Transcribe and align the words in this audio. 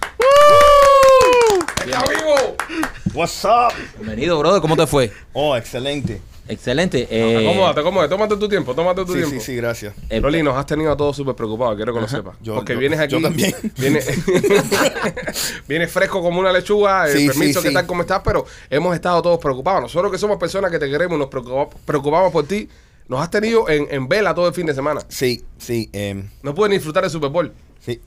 ¡Está 1.86 2.04
vivo! 2.10 2.56
What's 3.14 3.46
up? 3.46 3.74
Bienvenido, 3.98 4.40
brother. 4.40 4.62
¿Cómo 4.62 4.76
te 4.76 4.88
fue? 4.88 5.12
Oh, 5.34 5.56
excelente. 5.56 6.20
Excelente. 6.48 7.08
Eh, 7.10 7.48
Acomódate, 7.48 7.80
acomódate, 7.80 8.10
tómate 8.10 8.36
tu 8.38 8.50
tiempo, 8.50 8.74
tómate 8.76 9.06
tu 9.06 9.14
Sí, 9.14 9.20
tiempo. 9.20 9.30
sí, 9.36 9.40
sí, 9.40 9.56
gracias. 9.56 9.94
eh, 10.10 10.20
Rolly, 10.20 10.44
nos 10.44 10.58
has 10.58 10.66
tenido 10.66 10.92
a 10.92 10.98
todos 10.98 11.16
súper 11.16 11.36
preocupados, 11.36 11.76
quiero 11.76 11.94
que 11.94 12.02
lo 12.02 12.08
sepas. 12.08 12.36
Yo- 12.42 12.56
Porque 12.56 12.74
yo- 12.74 12.80
vienes 12.80 13.00
aquí. 13.00 13.14
yo 13.14 13.22
también. 13.22 13.54
Vienes, 13.78 14.08
vienes 15.68 15.92
fresco 15.94 16.22
como 16.22 16.40
una 16.40 16.52
lechuga, 16.52 17.08
Sí, 17.08 17.28
permiso, 17.28 17.60
sí, 17.62 17.66
¿qué 17.66 17.70
sí. 17.70 17.74
tal, 17.74 17.86
cómo 17.86 18.02
estás? 18.02 18.22
Pero 18.26 18.46
hemos 18.70 18.94
estado 18.96 19.22
todos 19.22 19.40
preocupados. 19.40 19.84
Nosotros 19.84 20.12
que 20.12 20.18
somos 20.18 20.38
personas 20.38 20.70
que 20.72 20.80
te 20.80 20.90
queremos, 20.90 21.18
nos 21.18 21.30
preocupa- 21.30 21.70
preocupamos 21.86 22.32
por 22.32 22.46
ti. 22.46 22.68
Nos 23.08 23.22
has 23.22 23.30
tenido 23.30 23.70
en, 23.70 23.88
en 23.92 24.08
vela 24.10 24.34
todo 24.34 24.48
el 24.48 24.54
fin 24.54 24.66
de 24.66 24.74
semana. 24.74 25.02
Sí, 25.08 25.44
sí, 25.58 25.90
em, 25.94 26.30
No 26.42 26.54
puedes 26.56 26.72
ni 26.72 26.78
disfrutar 26.78 27.04
del 27.04 27.12
Super 27.12 27.30
Bowl. 27.30 27.54
sí. 27.80 28.02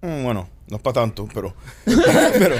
Mm, 0.00 0.22
bueno, 0.24 0.48
no 0.68 0.76
es 0.76 0.82
para 0.82 0.94
tanto, 0.94 1.28
pero. 1.34 1.54
pero 1.84 2.56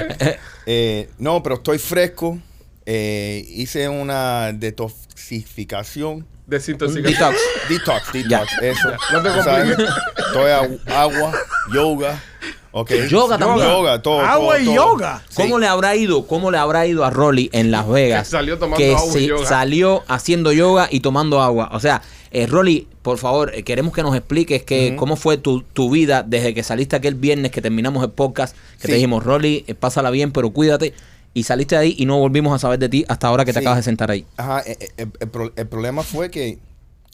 eh, 0.65 1.09
no, 1.19 1.41
pero 1.43 1.55
estoy 1.55 1.77
fresco. 1.79 2.37
Eh, 2.85 3.45
hice 3.49 3.87
una 3.87 4.51
detoxificación. 4.53 6.25
Desintoxicación. 6.47 7.33
Detox. 7.69 8.11
Detox, 8.11 8.13
detox, 8.13 8.51
eso. 8.63 8.89
No 9.13 9.21
te 9.21 9.29
Tú 9.29 9.43
sabes, 9.43 9.75
compliques. 9.75 9.93
Todo 10.33 10.47
es 10.47 10.55
agu- 10.55 10.79
agua, 10.91 11.33
yoga. 11.73 12.23
Ok. 12.71 12.91
Yoga 13.09 13.37
también. 13.37 13.67
Yoga, 13.67 14.01
todo. 14.01 14.19
Agua 14.21 14.53
todo, 14.55 14.61
y 14.61 14.65
todo. 14.65 14.75
yoga. 14.75 15.23
Sí. 15.29 15.35
¿Cómo 15.43 15.59
le 15.59 15.67
habrá 15.67 15.95
ido? 15.95 16.25
¿Cómo 16.27 16.49
le 16.51 16.57
habrá 16.57 16.87
ido 16.87 17.05
a 17.05 17.09
Rolly 17.11 17.49
en 17.53 17.69
Las 17.71 17.87
Vegas? 17.87 18.23
Que 18.27 18.31
salió 18.31 18.57
tomando 18.57 18.77
que 18.77 18.95
agua 18.95 19.19
y 19.19 19.27
yoga. 19.27 19.47
salió 19.47 20.03
haciendo 20.07 20.51
yoga 20.51 20.87
y 20.89 20.99
tomando 21.01 21.41
agua. 21.41 21.69
O 21.73 21.79
sea, 21.79 22.01
eh, 22.31 22.45
Rolly, 22.47 22.87
por 23.01 23.17
favor, 23.17 23.51
eh, 23.55 23.63
queremos 23.63 23.93
que 23.93 24.03
nos 24.03 24.15
expliques 24.15 24.63
que, 24.63 24.95
cómo 24.95 25.15
fue 25.15 25.37
tu, 25.37 25.61
tu 25.63 25.89
vida 25.89 26.23
desde 26.23 26.53
que 26.53 26.63
saliste 26.63 26.95
aquel 26.95 27.15
viernes 27.15 27.51
que 27.51 27.61
terminamos 27.61 28.03
el 28.03 28.11
podcast, 28.11 28.55
que 28.77 28.83
te 28.83 28.87
Sí. 28.89 28.93
dijimos, 28.95 29.23
Rolly, 29.23 29.63
eh, 29.67 29.73
pásala 29.75 30.09
bien, 30.11 30.31
pero 30.31 30.51
cuídate. 30.51 30.93
Y 31.33 31.43
saliste 31.43 31.75
de 31.75 31.81
ahí 31.81 31.95
y 31.97 32.05
no 32.05 32.17
volvimos 32.19 32.53
a 32.53 32.59
saber 32.59 32.79
de 32.79 32.89
ti 32.89 33.05
hasta 33.07 33.27
ahora 33.27 33.45
que 33.45 33.53
te 33.53 33.59
Sí. 33.59 33.63
acabas 33.65 33.77
de 33.79 33.83
sentar 33.83 34.09
ahí. 34.11 34.25
Ajá, 34.37 34.61
e- 34.65 34.77
e- 34.79 34.89
el, 34.97 35.11
el 35.19 35.27
pro- 35.29 35.53
el 35.55 35.67
problema 35.67 36.03
fue 36.03 36.29
que 36.31 36.57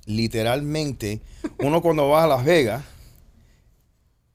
literalmente 0.06 1.20
uno 1.60 1.82
cuando 1.82 2.08
va 2.10 2.24
a 2.24 2.28
Las 2.28 2.46
Vegas 2.46 2.84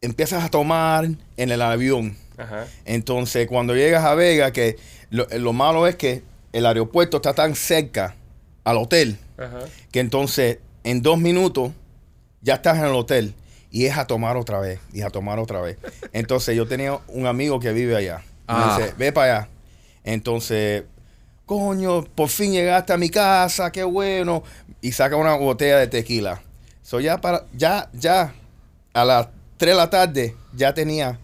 empiezas 0.01 0.45
a 0.45 0.49
tomar 0.49 1.09
en 1.37 1.51
el 1.51 1.63
avión. 1.63 2.17
Ajá. 2.39 2.67
Entonces 2.85 3.47
cuando 3.47 3.75
llegas 3.75 4.05
a 4.05 4.15
Vegas, 4.15 4.53
que 4.53 4.77
lo, 5.11 5.27
lo 5.39 5.53
malo 5.53 5.87
es 5.87 5.97
que 5.97 6.23
el 6.53 6.67
aeropuerto 6.67 7.19
está 7.19 7.35
tan 7.35 7.55
cerca 7.55 8.17
al 8.65 8.77
hotel, 8.79 9.19
Ajá. 9.39 9.61
que 9.93 10.01
entonces 10.01 10.59
en 10.85 11.03
dos 11.03 11.19
minutos 11.19 11.73
ya 12.43 12.55
estás 12.55 12.79
en 12.79 12.85
el 12.87 12.95
hotel 12.95 13.35
y 13.71 13.87
es 13.87 13.97
a 13.97 14.07
tomar 14.07 14.37
otra 14.37 14.59
vez, 14.61 14.81
y 14.93 15.03
a 15.03 15.11
tomar 15.11 15.39
otra 15.39 15.61
vez. 15.61 15.79
Entonces 16.13 16.57
yo 16.57 16.67
tenía 16.67 16.99
un 17.09 17.27
amigo 17.27 17.61
que 17.61 17.73
vive 17.73 17.97
allá. 17.97 18.23
Y 18.25 18.27
Ah. 18.49 18.77
Me 18.77 18.83
dice, 18.83 18.95
ve 18.99 19.13
para 19.13 19.39
allá. 19.39 19.49
Entonces, 20.03 20.85
coño, 21.47 22.03
por 22.03 22.29
fin 22.29 22.53
llegaste 22.53 22.93
a 22.93 22.97
mi 22.97 23.11
casa, 23.11 23.71
qué 23.71 23.85
bueno. 23.85 24.43
Y 24.81 24.93
saca 24.93 25.17
una 25.17 25.35
botella 25.37 25.79
de 25.79 25.87
tequila. 25.87 26.43
So 26.83 26.99
ya 26.99 27.21
para, 27.21 27.45
ya, 27.53 27.89
ya, 27.93 28.35
a 28.93 29.05
las 29.05 29.29
3 29.59 29.73
de 29.73 29.77
la 29.77 29.91
tarde, 29.91 30.37
ya 30.55 30.75
tenía 30.75 31.21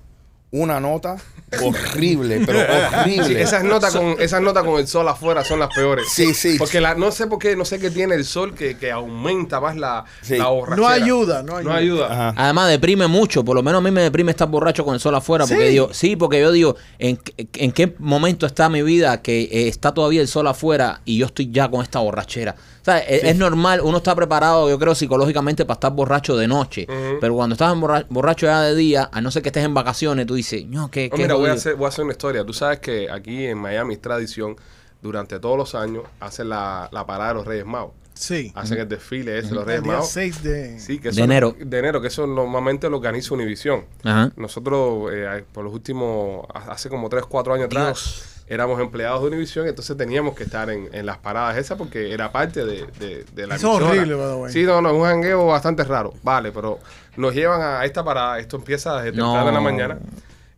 una 0.53 0.79
nota 0.79 1.17
horrible, 1.63 2.43
pero 2.45 2.59
horrible. 2.61 3.25
Sí, 3.27 3.35
esas 3.37 3.65
notas 3.65 3.95
con 3.95 4.17
esas 4.21 4.41
notas 4.43 4.65
con 4.65 4.79
el 4.81 4.87
sol 4.87 5.09
afuera 5.09 5.45
son 5.45 5.61
las 5.61 5.73
peores. 5.75 6.07
Sí, 6.11 6.35
sí. 6.35 6.57
Porque 6.59 6.81
la, 6.81 6.95
no 6.95 7.11
sé 7.13 7.27
por 7.27 7.39
qué, 7.39 7.57
no 7.57 7.65
sé 7.65 7.79
qué 7.79 7.91
tiene 7.91 8.15
el 8.15 8.25
sol 8.25 8.55
que, 8.55 8.77
que 8.77 8.91
aumenta 8.91 9.61
más 9.61 9.77
la, 9.77 10.05
Sí. 10.23 10.37
la 10.37 10.49
borrachera. 10.49 10.77
No 10.77 10.89
ayuda, 10.93 11.43
no 11.43 11.57
ayuda. 11.57 11.73
No 11.73 11.77
ayuda. 11.79 12.07
Ajá. 12.07 12.35
Además 12.37 12.69
deprime 12.71 13.07
mucho, 13.07 13.45
por 13.45 13.57
lo 13.57 13.63
menos 13.63 13.79
a 13.79 13.83
mí 13.83 13.91
me 13.91 14.03
deprime 14.03 14.31
estar 14.33 14.49
borracho 14.49 14.85
con 14.85 14.95
el 14.95 15.01
sol 15.01 15.15
afuera, 15.15 15.47
porque 15.47 15.65
¿Sí? 15.67 15.71
digo, 15.71 15.89
sí, 15.93 16.17
porque 16.17 16.41
yo 16.41 16.53
digo, 16.53 16.77
¿en, 16.99 17.17
qué- 17.17 17.49
en 17.55 17.73
qué 17.73 17.95
momento 17.99 18.47
está 18.47 18.69
mi 18.69 18.83
vida 18.83 19.23
que 19.23 19.43
eh, 19.43 19.69
está 19.69 19.93
todavía 19.95 20.21
el 20.21 20.29
sol 20.29 20.47
afuera 20.49 21.01
y 21.05 21.19
yo 21.19 21.27
estoy 21.27 21.51
ya 21.51 21.69
con 21.71 21.83
esta 21.83 22.01
borrachera? 22.01 22.55
Sea, 22.87 22.99
es, 22.99 23.25
es 23.25 23.37
normal, 23.37 23.81
uno 23.83 23.97
está 23.99 24.15
preparado, 24.15 24.69
yo 24.71 24.79
creo, 24.79 24.95
psicológicamente 24.95 25.65
para 25.65 25.75
estar 25.75 25.93
borracho 25.93 26.37
de 26.37 26.47
noche, 26.47 26.87
pero 27.21 27.35
cuando 27.35 27.55
estás 27.55 27.73
en 27.73 27.81
borra- 27.81 28.07
borracho 28.09 28.47
ya 28.47 28.63
de 28.63 28.75
día, 28.77 29.09
a 29.13 29.21
no 29.21 29.31
ser 29.33 29.43
que 29.43 29.49
estés 29.49 29.65
en 29.65 29.75
vacaciones, 29.75 30.25
tú 30.27 30.35
dices, 30.35 30.65
no, 30.67 30.89
qué, 30.91 31.09
No, 31.11 31.17
qué 31.17 31.23
mira, 31.23 31.35
voy 31.35 31.45
a, 31.47 31.49
jodido". 31.49 31.55
hacer, 31.55 31.75
voy 31.75 31.85
a 31.87 31.89
hacer 31.89 32.05
una 32.05 32.13
historia. 32.13 32.45
Tú 32.45 32.53
sabes 32.53 32.79
que 32.79 33.11
aquí 33.11 33.45
en 33.47 33.59
Miami 33.59 33.95
es 33.95 34.01
tradición, 34.01 34.57
durante 35.03 35.39
todos 35.41 35.59
los 35.59 35.75
años, 35.75 36.05
hacen 36.21 36.49
la, 36.49 36.89
la 36.93 37.05
parada 37.07 37.31
de 37.31 37.35
los 37.35 37.47
Reyes 37.47 37.67
Magos. 37.67 37.93
Sí. 38.15 38.51
Hacen 38.55 38.79
el 38.79 38.89
desfile 38.89 39.37
ese 39.39 39.49
de 39.49 39.55
los 39.57 39.63
El 39.65 39.67
Reyes 39.69 39.83
día 39.83 39.93
Magos. 39.93 40.09
6 40.11 40.43
de... 40.43 40.81
Sí, 40.81 40.99
que 41.01 41.11
De 41.11 41.23
enero. 41.23 41.55
De 41.59 41.79
enero, 41.79 42.01
que 42.01 42.07
eso 42.09 42.27
normalmente 42.27 42.89
lo 42.89 42.97
organiza 42.99 43.35
Univisión. 43.35 43.85
Ajá. 44.05 44.33
Nosotros, 44.37 45.11
eh, 45.13 45.45
por 45.53 45.65
los 45.65 45.75
últimos, 45.75 46.47
hace 46.55 46.89
como 46.89 47.09
3, 47.09 47.25
4 47.29 47.55
años 47.55 47.67
atrás, 47.67 48.36
éramos 48.49 48.81
empleados 48.81 49.23
de 49.23 49.29
Univision, 49.29 49.67
entonces 49.67 49.97
teníamos 49.97 50.35
que 50.35 50.45
estar 50.45 50.71
en, 50.71 50.89
en 50.93 51.05
las 51.07 51.19
paradas 51.19 51.57
esas 51.57 51.77
porque 51.77 52.13
era 52.13 52.31
parte 52.33 52.65
de, 52.65 52.87
de, 52.99 53.25
de 53.33 53.47
la 53.47 53.57
Eso 53.57 53.73
es 53.75 53.79
emisora. 53.81 53.87
horrible, 53.87 54.15
by 54.15 54.29
the 54.29 54.35
way. 54.37 54.53
Sí, 54.53 54.63
no, 54.65 54.81
no, 54.81 54.91
es 54.91 54.95
un 54.97 55.03
jangueo 55.05 55.47
bastante 55.47 55.83
raro. 55.85 56.15
Vale, 56.23 56.53
pero 56.53 56.79
nos 57.17 57.35
llevan 57.35 57.61
a 57.63 57.85
esta 57.85 58.05
parada, 58.05 58.39
esto 58.39 58.57
empieza 58.57 59.01
desde 59.03 59.17
No. 59.19 59.25
temprano 59.33 59.49
en 59.49 59.55
la 59.55 59.61
mañana, 59.61 59.99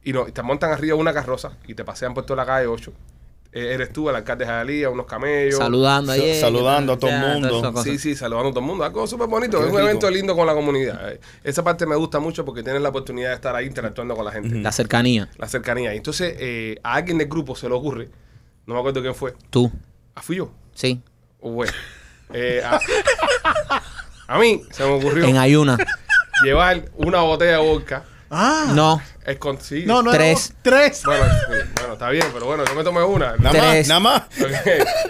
y, 0.04 0.12
no, 0.12 0.28
y 0.28 0.32
te 0.32 0.42
montan 0.42 0.70
arriba 0.72 0.94
de 0.96 1.00
una 1.00 1.12
carroza 1.12 1.52
y 1.66 1.74
te 1.74 1.84
pasean 1.84 2.14
por 2.14 2.24
toda 2.24 2.36
la 2.36 2.46
calle 2.46 2.66
8. 2.66 2.92
Eh, 3.50 3.72
eres 3.72 3.92
tú, 3.92 4.10
el 4.10 4.16
alcalde 4.16 4.44
de 4.44 4.50
Jalía, 4.50 4.90
unos 4.90 5.06
camellos. 5.06 5.56
Saludando 5.56 6.12
Sa- 6.14 6.20
ahí. 6.20 6.38
saludando 6.38 6.92
a 6.92 6.98
todo 6.98 7.10
el 7.10 7.18
mundo. 7.18 7.82
Sí, 7.82 7.98
sí, 7.98 8.14
saludando 8.14 8.48
a 8.50 8.52
todo 8.52 8.60
el 8.60 8.66
mundo. 8.66 8.84
Algo 8.84 9.06
súper 9.06 9.26
bonito. 9.26 9.58
Qué 9.58 9.64
es 9.64 9.70
un 9.70 9.76
rico. 9.78 9.88
evento 9.88 10.10
lindo 10.10 10.36
con 10.36 10.46
la 10.46 10.52
comunidad. 10.54 11.12
Eh, 11.12 11.20
Esa 11.44 11.64
parte 11.64 11.86
me 11.86 11.96
gusta 11.96 12.18
mucho 12.20 12.44
porque 12.44 12.62
tienes 12.62 12.82
la 12.82 12.90
oportunidad 12.90 13.30
de 13.30 13.34
estar 13.36 13.56
ahí 13.56 13.64
interactuando 13.66 14.14
con 14.14 14.24
la 14.26 14.32
gente. 14.32 14.54
La 14.56 14.70
cercanía. 14.70 15.30
La 15.38 15.48
cercanía. 15.48 15.94
Y 15.94 15.96
Entonces, 15.96 16.34
eh, 16.38 16.78
a 16.82 16.94
alguien 16.94 17.16
del 17.18 17.28
grupo 17.28 17.56
se 17.56 17.68
le 17.68 17.74
ocurre 17.74 18.10
No 18.66 18.74
me 18.74 18.80
acuerdo 18.80 19.00
quién 19.00 19.14
fue. 19.14 19.34
Tú, 19.48 19.72
Ah, 20.14 20.20
fui 20.22 20.36
yo. 20.36 20.50
sí. 20.74 21.00
Bueno. 21.40 21.72
Eh, 22.34 22.60
a, 22.62 22.78
a 24.28 24.38
mí 24.38 24.62
se 24.70 24.84
me 24.84 24.90
ocurrió 24.90 25.24
En 25.24 25.38
ayuna. 25.38 25.78
llevar 26.44 26.84
una 26.96 27.22
botella 27.22 27.52
de 27.52 27.66
vodka. 27.66 28.04
Ah. 28.30 28.72
No, 28.74 29.00
escon- 29.26 29.58
sí. 29.58 29.84
No, 29.86 30.02
no, 30.02 30.10
Tres. 30.10 30.50
no, 30.52 30.56
tres. 30.62 31.02
Bueno, 31.04 31.24
sí, 31.24 31.52
bueno, 31.76 31.92
está 31.94 32.10
bien, 32.10 32.26
pero 32.32 32.44
bueno, 32.46 32.64
yo 32.66 32.74
me 32.74 32.84
tomé 32.84 33.02
una. 33.02 33.36
Nada 33.38 33.58
más, 33.58 33.88
nada 33.88 34.00
más. 34.00 34.22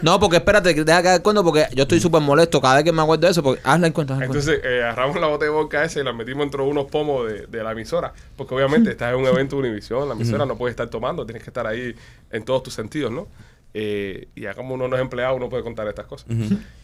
No, 0.03 0.21
porque 0.21 0.37
espérate, 0.37 0.75
que 0.75 0.85
deja 0.85 1.03
que 1.03 1.09
dar 1.09 1.23
cuenta 1.23 1.43
porque 1.43 1.67
yo 1.75 1.83
estoy 1.83 2.01
súper 2.01 2.21
molesto 2.21 2.61
cada 2.61 2.77
vez 2.77 2.85
que 2.85 2.93
me 2.93 3.03
acuerdo 3.03 3.27
de 3.27 3.33
eso. 3.33 3.43
Porque 3.43 3.61
hazla 3.65 3.89
en 3.89 3.93
cuenta. 3.93 4.15
hazla 4.15 4.27
en 4.27 4.31
cuenta. 4.33 4.51
Entonces 4.51 4.71
eh, 4.71 4.83
agarramos 4.85 5.21
la 5.21 5.27
botella 5.27 5.51
de 5.51 5.57
vodka 5.57 5.85
esa 5.85 6.01
y 6.01 6.05
la 6.05 6.13
metimos 6.13 6.43
dentro 6.45 6.65
de 6.65 6.71
unos 6.71 6.87
pomos 6.87 7.27
de, 7.27 7.47
de 7.47 7.63
la 7.65 7.73
emisora. 7.73 8.13
Porque 8.37 8.55
obviamente 8.55 8.91
estás 8.91 9.13
en 9.13 9.21
un 9.21 9.27
evento 9.27 9.57
de 9.57 9.63
Univision, 9.69 10.09
la 10.09 10.15
emisora 10.15 10.47
no 10.47 10.57
puedes 10.57 10.73
estar 10.75 10.89
tomando, 10.89 11.27
tienes 11.27 11.43
que 11.43 11.51
estar 11.51 11.67
ahí 11.67 11.95
en 12.31 12.45
todos 12.45 12.63
tus 12.63 12.75
sentidos, 12.75 13.11
¿no? 13.11 13.27
Eh, 13.75 14.29
y 14.35 14.43
ya 14.43 14.55
como 14.55 14.75
uno 14.75 14.89
no 14.89 14.97
es 14.97 15.03
empleado, 15.03 15.37
uno 15.37 15.49
puede 15.49 15.63
contar 15.63 15.87
estas 15.89 16.07
cosas. 16.07 16.27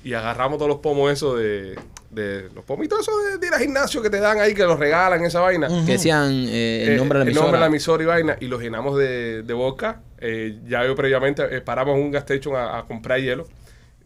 Y 0.04 0.12
agarramos 0.12 0.58
todos 0.58 0.68
los 0.68 0.78
pomos 0.80 1.10
esos 1.10 1.38
de, 1.38 1.76
de 2.10 2.48
los 2.54 2.64
pomitos 2.64 3.00
esos 3.00 3.14
de, 3.24 3.38
de 3.38 3.46
ir 3.46 3.54
al 3.54 3.60
gimnasio 3.60 4.02
que 4.02 4.10
te 4.10 4.20
dan 4.20 4.38
ahí, 4.38 4.54
que 4.54 4.64
los 4.64 4.78
regalan, 4.78 5.24
esa 5.24 5.40
vaina. 5.40 5.66
Que 5.86 5.92
decían 5.92 6.30
eh, 6.48 6.84
el 6.86 6.92
Eh, 6.92 6.96
nombre 6.96 7.18
de 7.20 7.24
la 7.24 7.30
el 7.30 7.34
nombre 7.36 7.52
de 7.56 7.60
la 7.60 7.66
emisora. 7.66 7.66
emisora 7.66 8.02
y 8.02 8.06
vaina 8.06 8.36
y 8.40 8.46
los 8.48 8.60
llenamos 8.60 8.98
de, 8.98 9.42
de 9.42 9.54
vodka. 9.54 10.02
Eh, 10.18 10.58
ya 10.66 10.86
yo 10.86 10.94
previamente 10.94 11.42
eh, 11.56 11.60
paramos 11.62 11.96
en 11.96 12.02
un 12.04 12.10
gas 12.10 12.22
station 12.24 12.54
a, 12.54 12.78
a 12.78 12.84
comprar 12.84 13.18
hielo. 13.20 13.46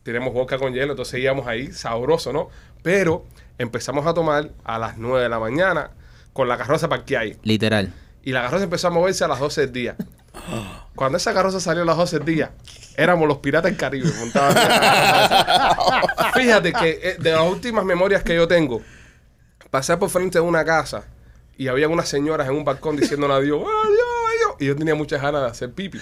Tenemos 0.04 0.32
vodka 0.32 0.56
con 0.56 0.72
hielo, 0.72 0.92
entonces 0.92 1.20
íbamos 1.20 1.46
ahí, 1.46 1.72
sabroso, 1.72 2.32
¿no? 2.32 2.48
Pero 2.82 3.26
empezamos 3.58 4.06
a 4.06 4.14
tomar 4.14 4.50
a 4.64 4.78
las 4.78 4.96
9 4.96 5.24
de 5.24 5.28
la 5.28 5.38
mañana 5.40 5.90
con 6.32 6.48
la 6.48 6.56
carroza 6.56 6.88
parqueada 6.88 7.24
ahí. 7.24 7.36
Literal. 7.42 7.92
Y 8.22 8.30
la 8.32 8.42
carroza 8.42 8.64
empezó 8.64 8.86
a 8.86 8.90
moverse 8.90 9.24
a 9.24 9.28
las 9.28 9.40
12 9.40 9.62
del 9.62 9.72
día. 9.72 9.96
Cuando 10.94 11.18
esa 11.18 11.32
carroza 11.32 11.60
salió 11.60 11.82
a 11.82 11.86
las 11.86 11.96
12 11.96 12.18
del 12.18 12.26
día, 12.26 12.50
éramos 12.96 13.28
los 13.28 13.38
piratas 13.38 13.70
del 13.70 13.78
Caribe 13.78 14.10
montados 14.18 14.56
en 14.56 14.68
la 14.68 15.76
carroza. 15.76 16.32
Fíjate 16.34 16.72
que 16.72 17.00
eh, 17.02 17.16
de 17.18 17.32
las 17.32 17.42
últimas 17.42 17.84
memorias 17.84 18.22
que 18.22 18.34
yo 18.34 18.48
tengo, 18.48 18.82
pasé 19.70 19.96
por 19.96 20.10
frente 20.10 20.38
de 20.38 20.44
una 20.44 20.64
casa 20.64 21.04
y 21.56 21.68
había 21.68 21.88
unas 21.88 22.08
señoras 22.08 22.48
en 22.48 22.54
un 22.56 22.64
balcón 22.64 22.96
diciéndole 22.96 23.34
adiós, 23.34 23.60
adiós, 23.62 24.06
adiós. 24.28 24.56
Y 24.60 24.66
yo 24.66 24.76
tenía 24.76 24.94
muchas 24.94 25.20
ganas 25.22 25.42
de 25.42 25.48
hacer 25.48 25.72
pipi 25.72 26.00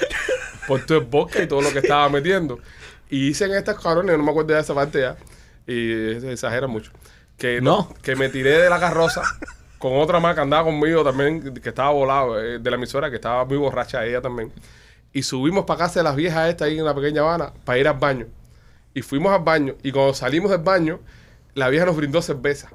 por 0.66 0.84
todo 0.86 0.98
el 0.98 1.04
bosque 1.04 1.42
y 1.42 1.46
todo 1.46 1.60
lo 1.62 1.70
que 1.72 1.80
estaba 1.80 2.08
metiendo. 2.08 2.58
Y 3.10 3.28
hice 3.28 3.44
en 3.44 3.54
estas 3.54 3.78
cabrones, 3.78 4.16
no 4.16 4.24
me 4.24 4.30
acuerdo 4.30 4.54
de 4.54 4.60
esa 4.60 4.74
parte 4.74 5.00
ya, 5.00 5.16
y 5.66 6.20
se 6.20 6.32
exagera 6.32 6.66
mucho, 6.66 6.90
que, 7.38 7.60
no, 7.60 7.88
No. 7.90 7.94
que 8.02 8.16
me 8.16 8.28
tiré 8.28 8.58
de 8.62 8.68
la 8.70 8.80
carroza 8.80 9.22
con 9.78 9.94
otra 9.96 10.20
más 10.20 10.34
que 10.34 10.40
andaba 10.42 10.64
conmigo 10.64 11.04
también, 11.04 11.54
que 11.54 11.68
estaba 11.68 11.90
volado 11.90 12.40
eh, 12.42 12.58
de 12.58 12.70
la 12.70 12.76
emisora, 12.76 13.10
que 13.10 13.16
estaba 13.16 13.44
muy 13.44 13.56
borracha 13.58 14.04
ella 14.04 14.20
también. 14.20 14.52
Y 15.12 15.22
subimos 15.22 15.64
para 15.64 15.78
casa 15.80 16.00
de 16.00 16.04
las 16.04 16.16
viejas 16.16 16.48
estas 16.50 16.68
ahí 16.68 16.78
en 16.78 16.84
la 16.84 16.94
pequeña 16.94 17.22
Habana 17.22 17.52
para 17.64 17.78
ir 17.78 17.88
al 17.88 17.98
baño. 17.98 18.26
Y 18.94 19.02
fuimos 19.02 19.32
al 19.32 19.42
baño. 19.44 19.74
Y 19.82 19.92
cuando 19.92 20.14
salimos 20.14 20.50
del 20.50 20.60
baño, 20.62 21.00
la 21.54 21.68
vieja 21.68 21.86
nos 21.86 21.96
brindó 21.96 22.22
cerveza. 22.22 22.70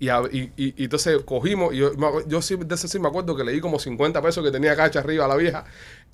Y, 0.00 0.10
a- 0.10 0.22
y, 0.30 0.52
y- 0.56 0.74
y 0.76 0.84
entonces 0.84 1.20
cogimos, 1.24 1.74
y 1.74 1.78
yo, 1.78 1.90
yo 2.28 2.40
sí, 2.40 2.54
de 2.56 2.74
eso 2.74 2.86
sí 2.86 3.00
me 3.00 3.08
acuerdo 3.08 3.34
que 3.34 3.42
le 3.42 3.50
di 3.52 3.60
como 3.60 3.80
50 3.80 4.22
pesos 4.22 4.44
que 4.44 4.52
tenía 4.52 4.76
cacha 4.76 5.00
arriba 5.00 5.24
a 5.24 5.28
la 5.28 5.34
vieja 5.36 5.64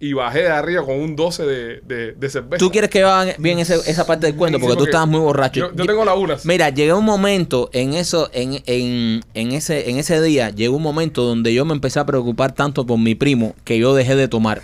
y 0.01 0.13
bajé 0.13 0.41
de 0.43 0.49
arriba 0.49 0.85
con 0.85 0.97
un 1.01 1.17
12 1.17 1.45
de, 1.45 1.81
de, 1.83 2.13
de 2.13 2.29
cerveza. 2.29 2.59
Tú 2.59 2.71
quieres 2.71 2.91
que 2.91 3.03
vean 3.03 3.31
bien 3.39 3.59
ese- 3.59 3.81
esa 3.91 4.05
parte 4.07 4.27
del 4.27 4.35
cuento 4.37 4.59
porque, 4.59 4.77
tú 4.77 4.85
estabas 4.85 5.09
muy 5.09 5.21
borracho. 5.21 5.61
Yo, 5.71 5.75
yo 5.75 5.87
tengo 5.87 6.05
la 6.05 6.15
una. 6.15 6.37
Mira, 6.45 6.69
llegué 6.71 6.93
un 6.93 7.05
momento 7.05 7.71
en 7.73 7.95
eso, 7.95 8.29
en, 8.35 8.61
en, 8.67 9.23
en 9.33 9.53
ese, 9.53 9.89
en 9.89 9.97
ese 9.99 10.21
día, 10.21 10.51
llegó 10.51 10.77
un 10.77 10.83
momento 10.83 11.23
donde 11.23 11.55
yo 11.55 11.65
me 11.65 11.73
empecé 11.73 12.01
a 12.01 12.05
preocupar 12.07 12.53
tanto 12.53 12.85
por 12.85 12.99
mi 12.99 13.15
primo 13.15 13.55
que 13.65 13.79
yo 13.79 13.95
dejé 13.95 14.15
de 14.17 14.29
tomar. 14.29 14.61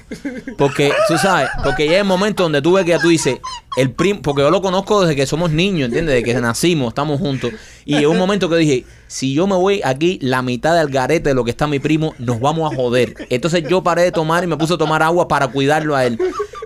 Porque, 0.59 0.93
tú 1.09 1.17
sabes, 1.17 1.49
porque 1.65 1.85
llega 1.85 1.99
el 2.00 2.05
momento 2.05 2.43
donde 2.43 2.61
tú 2.61 2.73
ves 2.75 2.85
que 2.85 2.91
ya 2.91 2.99
tú 2.99 3.09
dices, 3.09 3.38
el 3.77 3.93
primo, 3.93 4.21
porque 4.23 4.43
yo 4.43 4.50
lo 4.50 4.61
conozco 4.61 5.00
desde 5.03 5.17
que 5.17 5.27
somos 5.27 5.50
niños, 5.53 5.87
¿entiendes? 5.87 6.17
Desde 6.17 6.25
que 6.35 6.41
nacimos, 6.41 6.88
estamos 6.88 7.19
juntos. 7.21 7.53
Y 7.85 7.97
llegó 7.99 8.12
un 8.12 8.19
momento 8.19 8.49
que 8.50 8.56
dije, 8.56 8.85
si 9.06 9.32
yo 9.32 9.47
me 9.47 9.55
voy 9.56 9.81
aquí, 9.85 10.19
la 10.23 10.43
mitad 10.43 10.77
del 10.77 10.88
garete 10.91 11.31
de 11.31 11.35
lo 11.35 11.44
que 11.44 11.50
está 11.50 11.67
mi 11.67 11.79
primo, 11.79 12.15
nos 12.19 12.41
vamos 12.41 12.71
a 12.71 12.77
joder. 12.77 13.15
Entonces 13.31 13.65
yo 13.69 13.82
paré 13.82 14.03
de 14.03 14.12
tomar 14.12 14.44
y 14.44 14.47
me 14.47 14.56
puse 14.56 14.75
a 14.75 14.79
tomar 14.79 15.03
agua 15.03 15.19
para 15.26 15.49
cuidarlo 15.49 15.96
a 15.96 16.05
él. 16.06 16.19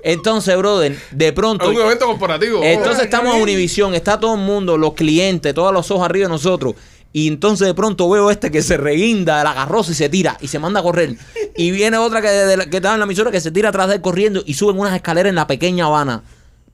Entonces, 0.03 0.57
brother, 0.57 0.97
de 1.13 1.33
pronto. 1.33 1.71
Es 1.71 1.77
un 1.77 1.83
evento 1.83 2.07
corporativo. 2.07 2.63
Entonces 2.63 3.01
Oh, 3.01 3.05
estamos 3.05 3.37
en 3.37 3.43
Univisión, 3.43 3.95
está 3.95 4.21
todo 4.21 4.35
el 4.35 4.41
mundo, 4.41 4.77
los 4.77 4.93
clientes, 4.95 5.55
todos 5.55 5.73
los 5.73 5.91
ojos 5.91 6.05
arriba 6.05 6.27
de 6.27 6.33
nosotros. 6.33 6.75
Y 7.13 7.29
entonces 7.29 7.67
de 7.69 7.75
pronto 7.75 8.11
veo 8.11 8.31
este 8.31 8.51
que 8.51 8.61
se 8.61 8.77
reguinda 8.77 9.39
de 9.39 9.45
la 9.45 9.55
carroza 9.55 9.93
y 9.93 9.95
se 9.95 10.09
tira 10.09 10.37
y 10.41 10.49
se 10.49 10.59
manda 10.59 10.81
a 10.81 10.83
correr. 10.83 11.17
Y 11.57 11.71
viene 11.71 11.97
otra 11.97 12.21
que, 12.21 12.29
de 12.29 12.57
la- 12.57 12.67
que 12.67 12.77
estaba 12.79 12.95
en 12.95 13.01
la 13.01 13.05
emisora 13.07 13.31
que 13.31 13.41
se 13.41 13.53
tira 13.53 13.69
atrás 13.69 13.89
de 13.89 13.95
él 13.95 14.01
corriendo 14.01 14.43
y 14.45 14.55
suben 14.55 14.79
unas 14.79 14.95
escaleras 14.95 15.31
en 15.31 15.37
la 15.37 15.47
pequeña 15.47 15.87
Habana 15.87 16.25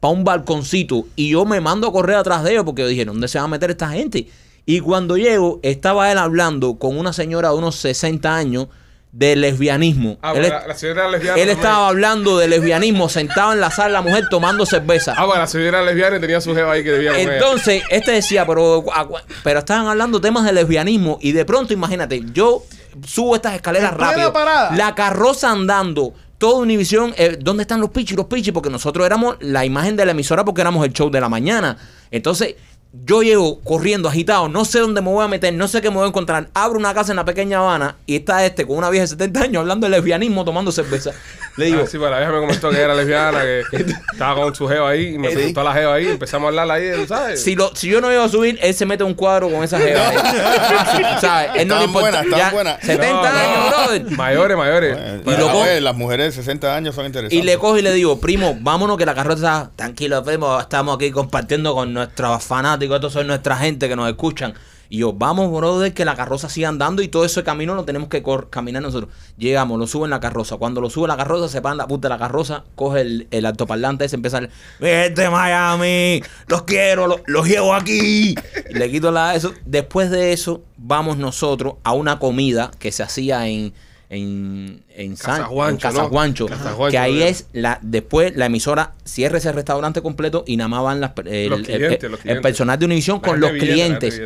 para 0.00 0.14
un 0.14 0.24
balconcito. 0.24 1.04
Y 1.14 1.28
yo 1.28 1.44
me 1.44 1.60
mando 1.60 1.86
a 1.88 1.92
correr 1.92 2.16
atrás 2.16 2.42
de 2.42 2.52
ellos 2.52 2.64
porque 2.64 2.80
yo 2.82 2.88
dije, 2.88 3.04
¿dónde 3.04 3.28
se 3.28 3.38
va 3.38 3.44
a 3.44 3.48
meter 3.48 3.70
esta 3.70 3.90
gente? 3.90 4.28
Y 4.64 4.80
cuando 4.80 5.18
llego, 5.18 5.60
estaba 5.62 6.10
él 6.10 6.16
hablando 6.16 6.78
con 6.78 6.98
una 6.98 7.12
señora 7.12 7.50
de 7.50 7.56
unos 7.56 7.76
60 7.76 8.34
años 8.34 8.68
de 9.12 9.34
lesbianismo. 9.34 10.18
Ah, 10.22 10.32
él, 10.34 10.40
bueno, 10.42 10.56
la, 10.60 10.66
la 10.68 10.74
señora 10.74 11.02
era 11.02 11.10
lesbiana. 11.10 11.34
él 11.40 11.48
también. 11.48 11.58
estaba 11.66 11.88
hablando 11.88 12.38
de 12.38 12.46
lesbianismo 12.48 13.08
sentado 13.08 13.52
en 13.52 13.60
la 13.60 13.70
sala, 13.70 13.88
la 13.90 14.02
mujer 14.02 14.28
tomando 14.30 14.64
cerveza. 14.66 15.14
Ah, 15.16 15.24
bueno, 15.26 15.40
la 15.42 15.46
señora 15.48 15.78
era 15.80 15.82
lesbiana 15.82 16.16
y 16.16 16.20
tenía 16.20 16.40
su 16.40 16.54
jeva 16.54 16.72
ahí 16.72 16.84
que 16.84 16.92
debía 16.92 17.18
ella. 17.18 17.34
Entonces, 17.34 17.82
este 17.90 18.12
decía, 18.12 18.46
pero, 18.46 18.84
agu- 18.84 19.20
pero 19.42 19.58
estaban 19.58 19.86
hablando 19.88 20.20
temas 20.20 20.44
de 20.44 20.52
lesbianismo 20.52 21.18
y 21.20 21.32
de 21.32 21.44
pronto, 21.44 21.72
imagínate, 21.72 22.22
yo 22.32 22.62
subo 23.06 23.34
estas 23.34 23.54
escaleras 23.54 23.94
rápido, 23.94 24.32
parada. 24.32 24.76
la 24.76 24.94
carroza 24.94 25.50
andando, 25.50 26.14
todo 26.38 26.58
Univisión, 26.58 27.12
eh, 27.18 27.36
¿dónde 27.40 27.62
están 27.62 27.80
los 27.80 27.90
pichis? 27.90 28.16
Los 28.16 28.26
pichis, 28.26 28.52
porque 28.52 28.70
nosotros 28.70 29.04
éramos 29.04 29.36
la 29.40 29.64
imagen 29.64 29.96
de 29.96 30.06
la 30.06 30.12
emisora 30.12 30.44
porque 30.44 30.60
éramos 30.60 30.86
el 30.86 30.92
show 30.92 31.10
de 31.10 31.20
la 31.20 31.28
mañana. 31.28 31.76
Entonces, 32.12 32.54
yo 32.92 33.22
llego 33.22 33.60
corriendo, 33.60 34.08
agitado, 34.08 34.48
no 34.48 34.64
sé 34.64 34.80
dónde 34.80 35.00
me 35.00 35.08
voy 35.10 35.24
a 35.24 35.28
meter, 35.28 35.54
no 35.54 35.68
sé 35.68 35.80
qué 35.80 35.90
me 35.90 35.96
voy 35.96 36.06
a 36.06 36.08
encontrar. 36.08 36.48
Abro 36.54 36.78
una 36.78 36.92
casa 36.92 37.12
en 37.12 37.16
la 37.16 37.24
pequeña 37.24 37.58
Habana 37.58 37.96
y 38.06 38.16
está 38.16 38.44
este 38.44 38.66
con 38.66 38.78
una 38.78 38.90
vieja 38.90 39.04
de 39.04 39.08
70 39.08 39.40
años 39.42 39.60
hablando 39.60 39.86
de 39.86 39.90
lesbianismo, 39.92 40.44
tomando 40.44 40.72
cerveza. 40.72 41.12
Le 41.56 41.66
digo, 41.66 41.82
Ah, 41.84 41.86
sí, 41.88 41.98
pues 41.98 42.10
la 42.10 42.18
vieja 42.18 42.32
me 42.32 42.40
comentó 42.40 42.70
que 42.70 42.78
era 42.80 42.94
lesbiana, 42.94 43.42
que 43.42 43.62
estaba 44.12 44.42
con 44.42 44.54
su 44.54 44.66
jeva 44.68 44.90
ahí 44.90 45.14
y 45.14 45.18
me 45.18 45.30
preguntó 45.30 45.60
a 45.60 45.64
la 45.64 45.72
jeva 45.74 45.94
ahí. 45.94 46.06
Empezamos 46.08 46.46
a 46.46 46.48
hablar 46.48 46.70
ahí, 46.70 46.90
¿tú 46.96 47.06
¿sabes? 47.06 47.42
Si, 47.42 47.54
lo, 47.54 47.74
si 47.76 47.88
yo 47.88 48.00
no 48.00 48.10
iba 48.12 48.24
a 48.24 48.28
subir, 48.28 48.58
él 48.62 48.74
se 48.74 48.86
mete 48.86 49.04
un 49.04 49.14
cuadro 49.14 49.50
con 49.50 49.62
esa 49.62 49.78
jeva. 49.78 50.08
ahí. 50.08 50.16
¿sabes? 51.20 51.50
Él 51.56 51.68
no 51.68 51.78
le 51.78 51.84
importa. 51.84 52.24
Ya, 52.36 52.50
buenas. 52.50 52.78
70 52.80 53.12
No, 53.12 53.20
años, 53.20 53.58
no. 53.58 53.68
brother. 53.84 54.10
Mayores, 54.16 54.56
mayores. 54.56 54.96
Eh, 54.98 55.20
Y 55.26 55.64
ver, 55.64 55.82
las 55.82 55.96
mujeres 55.96 56.34
de 56.36 56.42
60 56.42 56.74
años 56.74 56.94
son 56.94 57.06
interesantes. 57.06 57.38
Y 57.38 57.42
le 57.42 57.58
cojo 57.58 57.76
y 57.78 57.82
le 57.82 57.92
digo, 57.92 58.18
primo, 58.20 58.56
vámonos 58.60 58.96
que 58.96 59.06
la 59.06 59.14
carroza 59.14 59.36
está 59.62 59.70
tranquilo, 59.76 60.22
primo, 60.24 60.58
estamos 60.60 60.96
aquí 60.96 61.10
compartiendo 61.10 61.74
con 61.74 61.92
nuestros 61.92 62.42
fanáticos, 62.42 62.79
estos 62.86 63.12
son 63.12 63.26
nuestra 63.26 63.56
gente 63.56 63.88
que 63.88 63.96
nos 63.96 64.08
escuchan. 64.08 64.54
Y 64.88 64.98
yo, 64.98 65.12
vamos, 65.12 65.52
brother, 65.52 65.94
que 65.94 66.04
la 66.04 66.16
carroza 66.16 66.48
siga 66.48 66.68
andando 66.68 67.00
y 67.00 67.06
todo 67.06 67.24
ese 67.24 67.44
camino 67.44 67.76
lo 67.76 67.84
tenemos 67.84 68.08
que 68.08 68.24
caminar 68.50 68.82
nosotros. 68.82 69.12
Llegamos, 69.38 69.78
lo 69.78 69.86
suben 69.86 70.10
la 70.10 70.18
carroza. 70.18 70.56
Cuando 70.56 70.80
lo 70.80 70.90
sube 70.90 71.06
la 71.06 71.16
carroza, 71.16 71.48
se 71.48 71.62
para 71.62 71.74
en 71.74 71.78
la 71.78 71.86
punta 71.86 72.08
de 72.08 72.14
la 72.14 72.18
carroza, 72.18 72.64
coge 72.74 73.02
el, 73.02 73.28
el 73.30 73.46
altoparlante 73.46 74.04
ese, 74.04 74.16
empieza 74.16 74.38
a 74.38 74.48
¡Vete, 74.80 75.30
Miami! 75.30 76.22
¡Los 76.48 76.62
quiero! 76.62 77.06
Los, 77.06 77.20
los 77.26 77.46
llevo 77.46 77.72
aquí! 77.72 78.34
Y 78.68 78.74
le 78.74 78.90
quito 78.90 79.12
la 79.12 79.36
eso. 79.36 79.54
Después 79.64 80.10
de 80.10 80.32
eso, 80.32 80.62
vamos 80.76 81.16
nosotros 81.18 81.74
a 81.84 81.92
una 81.92 82.18
comida 82.18 82.72
que 82.80 82.90
se 82.90 83.04
hacía 83.04 83.46
en... 83.46 83.72
En, 84.12 84.82
en, 84.96 85.16
San- 85.16 85.36
Casa 85.36 85.44
Juancho, 85.48 86.46
en 86.48 86.52
Casa 86.52 86.74
¿no? 86.76 86.88
Que 86.88 86.98
ahí 86.98 87.14
¿verdad? 87.14 87.28
es 87.28 87.46
la 87.52 87.78
después 87.80 88.34
la 88.36 88.46
emisora 88.46 88.94
cierra 89.04 89.38
ese 89.38 89.52
restaurante 89.52 90.02
completo 90.02 90.42
y 90.48 90.56
nada 90.56 90.66
más 90.66 90.82
van 90.82 91.00
las, 91.00 91.12
el, 91.26 91.48
Los 91.50 91.60
clientes, 91.60 92.02
el- 92.02 92.10
los 92.10 92.18
el 92.18 92.22
clientes. 92.22 92.42
personal 92.42 92.76
de 92.78 92.86
Univision 92.86 93.20
La 93.22 93.28
con 93.28 93.40
los 93.40 93.52
billete, 93.52 93.66
clientes. 93.72 94.20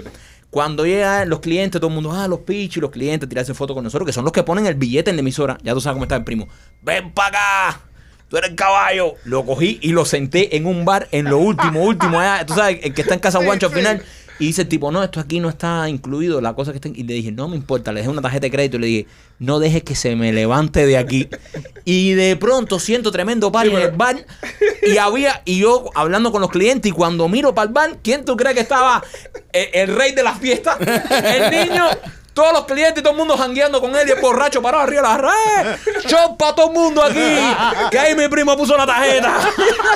Cuando 0.48 0.86
llegan 0.86 1.28
los 1.28 1.40
clientes, 1.40 1.78
todo 1.80 1.88
el 1.88 1.94
mundo, 1.94 2.12
ah, 2.12 2.26
los 2.28 2.40
pichis, 2.40 2.80
los 2.80 2.90
clientes, 2.92 3.28
tirarse 3.28 3.52
fotos 3.54 3.74
con 3.74 3.84
nosotros, 3.84 4.06
que 4.06 4.12
son 4.12 4.24
los 4.24 4.32
que 4.32 4.42
ponen 4.42 4.64
el 4.66 4.74
billete 4.76 5.10
en 5.10 5.16
la 5.16 5.20
emisora. 5.20 5.58
Ya 5.62 5.74
tú 5.74 5.80
sabes 5.82 5.94
cómo 5.96 6.04
está 6.04 6.16
el 6.16 6.24
primo. 6.24 6.48
Ven 6.80 7.12
para 7.12 7.28
acá, 7.72 7.80
tú 8.28 8.36
eres 8.38 8.50
el 8.50 8.56
caballo. 8.56 9.14
Lo 9.24 9.44
cogí 9.44 9.80
y 9.82 9.90
lo 9.90 10.04
senté 10.06 10.56
en 10.56 10.64
un 10.66 10.84
bar 10.86 11.08
en 11.10 11.26
lo 11.26 11.38
último, 11.38 11.82
último, 11.82 12.20
allá, 12.20 12.46
tú 12.46 12.54
sabes, 12.54 12.78
el 12.84 12.94
que 12.94 13.02
está 13.02 13.14
en 13.14 13.20
Casa 13.20 13.38
Guancho 13.40 13.66
al 13.66 13.72
final. 13.72 14.02
Y 14.38 14.46
dice 14.46 14.62
el 14.62 14.68
tipo, 14.68 14.90
no, 14.90 15.02
esto 15.02 15.20
aquí 15.20 15.38
no 15.40 15.48
está 15.48 15.88
incluido, 15.88 16.40
la 16.40 16.54
cosa 16.54 16.72
que 16.72 16.78
está... 16.78 16.88
Y 16.88 17.04
le 17.04 17.14
dije, 17.14 17.30
no 17.30 17.48
me 17.48 17.56
importa, 17.56 17.92
le 17.92 18.00
dejé 18.00 18.10
una 18.10 18.22
tarjeta 18.22 18.42
de 18.46 18.50
crédito 18.50 18.76
y 18.76 18.80
le 18.80 18.86
dije, 18.86 19.06
no 19.38 19.60
dejes 19.60 19.82
que 19.84 19.94
se 19.94 20.16
me 20.16 20.32
levante 20.32 20.86
de 20.86 20.96
aquí. 20.96 21.28
Y 21.86 22.12
de 22.14 22.34
pronto 22.36 22.78
siento 22.80 23.12
tremendo 23.12 23.52
par 23.52 23.66
en 23.66 23.76
el 23.76 23.90
bar 23.90 24.24
y 24.86 24.96
había, 24.96 25.42
y 25.44 25.58
yo 25.58 25.90
hablando 25.94 26.32
con 26.32 26.40
los 26.40 26.50
clientes 26.50 26.90
y 26.90 26.94
cuando 26.94 27.28
miro 27.28 27.54
para 27.54 27.68
el 27.68 27.74
bar, 27.74 27.98
¿quién 28.02 28.24
tú 28.24 28.38
crees 28.38 28.54
que 28.54 28.62
estaba? 28.62 29.04
El, 29.52 29.90
el 29.90 29.94
rey 29.94 30.12
de 30.12 30.22
las 30.22 30.38
fiestas, 30.38 30.78
el 30.80 31.50
niño 31.50 31.84
Todos 32.34 32.52
los 32.52 32.64
clientes 32.66 32.98
y 32.98 33.02
todo 33.02 33.12
el 33.12 33.18
mundo 33.18 33.36
jangueando 33.36 33.80
con 33.80 33.94
él 33.94 34.08
y 34.08 34.10
el 34.10 34.20
borracho 34.20 34.60
parado 34.60 34.82
arriba 34.82 35.02
de 35.02 35.08
la 35.08 35.18
red. 35.18 35.78
Shot 36.08 36.36
para 36.36 36.54
todo 36.54 36.66
el 36.66 36.72
mundo 36.72 37.02
aquí. 37.02 37.20
Que 37.90 37.98
ahí 37.98 38.14
mi 38.16 38.26
primo 38.28 38.56
puso 38.56 38.76
la 38.76 38.84
tarjeta. 38.86 39.38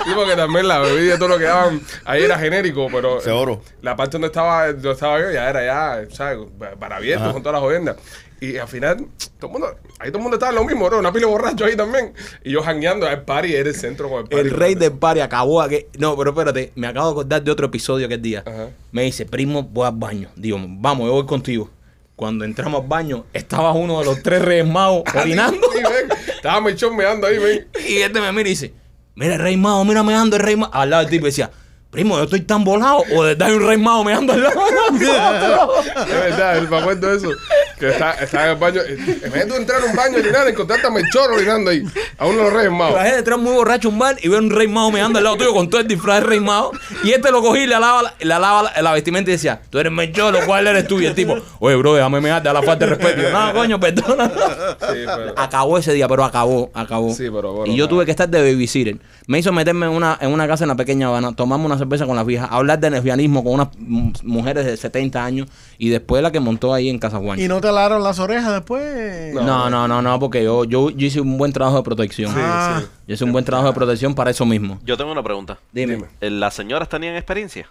Sí, 0.05 0.13
porque 0.15 0.37
también 0.37 0.67
la 0.67 0.79
bebida 0.79 1.17
y 1.17 1.19
todo 1.19 1.29
lo 1.29 1.39
que 1.39 1.45
daban 1.45 1.83
ahí 2.07 2.23
era 2.23 2.39
genérico, 2.39 2.87
pero 2.91 3.21
Seguro. 3.21 3.61
la 3.83 3.95
parte 3.95 4.13
donde 4.13 4.29
estaba, 4.29 4.69
donde 4.73 4.93
estaba 4.93 5.21
yo 5.21 5.31
ya 5.31 5.51
era 5.51 5.65
ya, 6.07 6.15
¿sabes? 6.15 6.39
Para 6.79 6.97
abierto 6.97 7.25
Ajá. 7.25 7.33
con 7.35 7.43
todas 7.43 7.55
las 7.55 7.63
joyendas. 7.63 7.97
Y 8.41 8.57
al 8.57 8.69
final, 8.69 9.07
todo 9.39 9.49
el 9.49 9.53
mundo, 9.53 9.77
ahí 9.99 10.09
todo 10.11 10.19
el 10.19 10.23
mundo 10.23 10.37
estaba 10.37 10.51
en 10.51 10.57
lo 10.57 10.65
mismo, 10.65 10.89
¿no? 10.89 10.99
Una 10.99 11.13
pila 11.13 11.27
de 11.27 11.33
borracho 11.33 11.65
ahí 11.65 11.77
también. 11.77 12.15
Y 12.45 12.53
yo 12.53 12.63
jangueando 12.63 13.07
al 13.07 13.23
party, 13.23 13.53
era 13.55 13.69
el 13.69 13.75
centro 13.75 14.09
con 14.09 14.21
el 14.21 14.29
party. 14.29 14.41
El 14.49 14.51
rey 14.51 14.75
del 14.77 14.93
party 14.93 15.21
acabó 15.21 15.61
aquí. 15.61 15.85
No, 15.99 16.17
pero 16.17 16.31
espérate, 16.31 16.73
me 16.77 16.87
acabo 16.87 17.07
de 17.09 17.13
acordar 17.13 17.43
de 17.43 17.51
otro 17.51 17.67
episodio 17.67 18.07
aquel 18.07 18.23
día. 18.23 18.45
Ajá. 18.47 18.69
Me 18.93 19.03
dice, 19.03 19.27
primo, 19.27 19.65
voy 19.65 19.87
al 19.89 19.95
baño. 19.97 20.31
Digo, 20.37 20.57
vamos, 20.61 21.07
yo 21.07 21.13
voy 21.13 21.27
contigo. 21.27 21.69
Cuando 22.19 22.45
entramos 22.45 22.83
al 22.83 22.89
baño, 22.89 23.27
estaba 23.33 23.71
uno 23.71 24.01
de 24.01 24.07
los 24.07 24.25
tres 24.25 24.43
reyes 24.43 24.67
magos 24.67 25.05
orinando. 25.15 25.65
Sí, 25.73 25.79
ven. 25.79 26.19
Estaba 26.35 26.61
mechón 26.61 26.97
meando 26.97 27.29
ahí, 27.29 27.39
ven. 27.39 27.69
Y 27.89 27.99
este 27.99 28.21
me 28.21 28.33
mira 28.33 28.49
y 28.49 28.51
dice, 28.51 28.75
mira 29.15 29.35
el 29.37 29.41
rey 29.41 29.57
mago, 29.57 29.85
mira 29.85 30.03
meando 30.03 30.35
el 30.35 30.43
rey 30.43 30.57
mago. 30.57 30.75
Al 30.75 30.91
lado 30.91 31.05
del 31.05 31.13
tipo 31.13 31.27
decía, 31.27 31.49
primo, 31.91 32.17
yo 32.19 32.25
estoy 32.25 32.41
tan 32.43 32.65
volado 32.65 32.99
o 33.15 33.23
de 33.25 33.35
verdad 33.35 33.49
hay 33.49 33.55
un 33.55 33.67
rey 33.67 33.79
mago 33.79 34.05
meando 34.05 34.33
al 34.35 34.43
lado 34.43 34.61
de 34.93 35.07
nosotros?" 35.07 35.87
Es 36.09 36.15
verdad, 36.21 36.63
me 36.69 36.77
acuerdo 36.79 37.09
de 37.11 37.17
eso. 37.17 37.29
Que 37.79 37.91
está, 37.91 38.13
estaba 38.13 38.45
en 38.47 38.51
el 38.51 38.57
baño. 38.57 38.81
En 38.89 39.21
vez 39.21 39.33
de 39.33 39.47
tú 39.47 39.55
entrar 39.55 39.81
a 39.83 39.85
un 39.87 39.95
baño 39.95 40.19
y 40.19 40.21
orinar, 40.21 40.49
encontrarte 40.49 40.87
a 40.87 40.91
Melchor 40.91 41.33
orinando 41.33 41.71
ahí. 41.71 41.85
A 42.19 42.27
uno 42.27 42.39
de 42.39 42.45
los 42.45 42.53
reyes 42.53 42.73
magos. 42.73 42.95
La 42.97 43.05
gente 43.05 43.19
entra 43.21 43.37
muy 43.37 43.53
borracho 43.53 43.89
a 43.89 43.91
un 43.93 43.99
bar 44.01 44.17
y 44.21 44.29
ve 44.29 44.37
un 44.37 44.51
rey 44.51 44.67
mago 44.67 44.91
meando 44.91 45.19
al 45.19 45.25
lado 45.25 45.37
tuyo 45.37 45.53
con 45.55 45.71
todo 45.71 45.81
el 45.81 45.87
disfraz 45.87 46.21
de 46.21 46.27
rey 46.27 46.41
mago. 46.41 46.73
Y 47.05 47.13
este 47.13 47.31
lo 47.31 47.41
cogí 47.41 47.61
y 47.61 47.67
le 47.69 47.77
alaba, 47.77 48.03
la- 48.03 48.15
le 48.19 48.35
alaba 48.35 48.73
la, 48.81 48.93
vestimenta 48.93 49.31
y 49.31 49.35
decía, 49.35 49.61
tú 49.71 49.79
eres 49.79 49.93
Melchor, 49.93 50.33
lo 50.33 50.45
cual 50.45 50.67
eres 50.67 50.89
tú. 50.89 51.01
Y 51.01 51.07
el 51.07 51.15
tipo, 51.15 51.37
oye, 51.61 51.77
bro, 51.77 51.95
déjame 51.95 52.21
mear, 52.21 52.43
da 52.43 52.53
la 52.53 52.63
falta 52.63 52.85
de 52.87 52.97
respeto. 52.97 53.21
Y 53.21 53.23
yo, 53.25 53.31
no, 53.31 53.53
coño, 53.55 53.79
perdona. 53.81 54.29
Sí, 54.29 54.87
pero- 55.07 55.35
Acabó 55.37 55.79
ese 55.79 55.93
día, 55.93 56.09
pero 56.09 56.25
acabó, 56.25 56.71
acabó. 56.75 57.15
Sí, 57.15 57.29
pero 57.33 57.53
bueno, 57.53 57.73
y 57.73 57.77
yo 57.77 57.85
nada. 57.85 57.91
tuve 57.91 58.05
que 58.05 58.11
estar 58.11 58.29
de 58.29 58.41
babysitter. 58.53 58.97
Me 59.29 59.39
hizo 59.39 59.53
meterme 59.53 59.87
en 59.87 59.93
una, 59.93 60.19
en 60.21 60.33
una 60.33 60.49
casa 60.49 60.65
en 60.65 60.69
la 60.69 60.75
pequeña 60.75 61.07
Habana, 61.09 61.33
tomarme 61.35 61.67
una 61.67 61.78
cerveza 61.79 62.07
con 62.07 62.17
las 62.17 62.27
viejas, 62.27 62.49
hablar 62.51 62.79
de 62.81 62.91
lesbianismo 62.91 63.43
con 63.43 63.55
unas 63.55 63.69
mujeres 64.25 64.67
de 64.67 64.77
70 64.77 65.25
años 65.25 65.49
y 65.79 65.89
después 65.89 66.23
la 66.23 66.31
que 66.33 66.41
montó 66.41 66.75
ahí 66.75 66.89
en 66.89 66.99
Casa 66.99 67.19
Juan. 67.19 67.39
¿Y 67.41 67.49
no 67.49 67.61
te 67.61 67.69
alaron 67.69 68.03
las 68.03 68.19
orejas 68.19 68.53
después? 68.53 69.35
No, 69.35 69.71
no, 69.71 69.89
no, 69.89 70.03
no, 70.03 70.19
porque 70.19 70.43
yo, 70.45 70.65
yo, 70.65 70.91
yo 70.91 71.07
hice 71.07 71.21
un 71.21 71.39
buen 71.39 71.53
trabajo 71.53 71.79
de 71.79 71.83
protección. 71.85 72.33
Sí, 72.33 72.41
Ah. 72.43 72.81
sí. 72.83 72.89
Yo 73.07 73.15
hice 73.15 73.25
un 73.25 73.33
buen 73.33 73.45
trabajo 73.45 73.69
de 73.69 73.75
protección 73.75 74.15
para 74.15 74.31
eso 74.31 74.45
mismo. 74.45 74.79
Yo 74.85 74.97
tengo 74.97 75.11
una 75.13 75.23
pregunta. 75.23 75.59
Dime. 75.73 75.95
Dime. 76.21 76.31
¿Las 76.39 76.55
señoras 76.55 76.89
tenían 76.89 77.17
experiencia? 77.17 77.69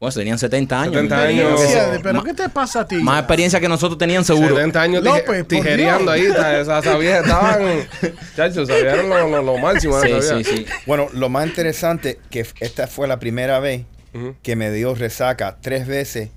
Bueno, 0.00 0.14
tenían 0.14 0.38
70 0.38 0.80
años. 0.80 0.94
70 0.94 1.22
años. 1.22 1.60
¿Pero 2.02 2.24
qué 2.24 2.32
te 2.32 2.48
pasa 2.48 2.80
a 2.80 2.88
ti? 2.88 2.96
Más 2.96 3.18
experiencia 3.20 3.60
que 3.60 3.68
nosotros 3.68 3.98
tenían 3.98 4.24
seguro. 4.24 4.56
70 4.56 4.80
años 4.80 5.04
López, 5.04 5.24
tije- 5.26 5.38
por 5.44 5.46
tijereando 5.46 6.10
ahí. 6.10 6.22
Esas 6.24 6.98
viejas 6.98 7.22
estaban. 7.24 7.86
Chachos, 8.36 8.66
sabían 8.68 9.10
lo, 9.10 9.28
lo, 9.28 9.42
lo 9.42 9.58
máximo. 9.58 10.00
Sí, 10.00 10.08
sí, 10.22 10.42
sí. 10.44 10.66
Bueno, 10.86 11.08
lo 11.12 11.28
más 11.28 11.46
interesante 11.46 12.18
que 12.30 12.46
esta 12.60 12.86
fue 12.86 13.06
la 13.08 13.18
primera 13.18 13.60
vez 13.60 13.82
Ujú. 14.14 14.36
que 14.42 14.56
me 14.56 14.70
dio 14.70 14.94
resaca 14.94 15.58
tres 15.60 15.86
veces 15.86 16.30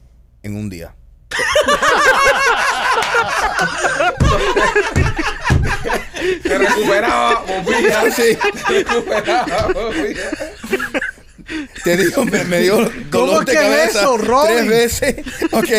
en 0.44 0.58
un 0.58 0.70
día. 0.70 0.94
Se 6.44 6.58
recuperaba, 6.58 7.44
volvía. 7.64 8.12
Sí. 8.12 8.38
recuperaba, 8.70 9.68
volvía. 9.74 10.30
Te 11.84 11.98
digo, 11.98 12.24
me, 12.26 12.44
me 12.46 12.60
dio 12.62 12.90
dolor 13.12 13.44
que 13.46 13.52
de 13.52 13.58
cabeza 13.58 14.00
eso, 14.02 14.18
Robin? 14.18 14.56
tres 14.56 14.68
veces, 14.70 15.16
ok, 15.52 15.70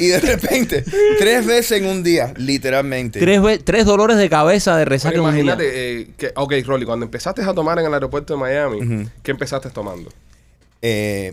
y 0.00 0.06
de 0.08 0.20
repente, 0.20 0.84
tres 1.18 1.46
veces 1.46 1.80
en 1.80 1.86
un 1.86 2.02
día, 2.02 2.34
literalmente. 2.36 3.20
Tres, 3.20 3.40
ve- 3.40 3.58
tres 3.58 3.84
dolores 3.86 4.16
de 4.16 4.28
cabeza 4.28 4.76
de 4.76 4.84
resaca 4.84 5.10
Pero 5.12 5.22
en 5.22 5.28
un 5.28 5.34
día. 5.34 5.42
imagínate, 5.44 6.00
eh, 6.00 6.10
que, 6.16 6.32
ok, 6.34 6.54
Rolly, 6.66 6.84
cuando 6.86 7.04
empezaste 7.06 7.42
a 7.42 7.54
tomar 7.54 7.78
en 7.78 7.86
el 7.86 7.94
aeropuerto 7.94 8.34
de 8.34 8.40
Miami, 8.40 8.78
Ujú. 8.82 9.10
¿qué 9.22 9.30
empezaste 9.30 9.70
tomando? 9.70 10.10
Eh, 10.82 11.32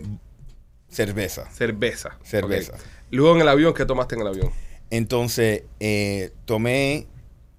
cerveza. 0.88 1.50
Cerveza. 1.52 2.16
Cerveza. 2.22 2.72
Ok. 2.74 2.80
Luego 3.10 3.34
en 3.36 3.40
el 3.42 3.48
avión, 3.48 3.74
¿qué 3.74 3.84
tomaste 3.84 4.14
en 4.14 4.20
el 4.22 4.26
avión? 4.28 4.50
Entonces, 4.90 5.62
eh, 5.80 6.30
tomé 6.44 7.06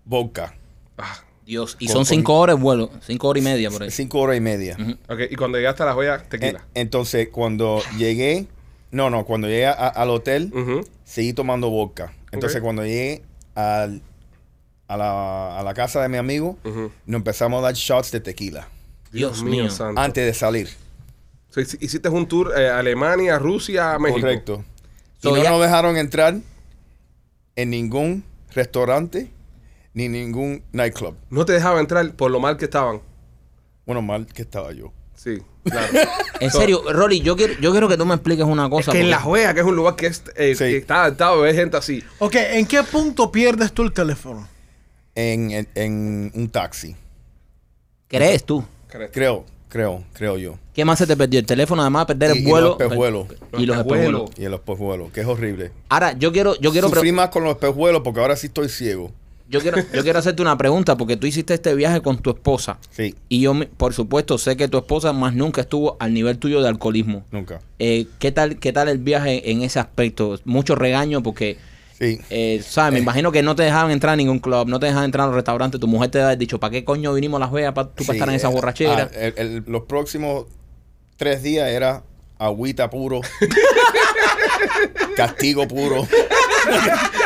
vodka, 0.05 0.55
Ah, 0.98 1.23
Dios, 1.46 1.76
y 1.80 1.88
Con- 1.88 1.94
son 1.94 2.00
con- 2.02 2.06
cinco 2.06 2.34
horas 2.40 2.56
de 2.56 2.62
vuelo, 2.62 2.90
cinco 3.02 3.28
horas 3.28 3.42
y 3.42 3.46
media 3.46 3.70
por 3.70 3.84
ahí. 3.84 3.92
cinco 3.92 4.20
horas 4.20 4.38
y 4.38 4.40
media. 4.42 4.78
Ujú. 4.80 4.92
ok, 5.10 5.20
y 5.30 5.36
cuando 5.36 5.58
llegaste 5.58 5.84
a 5.84 5.88
la 5.88 5.94
joya, 5.94 6.24
tequila. 6.30 6.66
entonces, 6.74 7.28
cuando 7.30 7.82
llegué, 7.98 8.48
no, 8.92 9.10
no, 9.10 9.26
cuando 9.26 9.48
llegué 9.48 9.66
a- 9.68 9.72
al 9.74 10.10
hotel, 10.10 10.52
seguí 11.04 11.34
tomando 11.34 11.70
vodka. 11.70 12.14
Entonces, 12.32 12.62
cuando 12.62 12.84
llegué 12.84 13.24
al- 13.56 14.02
a, 14.88 14.98
la, 14.98 15.60
a 15.60 15.64
la 15.64 15.74
casa 15.74 16.02
de 16.02 16.10
mi 16.10 16.18
amigo, 16.18 16.58
Ujú. 16.64 16.92
nos 17.06 17.20
empezamos 17.20 17.60
a 17.60 17.64
dar 17.64 17.74
shots 17.74 18.12
de 18.12 18.20
tequila 18.20 18.68
Dios 19.12 19.42
mío. 19.44 19.70
santo. 19.70 20.00
antes 20.00 20.26
de 20.26 20.34
salir. 20.34 20.70
So, 21.50 21.62
hiciste 21.62 22.10
un 22.10 22.28
tour 22.28 22.52
eh, 22.58 22.68
Alemania, 22.70 23.38
Rusia, 23.40 23.98
México. 24.00 24.22
Correcto. 24.22 24.64
Y 25.22 25.28
no 25.30 25.38
ya- 25.42 25.50
nos 25.52 25.62
dejaron 25.62 25.98
entrar 25.98 26.36
en 27.56 27.70
ningún 27.70 28.24
restaurante 28.54 29.30
ni 29.94 30.08
ningún 30.10 30.64
nightclub. 30.72 31.16
No 31.30 31.46
te 31.46 31.54
dejaba 31.54 31.80
entrar 31.80 32.12
por 32.14 32.32
lo 32.32 32.40
mal 32.40 32.58
que 32.58 32.66
estaban. 32.66 33.02
Bueno, 33.86 34.02
mal 34.02 34.26
que 34.26 34.42
estaba 34.44 34.72
yo. 34.72 34.92
Sí, 35.16 35.40
claro. 35.64 35.88
En 36.40 36.52
serio, 36.52 36.82
Rolly, 36.92 37.22
yo 37.22 37.36
quiero, 37.38 37.54
yo 37.62 37.72
quiero 37.72 37.88
que 37.88 37.96
tú 37.96 38.06
me 38.06 38.16
expliques 38.16 38.44
una 38.46 38.66
es 38.66 38.70
cosa. 38.70 38.92
que 38.92 38.98
en 39.00 39.04
porque- 39.06 39.12
La 39.12 39.20
Joya, 39.22 39.54
que 39.54 39.60
es 39.62 39.66
un 39.66 39.76
lugar 39.76 39.96
que, 39.96 40.08
es, 40.08 40.24
eh, 40.36 40.56
Sí. 40.56 40.64
que 40.66 40.78
está 40.78 41.04
adaptado 41.06 41.40
a 41.40 41.44
ver 41.44 41.56
gente 41.56 41.78
así. 41.78 42.04
Ok, 42.20 42.36
¿en 42.36 42.66
qué 42.66 42.84
punto 42.84 43.32
pierdes 43.32 43.72
tú 43.72 43.84
el 43.84 43.94
teléfono? 43.94 44.48
En, 45.16 45.52
en- 45.52 45.68
en 45.76 46.32
un 46.36 46.50
taxi. 46.50 46.96
¿Crees 48.08 48.44
tú? 48.44 48.64
Creo, 49.12 49.46
creo, 49.70 50.04
creo 50.14 50.38
yo. 50.38 50.58
¿Qué 50.74 50.84
más 50.86 51.00
se 51.00 51.08
te 51.08 51.16
perdió? 51.16 51.40
El 51.40 51.46
teléfono, 51.46 51.82
además, 51.82 52.06
perder 52.06 52.36
Y- 52.36 52.40
el 52.40 52.48
y 52.48 52.50
vuelo. 52.50 52.68
los 52.70 52.82
espejuelos. 52.82 53.28
Y 53.54 53.66
los 53.66 53.78
Los 53.78 53.86
espejuelos. 53.86 54.32
Y 54.38 54.46
en 54.46 54.52
los 54.52 54.60
espejuelos, 54.60 55.12
que 55.12 55.22
es 55.22 55.28
horrible. 55.28 55.72
Ahora, 55.90 56.14
yo 56.14 56.32
quiero, 56.32 56.56
yo 56.60 56.72
quiero, 56.72 56.90
Sufrí 56.90 57.12
más 57.12 57.30
con 57.30 57.44
los 57.44 57.54
espejuelos 57.54 58.02
porque 58.04 58.20
ahora 58.20 58.36
sí 58.36 58.48
estoy 58.48 58.70
ciego. 58.70 59.12
Yo 59.53 59.62
quiero, 59.62 59.77
yo 59.93 60.03
quiero 60.03 60.19
hacerte 60.19 60.41
una 60.41 60.57
pregunta 60.57 60.98
porque 60.98 61.15
tú 61.15 61.27
hiciste 61.27 61.53
este 61.53 61.74
viaje 61.75 62.01
con 62.01 62.17
tu 62.17 62.31
esposa. 62.31 62.77
Sí, 62.91 63.15
Y 63.29 63.41
yo, 63.41 63.53
por 63.77 63.93
supuesto, 63.93 64.38
sé 64.38 64.57
que 64.57 64.67
tu 64.67 64.77
esposa 64.77 65.13
más 65.13 65.33
nunca 65.33 65.62
estuvo 65.62 65.95
al 66.00 66.13
nivel 66.13 66.38
tuyo 66.39 66.62
de 66.62 66.67
alcoholismo. 66.67 67.24
nunca. 67.31 67.62
Eh, 67.79 68.07
¿qué, 68.19 68.31
tal, 68.31 68.57
¿Qué 68.60 68.74
tal 68.74 68.89
el 68.89 68.98
viaje 68.98 69.51
en 69.51 69.62
ese 69.62 69.79
aspecto? 69.79 70.39
Mucho 70.45 70.75
regaño 70.75 71.22
porque, 71.24 71.57
Sí. 72.00 72.19
eh, 72.31 72.62
¿sabes? 72.67 72.93
Me 72.93 73.00
Eh. 73.00 73.01
imagino 73.03 73.31
que 73.31 73.43
no 73.43 73.55
te 73.55 73.63
dejaban 73.63 73.91
entrar 73.91 74.13
a 74.13 74.15
ningún 74.15 74.39
club, 74.39 74.67
no 74.67 74.79
te 74.79 74.88
dejaban 74.88 75.05
entrar 75.05 75.25
a 75.25 75.27
los 75.27 75.36
restaurantes. 75.36 75.79
Tu 75.79 75.88
mujer 75.88 76.10
te 76.10 76.19
ha 76.22 76.36
dicho, 76.36 76.60
¿para 76.60 76.72
qué 76.72 76.83
coño 76.83 77.13
vinimos 77.13 77.38
a 77.38 77.41
Las 77.45 77.51
Vegas 77.51 77.74
para 77.74 77.89
tú 77.89 78.03
para 78.03 78.17
estar 78.17 78.29
en 78.29 78.36
esa 78.36 78.48
borrachera? 78.50 79.10
ah, 79.13 79.15
el- 79.15 79.33
el- 79.38 79.63
los 79.67 79.83
próximos 79.83 80.45
tres 81.17 81.43
días 81.43 81.69
era 81.69 82.03
agüita 82.39 82.89
puro, 82.89 83.22
castigo 85.15 85.67
puro, 85.67 86.07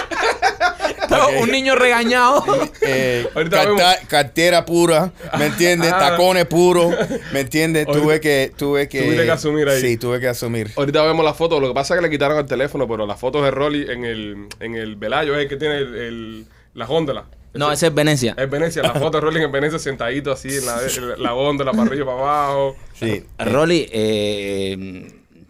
Un 1.42 1.52
niño 1.52 1.76
regañado. 1.76 2.44
eh, 2.82 3.28
carta- 3.50 4.00
cartera 4.08 4.66
pura, 4.66 5.12
¿me 5.38 5.48
entiendes? 5.48 5.92
Ah. 5.94 6.00
Tacones 6.12 6.46
puros, 6.46 6.94
¿me 7.34 7.42
entiendes? 7.42 7.86
Tuve 7.88 8.20
que, 8.20 8.52
tuve 8.56 8.88
que, 8.90 9.02
Tuviste 9.04 9.26
que 9.26 9.32
asumir 9.32 9.68
ahí. 9.70 9.82
Sí, 9.82 9.98
tuve 9.98 10.20
que 10.20 10.28
asumir. 10.28 10.72
Ahorita 10.76 11.04
vemos 11.04 11.24
las 11.26 11.36
fotos. 11.38 11.62
Lo 11.62 11.68
que 11.70 11.74
pasa 11.74 11.94
es 11.94 12.00
que 12.00 12.06
le 12.08 12.10
quitaron 12.12 12.38
el 12.38 12.46
teléfono, 12.46 12.88
pero 12.88 13.06
las 13.06 13.20
fotos 13.20 13.44
de 13.44 13.52
Rolly 13.52 13.90
en 13.90 14.06
el, 14.06 14.48
en 14.60 14.76
el 14.76 14.96
velayo 14.96 15.36
es 15.36 15.44
el 15.44 15.50
que 15.50 15.58
tiene 15.58 15.78
el, 15.78 15.96
el- 15.96 16.46
la 16.74 16.86
góndola. 16.86 17.26
no, 17.54 17.72
ese 17.72 17.88
es 17.88 17.94
Venecia. 17.96 18.36
Es 18.38 18.48
Venecia, 18.50 18.84
la 18.84 18.94
foto 18.94 19.18
de 19.18 19.22
Rolly 19.22 19.42
en 19.44 19.52
Venecia 19.52 19.80
sentadito 19.80 20.32
así 20.32 20.50
en 20.50 20.66
la, 20.68 20.80
en 20.84 21.24
la 21.24 21.32
góndola, 21.32 21.72
para 21.72 21.84
arriba, 21.84 22.06
para 22.06 22.20
abajo. 22.20 22.76
Sí. 22.94 23.24
Rolly, 23.40 23.90
eh, 23.92 25.08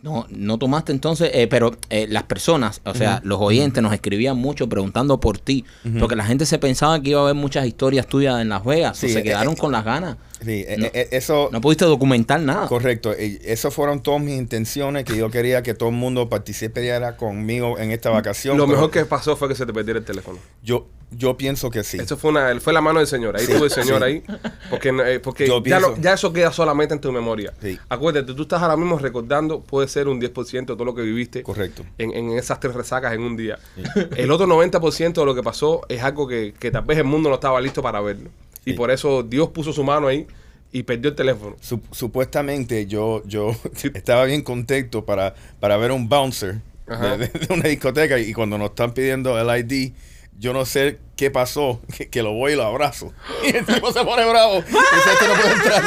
no, 0.08 0.26
no 0.30 0.58
tomaste 0.58 0.92
entonces, 0.94 1.32
eh, 1.34 1.48
pero 1.48 1.76
eh, 1.90 2.08
las 2.10 2.24
personas, 2.24 2.82
o 2.86 2.94
sea, 2.94 3.20
los 3.24 3.40
oyentes 3.42 3.84
nos 3.84 3.94
escribían 3.94 4.38
mucho 4.38 4.68
preguntando 4.70 5.20
por 5.20 5.38
ti, 5.38 5.66
porque 6.00 6.16
la 6.16 6.26
gente 6.26 6.46
se 6.46 6.58
pensaba 6.60 7.02
que 7.02 7.10
iba 7.12 7.20
a 7.20 7.24
haber 7.24 7.36
muchas 7.36 7.66
historias 7.66 8.08
tuyas 8.08 8.42
en 8.42 8.50
Las 8.50 8.64
Vegas, 8.64 8.98
Sí, 8.98 9.08
o 9.08 9.10
se 9.10 9.20
eh, 9.20 9.24
quedaron 9.24 9.54
eh, 9.54 9.58
con 9.58 9.72
las 9.72 9.84
ganas. 9.84 10.18
Sí, 10.44 10.64
eh, 10.68 10.76
No. 10.78 10.86
eh, 10.94 11.10
eso, 11.12 11.50
No 11.52 11.60
pudiste 11.62 11.84
documentar 11.86 12.40
nada. 12.40 12.68
correcto. 12.68 13.12
Esas 13.14 13.74
fueron 13.74 14.02
todas 14.02 14.22
mis 14.22 14.38
intenciones, 14.38 15.04
que 15.04 15.18
yo 15.18 15.30
quería 15.32 15.64
que 15.64 15.74
todo 15.74 15.90
el 15.90 15.96
mundo 15.96 16.30
participara 16.30 17.18
conmigo 17.18 17.78
en 17.80 17.92
esta 17.92 18.10
vacación. 18.12 18.56
Lo 18.58 18.68
mejor 18.68 18.92
que 18.92 19.04
pasó 19.06 19.36
fue 19.36 19.48
que 19.50 19.56
se 19.56 19.66
te 19.66 19.74
perdiera 19.74 20.00
el 20.00 20.06
teléfono. 20.06 20.38
Yo, 20.64 20.88
yo 21.12 21.38
pienso 21.38 21.70
que 21.70 21.84
sí. 21.84 21.98
Eso 21.98 22.18
fue 22.18 22.32
una, 22.32 22.60
fue 22.60 22.74
la 22.74 22.82
mano 22.82 23.00
del 23.00 23.08
Señor. 23.08 23.38
Ahí 23.38 23.46
Sí, 23.46 23.54
tuvo 23.54 23.66
el 23.66 23.72
Señor 23.72 24.00
sí. 24.00 24.04
ahí. 24.04 24.24
Porque, 24.70 24.90
eh, 25.06 25.20
porque 25.20 25.48
Yo 25.48 25.64
ya, 25.64 25.80
lo- 25.80 25.88
pienso- 25.94 26.02
ya 26.02 26.14
eso 26.14 26.34
queda 26.34 26.52
solamente 26.52 26.94
en 26.94 27.00
tu 27.02 27.12
memoria. 27.12 27.54
Sí. 27.62 27.80
Acuérdate, 27.90 28.34
tú 28.34 28.42
estás 28.42 28.62
ahora 28.62 28.76
mismo 28.76 28.98
recordando, 29.00 29.62
puede 29.62 29.88
ser 29.88 30.08
un 30.08 30.20
10% 30.20 30.74
de 30.74 30.78
todo 30.78 30.86
lo 30.86 30.94
que 30.96 31.02
viviste 31.04 31.44
Correcto. 31.44 31.84
en, 31.98 32.12
en 32.14 32.32
esas 32.38 32.60
tres 32.60 32.74
resacas 32.74 33.14
en 33.14 33.22
un 33.22 33.38
día. 33.38 33.58
El 34.18 34.32
otro 34.32 34.48
90% 34.48 35.14
de 35.14 35.26
lo 35.26 35.34
que 35.34 35.44
pasó 35.44 35.82
es 35.88 36.04
algo 36.04 36.28
que, 36.28 36.54
que 36.60 36.72
tal 36.72 36.84
vez 36.84 36.98
el 36.98 37.06
mundo 37.06 37.30
no 37.30 37.36
estaba 37.36 37.62
listo 37.62 37.82
para 37.82 38.02
verlo. 38.02 38.30
Y 38.66 38.74
por 38.74 38.92
eso 38.92 39.24
Dios 39.24 39.50
puso 39.50 39.72
su 39.72 39.84
mano 39.86 40.08
ahí 40.08 40.28
y 40.74 40.84
perdió 40.84 41.12
el 41.12 41.16
teléfono. 41.16 41.56
Sup- 41.62 41.82
supuestamente 41.92 42.86
yo, 42.86 43.24
yo 43.26 43.56
estaba 43.94 44.26
bien 44.26 44.42
contento 44.42 45.06
para, 45.06 45.34
para 45.62 45.78
ver 45.78 45.94
un 45.94 46.10
bouncer 46.10 46.56
de 46.88 47.48
una 47.50 47.70
discoteca 47.70 48.20
y 48.20 48.34
cuando 48.34 48.58
nos 48.58 48.70
están 48.72 48.94
pidiendo 48.94 49.38
el 49.40 49.60
ID, 49.60 49.94
yo 50.40 50.54
no 50.54 50.66
sé 50.66 51.00
qué 51.16 51.32
pasó, 51.32 51.82
que, 51.98 52.10
que 52.10 52.22
lo 52.24 52.34
voy 52.34 52.54
y 52.54 52.56
lo 52.56 52.64
abrazo. 52.64 53.14
Y 53.44 53.56
el 53.56 53.66
tipo 53.66 53.92
se 53.92 54.04
pone 54.04 54.26
bravo. 54.30 54.58
Y 54.60 54.62
dice, 54.62 55.12
este 55.14 55.28
no 55.28 55.34
puede 55.36 55.54
entrar. 55.54 55.84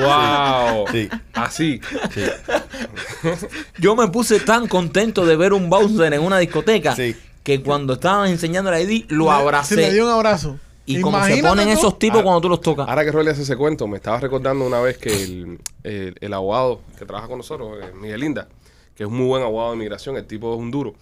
¡Wow! 0.00 0.86
Sí. 0.92 1.08
Así. 1.34 1.80
Yo 3.78 3.96
me 3.96 4.08
puse 4.08 4.40
tan 4.40 4.66
contento 4.68 5.24
de 5.26 5.36
ver 5.36 5.52
un 5.52 5.70
bouncer 5.70 6.12
en 6.12 6.22
una 6.22 6.38
discoteca 6.38 6.94
Sí. 6.96 7.16
que 7.42 7.62
cuando 7.62 7.94
estaban 7.94 8.30
enseñando 8.30 8.70
la 8.70 8.80
ID 8.80 9.06
lo 9.08 9.24
Se 9.26 9.30
le 9.30 9.36
abracé. 9.36 9.92
dio 9.92 10.04
un 10.06 10.12
abrazo. 10.12 10.58
Y 10.86 11.00
como 11.02 11.22
se 11.24 11.42
ponen 11.42 11.66
tú. 11.66 11.72
esos 11.74 11.98
tipos 11.98 12.22
cuando 12.22 12.40
tú 12.40 12.48
los 12.48 12.60
tocas. 12.62 12.88
Ahora 12.88 13.04
que 13.04 13.12
Rolly 13.12 13.28
hace 13.30 13.42
ese 13.42 13.56
cuento, 13.56 13.86
me 13.86 13.98
estaba 13.98 14.20
recordando 14.20 14.66
una 14.66 14.80
vez 14.80 14.96
que 14.96 15.12
el, 15.22 15.58
el- 15.84 16.14
el 16.18 16.32
abogado 16.32 16.80
que 16.98 17.04
trabaja 17.04 17.28
con 17.28 17.36
nosotros, 17.38 17.78
eh, 17.82 17.92
Miguel 17.94 18.20
Linda, 18.20 18.48
que 18.94 19.02
es 19.02 19.08
un 19.08 19.16
muy 19.18 19.26
buen 19.26 19.42
abogado 19.42 19.70
de 19.72 19.76
inmigración, 19.76 20.16
el 20.16 20.26
tipo 20.26 20.52
es 20.54 20.58
un 20.58 20.70
duro 20.70 20.94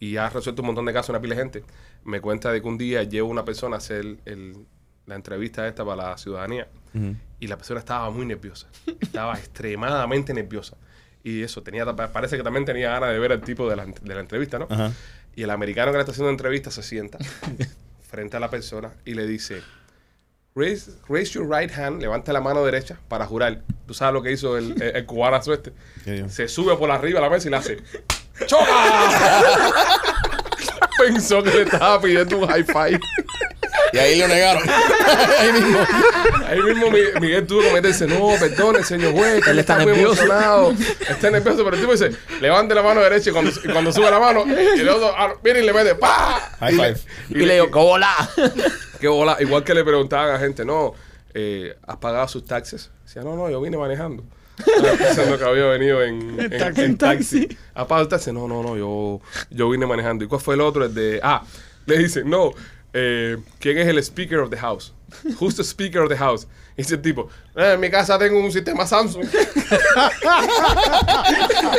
y 0.00 0.16
ha 0.16 0.30
resuelto 0.30 0.62
un 0.62 0.66
montón 0.66 0.86
de 0.86 0.94
casos, 0.94 1.10
una 1.10 1.20
pila 1.20 1.34
de 1.34 1.40
gente, 1.42 1.64
me 2.04 2.20
cuenta 2.20 2.52
de 2.52 2.60
que 2.62 2.68
un 2.68 2.78
día 2.78 3.02
lleva 3.02 3.26
una 3.28 3.44
persona 3.44 3.76
a 3.76 3.78
hacer 3.78 4.16
el- 4.24 4.66
la 5.06 5.14
entrevista 5.16 5.66
esta 5.68 5.84
para 5.84 6.10
la 6.10 6.18
ciudadanía 6.18 6.66
y 7.40 7.46
la 7.46 7.56
persona 7.56 7.80
estaba 7.80 8.08
muy 8.10 8.24
nerviosa, 8.24 8.68
estaba 9.00 9.34
extremadamente 9.38 10.32
nerviosa. 10.32 10.76
Y 11.22 11.42
eso, 11.42 11.62
tenía 11.62 11.84
parece 11.96 12.36
que 12.36 12.42
también 12.42 12.64
tenía 12.64 12.90
ganas 12.90 13.10
de 13.10 13.18
ver 13.18 13.32
al 13.32 13.40
tipo 13.40 13.68
de 13.68 13.76
la, 13.76 13.86
de 13.86 14.14
la 14.14 14.20
entrevista, 14.20 14.58
¿no? 14.58 14.66
Ajá. 14.70 14.92
Y 15.34 15.42
el 15.42 15.50
americano 15.50 15.90
que 15.90 15.96
le 15.98 16.00
está 16.02 16.12
haciendo 16.12 16.28
la 16.28 16.34
entrevista 16.34 16.70
se 16.70 16.82
sienta 16.82 17.18
frente 18.08 18.36
a 18.36 18.40
la 18.40 18.48
persona 18.50 18.92
y 19.04 19.14
le 19.14 19.26
dice, 19.26 19.62
raise, 20.54 20.92
raise 21.08 21.32
your 21.32 21.48
right 21.50 21.70
hand, 21.76 22.00
levanta 22.00 22.32
la 22.32 22.40
mano 22.40 22.64
derecha 22.64 22.98
para 23.08 23.26
jurar. 23.26 23.62
Tú 23.86 23.94
sabes 23.94 24.14
lo 24.14 24.22
que 24.22 24.32
hizo 24.32 24.56
el, 24.56 24.80
el, 24.80 24.96
el. 24.96 25.06
¿Qué 26.04 26.12
dijo? 26.12 26.28
Se 26.28 26.46
sube 26.48 26.76
por 26.76 26.90
arriba 26.90 27.18
a 27.18 27.22
la 27.22 27.30
mesa 27.30 27.48
y 27.48 27.50
le 27.50 27.56
hace, 27.56 27.78
¡choca! 28.46 28.64
Pensó 31.12 31.42
que 31.42 31.50
le 31.50 31.62
estaba 31.62 32.00
pidiendo 32.00 32.38
un 32.38 32.46
high 32.48 32.64
five. 32.64 33.00
Y 33.92 33.98
ahí 33.98 34.18
lo 34.18 34.28
negaron. 34.28 34.62
ahí 35.38 35.52
mismo. 35.52 35.78
Ahí 36.46 36.62
mismo 36.62 36.90
Mi- 36.90 37.20
Miguel 37.20 37.46
tuvo 37.46 37.60
que 37.62 37.72
meterse, 37.72 38.06
no, 38.06 38.30
perdone, 38.38 38.82
señor 38.82 39.12
juez, 39.12 39.46
Él 39.46 39.58
está 39.58 39.76
muy 39.76 39.86
nervioso. 39.86 40.22
emocionado, 40.22 40.74
está 41.08 41.30
nervioso, 41.30 41.64
pero 41.64 41.76
el 41.76 41.80
tipo 41.80 41.92
dice, 41.92 42.10
levante 42.40 42.74
la 42.74 42.82
mano 42.82 43.00
derecha 43.00 43.30
y 43.30 43.32
cuando, 43.32 43.50
y 43.50 43.68
cuando 43.68 43.92
sube 43.92 44.10
la 44.10 44.18
mano, 44.18 44.44
y 44.46 44.80
el 44.80 44.88
otro 44.88 45.12
ah, 45.16 45.34
viene 45.42 45.60
y 45.60 45.66
le 45.66 45.72
mete, 45.72 45.94
¡pa! 45.94 46.40
High 46.60 46.74
Y 46.74 46.76
le- 46.76 46.94
five. 46.94 47.00
Y 47.30 47.46
le 47.46 47.54
digo, 47.54 47.66
¡qué 47.66 47.78
bola! 47.78 48.30
Qué 49.00 49.08
bola. 49.08 49.36
Igual 49.40 49.64
que 49.64 49.74
le 49.74 49.84
preguntaban 49.84 50.34
a 50.34 50.38
gente, 50.38 50.64
no, 50.64 50.94
eh, 51.34 51.76
¿has 51.86 51.96
pagado 51.98 52.26
sus 52.28 52.44
taxes? 52.46 52.90
Decía, 53.04 53.22
no, 53.22 53.36
no, 53.36 53.50
yo 53.50 53.60
vine 53.60 53.76
manejando. 53.76 54.24
Pensando 54.98 55.38
que 55.38 55.44
había 55.44 55.64
venido 55.66 56.02
en, 56.02 56.38
en- 56.40 56.58
taxi. 56.58 56.80
en 56.82 56.96
taxi. 56.98 57.48
¿Has 57.74 57.86
pagado 57.86 58.02
el 58.02 58.08
taxi? 58.08 58.32
No, 58.32 58.46
no, 58.48 58.62
no, 58.62 58.76
yo, 58.76 59.20
yo 59.50 59.68
vine 59.70 59.86
manejando. 59.86 60.24
¿Y 60.24 60.28
cuál 60.28 60.40
fue 60.40 60.54
el 60.54 60.60
otro? 60.60 60.84
El 60.84 60.94
de, 60.94 61.20
ah, 61.22 61.42
le 61.86 61.98
dicen, 61.98 62.28
no, 62.30 62.52
eh, 62.92 63.36
¿quién 63.58 63.78
es 63.78 63.88
el 63.88 63.98
speaker 64.02 64.38
of 64.38 64.50
the 64.50 64.56
house? 64.56 64.92
Who's 65.40 65.56
the 65.56 65.64
speaker 65.64 66.02
of 66.02 66.08
the 66.08 66.16
house? 66.16 66.46
Y 66.76 66.82
dice 66.82 66.94
el 66.96 67.02
tipo, 67.02 67.28
"Eh, 67.54 67.72
en 67.74 67.80
mi 67.80 67.88
casa 67.88 68.18
tengo 68.18 68.38
un 68.40 68.50
sistema 68.50 68.84
Samsung. 68.84 69.24
Pensé 69.30 69.44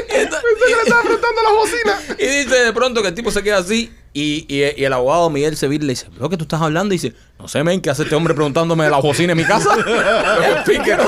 que 0.10 0.76
le 0.76 0.82
estaba 0.84 1.02
apretando 1.02 1.44
la 1.44 1.52
bocina. 1.52 2.00
Y 2.18 2.26
dice 2.44 2.56
de 2.64 2.74
pronto 2.74 3.02
que 3.02 3.10
el 3.10 3.14
tipo 3.14 3.30
se 3.32 3.44
queda 3.44 3.58
así 3.58 3.92
y, 4.14 4.46
y- 4.48 4.64
y 4.82 4.84
el 4.86 4.94
abogado 4.94 5.30
Miguel 5.30 5.58
Seville 5.58 5.86
le 5.86 5.92
dice, 5.94 6.08
¿lo 6.18 6.30
que 6.30 6.38
tú 6.38 6.44
estás 6.44 6.62
hablando? 6.62 6.94
Y 6.94 6.98
dice, 6.98 7.14
no 7.38 7.48
sé, 7.50 7.64
men, 7.64 7.82
¿qué 7.82 7.90
hace 7.90 8.04
este 8.04 8.16
hombre 8.16 8.34
preguntándome 8.34 8.86
de 8.86 8.90
la 8.92 8.98
bocina 9.00 9.34
en 9.34 9.38
mi 9.38 9.44
casa? 9.46 9.76
Los 9.78 10.62
speakers. 10.62 11.04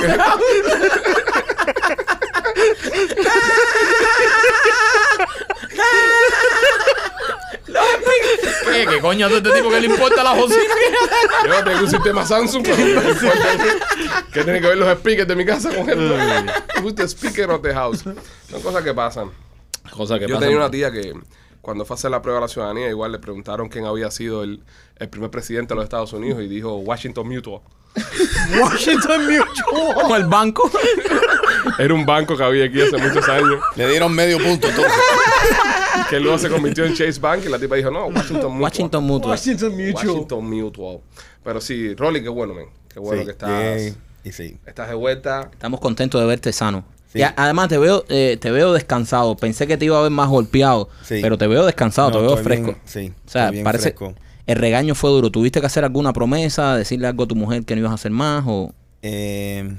¿Qué, 8.72 8.86
¿Qué 8.86 9.00
coño 9.00 9.27
hace 9.27 9.38
este 9.38 9.51
tipo 9.51 9.69
que 9.69 9.79
le 9.81 9.88
importa 9.88 10.24
la 10.24 10.34
bocina? 10.34 10.62
Yo 11.46 11.63
tengo 11.63 11.79
un 11.79 11.89
sistema 11.89 12.25
Samsung, 12.25 12.63
pero 12.63 12.77
no 12.77 13.01
me 13.01 13.10
importa. 13.12 13.48
¿Qué 14.34 14.43
tiene 14.43 14.62
que 14.62 14.67
ver 14.67 14.77
los 14.77 14.98
speakers 15.00 15.27
de 15.27 15.36
mi 15.36 15.46
casa 15.46 15.69
con 15.74 15.89
esto? 15.89 16.93
The 16.96 17.07
speaker 17.07 17.50
of 17.51 17.62
the 17.62 17.74
house? 17.74 18.03
Son 18.50 18.62
cosas 18.62 18.84
que 18.84 18.93
pasan. 18.93 19.31
Cosa 19.91 20.19
que 20.19 20.27
Yo 20.27 20.36
pasa. 20.36 20.41
tenía 20.46 20.57
una 20.57 20.69
tía 20.69 20.91
que 20.91 21.13
cuando 21.62 21.84
fue 21.86 21.96
a 21.96 21.98
hacer 21.98 22.12
la 22.12 22.22
prueba 22.22 22.39
de 22.39 22.46
la 22.46 22.48
ciudadanía, 22.48 22.88
igual 22.89 23.12
le 23.12 23.19
preguntaron 23.19 23.67
quién 23.67 23.86
había 23.86 24.10
sido 24.12 24.43
el, 24.43 24.63
el 24.98 25.10
primer 25.10 25.29
presidente 25.29 25.74
de 25.74 25.75
los 25.75 25.84
Estados 25.84 26.13
Unidos 26.13 26.41
y 26.41 26.48
dijo 26.48 26.75
Washington 26.77 27.27
Mutual. 27.27 27.62
Washington 28.62 29.25
Mutual. 29.25 29.96
Como 29.96 30.15
el 30.15 30.25
banco. 30.27 30.69
Era 31.77 31.93
un 31.93 32.05
banco 32.05 32.38
que 32.38 32.43
había 32.43 32.65
aquí 32.65 32.81
hace 32.81 32.98
muchos 32.98 33.27
años, 33.27 33.60
Le 33.75 33.89
dieron 33.89 34.13
medio 34.13 34.38
punto 34.38 34.67
entonces. 34.67 34.94
que 36.10 36.20
luego 36.20 36.38
se 36.38 36.50
convirtió 36.50 36.86
en 36.86 36.94
Chase 36.94 37.20
Bank 37.20 37.42
y 37.46 37.50
la 37.50 37.60
tipa 37.60 37.75
dijo, 37.75 37.92
no, 37.92 38.07
Washington 38.07 38.51
Mutual. 38.53 38.62
Washington 38.62 39.03
Mutual. 39.05 39.31
Washington 39.31 39.72
Mutual. 39.77 39.94
Washington 40.05 40.50
Mutual. 40.50 41.00
Pero 41.44 41.62
sí, 41.62 41.94
Rolly, 41.96 42.22
qué 42.24 42.29
bueno, 42.29 42.53
men. 42.53 42.66
Qué 42.94 43.00
bueno 43.00 43.22
Sí, 43.22 43.25
que 43.25 43.31
estás, 43.31 43.98
Y 44.24 44.31
sí. 44.31 44.57
estás 44.66 44.90
de 44.90 44.96
vuelta. 44.96 45.50
Estamos 45.51 45.79
contentos 45.79 46.20
de 46.20 46.27
verte 46.27 46.51
sano. 46.51 46.83
Sí. 47.14 47.22
Además 47.36 47.70
te 47.70 47.77
veo, 47.77 48.03
eh, 48.10 48.38
te 48.40 48.51
veo 48.51 48.74
descansado. 48.74 49.36
Pensé 49.38 49.66
que 49.66 49.77
te 49.77 49.86
iba 49.86 49.98
a 49.98 50.01
ver 50.01 50.12
más 50.12 50.27
golpeado, 50.29 50.90
Sí. 51.03 51.20
pero 51.22 51.38
te 51.38 51.48
veo 51.48 51.66
descansado, 51.66 52.10
No, 52.12 52.18
te 52.18 52.22
veo 52.24 52.38
fresco. 52.38 52.66
bien, 52.66 52.77
sí, 52.86 53.14
o 53.25 53.29
sea, 53.29 53.50
bien 53.50 53.64
parece 53.64 53.83
fresco. 53.94 54.14
el 54.46 54.55
regaño 54.57 54.94
fue 54.94 55.10
duro. 55.12 55.31
¿Tuviste 55.31 55.62
que 55.62 55.68
hacer 55.68 55.83
alguna 55.86 56.12
promesa, 56.12 56.75
decirle 56.75 57.07
algo 57.07 57.24
a 57.24 57.27
tu 57.27 57.36
mujer 57.36 57.64
que 57.64 57.75
no 57.75 57.79
ibas 57.79 57.92
a 57.92 57.96
hacer 57.96 58.12
más 58.12 58.44
o 58.46 58.74
Eh, 59.03 59.74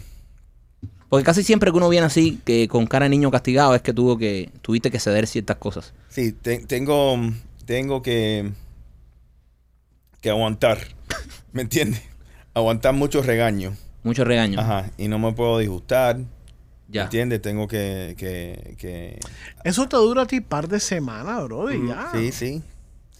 porque 1.08 1.24
casi 1.24 1.42
siempre 1.42 1.70
que 1.70 1.76
uno 1.76 1.88
viene 1.88 2.06
así 2.06 2.40
que 2.44 2.68
con 2.68 2.86
cara 2.86 3.04
de 3.04 3.10
niño 3.10 3.30
castigado 3.30 3.74
es 3.74 3.82
que 3.82 3.92
tuvo 3.92 4.18
que 4.18 4.50
tuviste 4.62 4.90
que 4.90 5.00
ceder 5.00 5.26
ciertas 5.26 5.56
cosas. 5.56 5.92
sí, 6.08 6.32
te- 6.32 6.58
tengo, 6.66 7.16
tengo 7.64 8.02
que, 8.02 8.50
que 10.20 10.30
aguantar. 10.30 10.78
¿Me 11.52 11.62
entiendes? 11.62 12.02
Aguantar 12.54 12.94
muchos 12.94 13.24
regaños. 13.26 13.74
Mucho 14.02 14.24
regaño. 14.24 14.60
Ajá. 14.60 14.90
Y 14.98 15.08
no 15.08 15.18
me 15.18 15.32
puedo 15.32 15.58
disgustar. 15.58 16.16
¿Me 16.18 16.26
Ya. 16.88 17.04
entiendes? 17.04 17.42
Tengo 17.42 17.68
que, 17.68 18.14
que, 18.18 18.74
que- 18.78 19.18
Eso 19.64 19.86
te 19.88 19.96
dura 19.96 20.22
a 20.22 20.26
ti 20.26 20.40
par 20.40 20.68
de 20.68 20.80
semanas, 20.80 21.44
bro. 21.44 21.70
Y 21.72 21.86
ya. 21.88 22.10
Sí, 22.14 22.32
sí. 22.32 22.62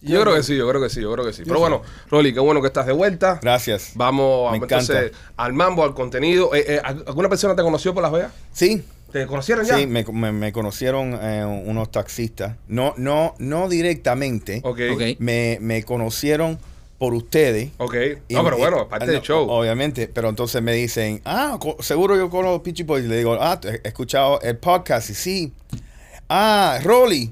Yo 0.01 0.23
creo 0.23 0.35
que 0.35 0.43
sí, 0.43 0.57
yo 0.57 0.69
creo 0.69 0.81
que 0.81 0.89
sí, 0.91 1.01
yo 1.01 1.13
creo 1.13 1.25
que 1.27 1.33
sí. 1.33 1.43
Pero 1.45 1.59
bueno, 1.59 1.83
Rolly, 2.11 2.33
qué 2.33 2.41
bueno 2.41 2.61
que 2.61 2.69
estás 2.69 2.87
de 2.87 2.93
vuelta. 2.93 3.39
Gracias. 3.43 3.93
Vamos, 3.95 4.53
Me 4.53 4.59
vamos 4.59 4.63
entonces 4.71 4.97
encanta. 5.11 5.19
al 5.37 5.53
mambo, 5.55 5.83
al 5.85 5.95
contenido. 5.95 6.55
Eh, 6.55 6.65
eh, 6.69 6.81
¿Alguna 6.85 7.29
persona 7.29 7.57
te 7.57 7.63
conoció 7.63 7.93
por 7.95 8.03
Las 8.03 8.13
Vegas? 8.13 8.33
Sí, 8.53 8.85
¿Te 9.13 9.27
conocieron 9.27 9.65
ya? 9.65 9.77
sí, 9.77 9.87
me, 9.87 10.05
me- 10.05 10.33
me 10.33 10.53
conocieron 10.53 11.19
eh, 11.21 11.45
unos 11.65 11.91
taxistas. 11.91 12.57
No, 12.69 12.95
no, 12.99 13.35
no 13.39 13.69
directamente. 13.69 14.61
Ok. 14.65 14.81
Ok. 14.93 15.03
Me, 15.19 15.59
me 15.61 15.83
conocieron 15.83 16.59
por 16.99 17.15
ustedes. 17.15 17.71
Ok. 17.79 17.95
Y 18.29 18.35
No, 18.35 18.45
pero 18.45 18.57
me- 18.59 18.63
bueno, 18.69 18.89
parte 18.89 19.07
ah, 19.07 19.11
del 19.13 19.23
show. 19.23 19.49
Obviamente, 19.49 20.09
pero 20.09 20.29
entonces 20.29 20.61
me 20.63 20.75
dicen, 20.75 21.23
ah, 21.25 21.59
seguro 21.81 22.17
yo 22.17 22.29
conozco 22.29 22.63
Peachy 22.63 22.83
Boys. 22.83 23.05
Le 23.07 23.17
digo, 23.17 23.37
ah, 23.41 23.59
he 23.65 23.81
he 23.83 23.89
escuchado 23.89 24.41
el 24.43 24.59
podcast 24.59 25.09
y 25.11 25.15
sí. 25.15 25.53
Ah, 26.29 26.79
Rolly. 26.83 27.31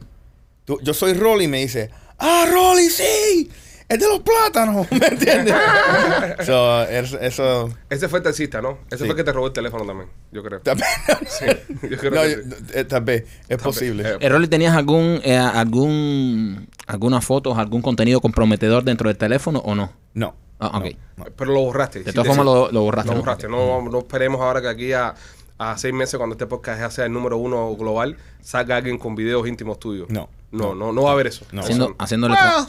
Tú- 0.65 0.79
yo 0.83 0.95
soy 0.95 1.13
Rolly, 1.13 1.47
me 1.47 1.59
dice, 1.61 1.91
ah, 2.19 2.47
Rolly, 2.51 2.89
sí. 2.91 3.51
Es 3.89 4.01
de 4.01 4.09
los 4.09 4.19
plátanos, 4.21 4.87
¿me 4.91 5.07
entiendes? 5.07 5.55
so, 6.47 6.83
es- 6.83 7.13
eso. 7.21 7.71
Ese 7.89 8.09
fue 8.09 8.19
el 8.19 8.25
taxista, 8.25 8.61
¿no? 8.61 8.79
Ese 8.89 8.99
Sí. 8.99 9.05
fue 9.05 9.11
el 9.11 9.15
que 9.17 9.23
te 9.25 9.33
robó 9.33 9.47
el 9.47 9.53
teléfono 9.53 9.87
también, 9.87 10.09
yo 10.33 10.43
creo. 10.43 10.61
También- 10.61 10.89
Sí, 11.29 11.45
yo 11.89 11.97
creo 11.97 12.11
no, 12.15 12.23
que 12.23 12.31
yo- 12.31 12.43
sí. 12.57 12.65
eh, 12.75 12.85
tal 12.85 13.05
vez, 13.05 13.25
es 13.49 13.59
posible. 13.59 14.03
Eh, 14.09 14.17
Eh, 14.21 14.29
Rolly, 14.29 14.49
¿tenías 14.49 14.75
algún 14.77 15.21
eh, 15.23 15.37
algún 15.37 16.69
algunas 16.89 17.25
fotos, 17.25 17.57
algún 17.59 17.81
contenido 17.83 18.21
comprometedor 18.21 18.83
dentro 18.83 19.09
del 19.09 19.17
teléfono 19.19 19.61
o 19.61 19.75
no? 19.77 19.93
No. 20.15 20.35
Ah, 20.59 20.79
ok. 20.79 20.97
Pero 21.37 21.53
lo 21.53 21.61
borraste. 21.61 22.03
De 22.03 22.13
todas 22.13 22.27
formas 22.27 22.45
lo, 22.47 22.73
lo 22.73 22.81
borraste. 22.83 23.11
Lo 23.11 23.15
¿no? 23.17 23.21
borraste. 23.21 23.49
No, 23.49 23.83
no 23.83 23.99
esperemos 23.99 24.41
ahora 24.41 24.61
que 24.63 24.69
aquí 24.69 24.93
a, 24.95 25.15
a 25.59 25.77
seis 25.79 25.93
meses, 25.95 26.17
cuando 26.17 26.35
este 26.35 26.47
podcast 26.47 26.93
sea 26.97 27.05
el 27.05 27.13
número 27.13 27.37
uno 27.37 27.77
global, 27.77 28.17
salga 28.41 28.77
alguien 28.77 28.99
con 28.99 29.15
videos 29.15 29.47
íntimos 29.47 29.79
tuyos. 29.79 30.09
No. 30.09 30.29
No, 30.51 30.75
no, 30.75 30.93
no 30.93 31.03
va 31.03 31.11
a 31.11 31.13
haber 31.13 31.27
eso. 31.27 31.45
No. 31.53 31.61
Eso 31.61 31.67
Haciendo, 31.67 31.89
no. 31.91 31.97
haciéndole 31.99 32.35
Well, 32.35 32.67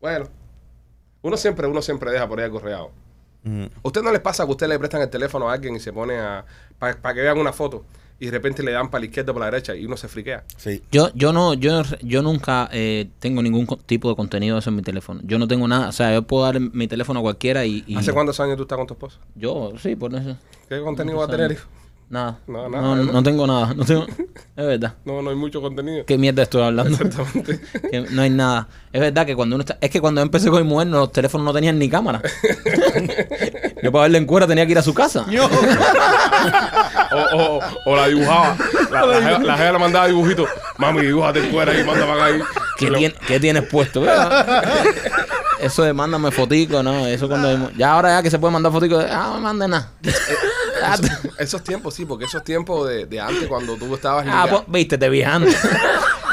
Bueno, 0.00 0.26
uno 1.22 1.36
siempre, 1.36 1.66
uno 1.66 1.82
siempre 1.82 2.10
deja 2.10 2.28
por 2.28 2.38
ahí 2.38 2.44
algo 2.44 2.58
regado. 2.58 2.90
Mm. 3.44 3.64
¿A 3.64 3.68
usted 3.82 4.02
no 4.02 4.12
les 4.12 4.20
pasa 4.20 4.44
que 4.44 4.50
usted 4.50 4.68
le 4.68 4.78
prestan 4.78 5.02
el 5.02 5.10
teléfono 5.10 5.48
a 5.48 5.54
alguien 5.54 5.76
y 5.76 5.80
se 5.80 5.92
pone 5.92 6.18
a. 6.18 6.44
para 6.78 7.14
que 7.14 7.20
vean 7.20 7.38
una 7.38 7.52
foto 7.52 7.84
y 8.20 8.26
de 8.26 8.32
repente 8.32 8.64
le 8.64 8.72
dan 8.72 8.90
para 8.90 9.00
la 9.00 9.06
izquierda 9.06 9.30
o 9.30 9.34
para 9.34 9.46
la 9.46 9.52
derecha 9.52 9.76
y 9.76 9.86
uno 9.86 9.96
se 9.96 10.08
friquea? 10.08 10.44
Sí. 10.56 10.82
Yo, 10.90 11.10
yo 11.14 11.32
no, 11.32 11.54
yo, 11.54 11.82
yo 12.02 12.20
nunca 12.22 12.68
eh, 12.72 13.08
tengo 13.20 13.42
ningún 13.42 13.66
tipo 13.86 14.08
de 14.08 14.16
contenido 14.16 14.56
de 14.56 14.60
eso 14.60 14.70
en 14.70 14.76
mi 14.76 14.82
teléfono. 14.82 15.20
Yo 15.22 15.38
no 15.38 15.46
tengo 15.46 15.68
nada, 15.68 15.88
o 15.88 15.92
sea, 15.92 16.12
yo 16.12 16.22
puedo 16.22 16.44
dar 16.44 16.58
mi 16.58 16.88
teléfono 16.88 17.20
a 17.20 17.22
cualquiera 17.22 17.64
y, 17.64 17.84
y 17.86 17.96
¿Hace 17.96 18.12
cuántos 18.12 18.40
años 18.40 18.56
tú 18.56 18.62
estás 18.62 18.76
con 18.76 18.86
tu 18.88 18.94
esposa? 18.94 19.18
yo, 19.36 19.72
sí, 19.80 19.94
por 19.94 20.12
eso. 20.14 20.36
¿Qué 20.68 20.80
contenido 20.80 21.18
va 21.18 21.24
a 21.26 21.28
tener, 21.28 21.52
hijo? 21.52 21.68
Nada. 22.10 22.38
No, 22.46 22.62
No, 22.62 22.68
nada, 22.70 22.82
no, 22.82 22.96
¿no? 23.04 23.12
no 23.12 23.22
tengo 23.22 23.46
nada. 23.46 23.74
No 23.74 23.84
tengo, 23.84 24.06
es 24.56 24.66
verdad. 24.66 24.94
No, 25.04 25.20
no 25.20 25.28
hay 25.30 25.36
mucho 25.36 25.60
contenido. 25.60 26.06
¿Qué 26.06 26.16
mierda 26.16 26.42
estoy 26.42 26.62
hablando? 26.62 26.92
Exactamente. 26.92 27.60
Que 27.90 28.00
no 28.00 28.22
hay 28.22 28.30
nada. 28.30 28.66
Es 28.92 29.00
verdad 29.02 29.26
que 29.26 29.36
cuando 29.36 29.56
uno 29.56 29.62
está. 29.62 29.76
Es 29.80 29.90
que 29.90 30.00
cuando 30.00 30.20
yo 30.20 30.22
empecé 30.24 30.48
con 30.48 30.62
mi 30.62 30.68
mujer, 30.68 30.86
los 30.88 31.12
teléfonos 31.12 31.44
no 31.44 31.52
tenían 31.52 31.78
ni 31.78 31.88
cámara. 31.90 32.22
Yo 33.82 33.92
para 33.92 34.02
verle 34.02 34.18
en 34.18 34.26
cuera 34.26 34.44
tenía 34.46 34.66
que 34.66 34.72
ir 34.72 34.78
a 34.78 34.82
su 34.82 34.92
casa. 34.92 35.24
Yo, 35.30 35.48
O, 37.12 37.36
o, 37.36 37.60
o 37.86 37.96
la 37.96 38.08
dibujaba. 38.08 38.56
La, 38.90 39.06
la, 39.06 39.20
jeva- 39.20 39.38
la 39.44 39.56
jeva 39.56 39.72
le 39.72 39.78
mandaba 39.78 40.06
dibujitos. 40.08 40.48
Mami, 40.78 41.02
dibújate 41.02 41.38
en 41.44 41.50
cuera 41.52 41.78
y 41.78 41.84
manda 41.84 42.06
para 42.06 42.14
acá. 42.14 42.34
ahí. 42.34 42.40
¿Qué, 42.76 42.90
Lo- 42.90 42.98
tien- 42.98 43.14
qué 43.26 43.38
tienes 43.40 43.62
puesto? 43.68 44.02
Eso 45.60 45.82
de 45.84 45.92
mándame 45.92 46.30
fotico, 46.30 46.82
¿no? 46.82 47.06
Eso 47.06 47.28
cuando... 47.28 47.70
Ya 47.76 47.92
ahora 47.92 48.10
ya 48.16 48.22
que 48.22 48.30
se 48.30 48.38
puede 48.38 48.52
mandar 48.52 48.72
fotico, 48.72 48.98
ah, 48.98 49.32
no 49.34 49.40
mande 49.40 49.68
nada. 49.68 49.90
Ah, 50.82 50.96
Esos 51.38 51.62
tiempos, 51.62 51.94
sí, 51.94 52.04
porque 52.04 52.24
esos 52.26 52.42
tiempos 52.44 52.88
de, 52.88 53.06
de 53.06 53.20
antes, 53.20 53.46
cuando 53.48 53.76
tú 53.76 53.94
estabas 53.94 54.26
Ah, 54.28 54.46
pues, 54.48 54.62
viste, 54.68 54.98
te 54.98 55.08
viajando. 55.08 55.48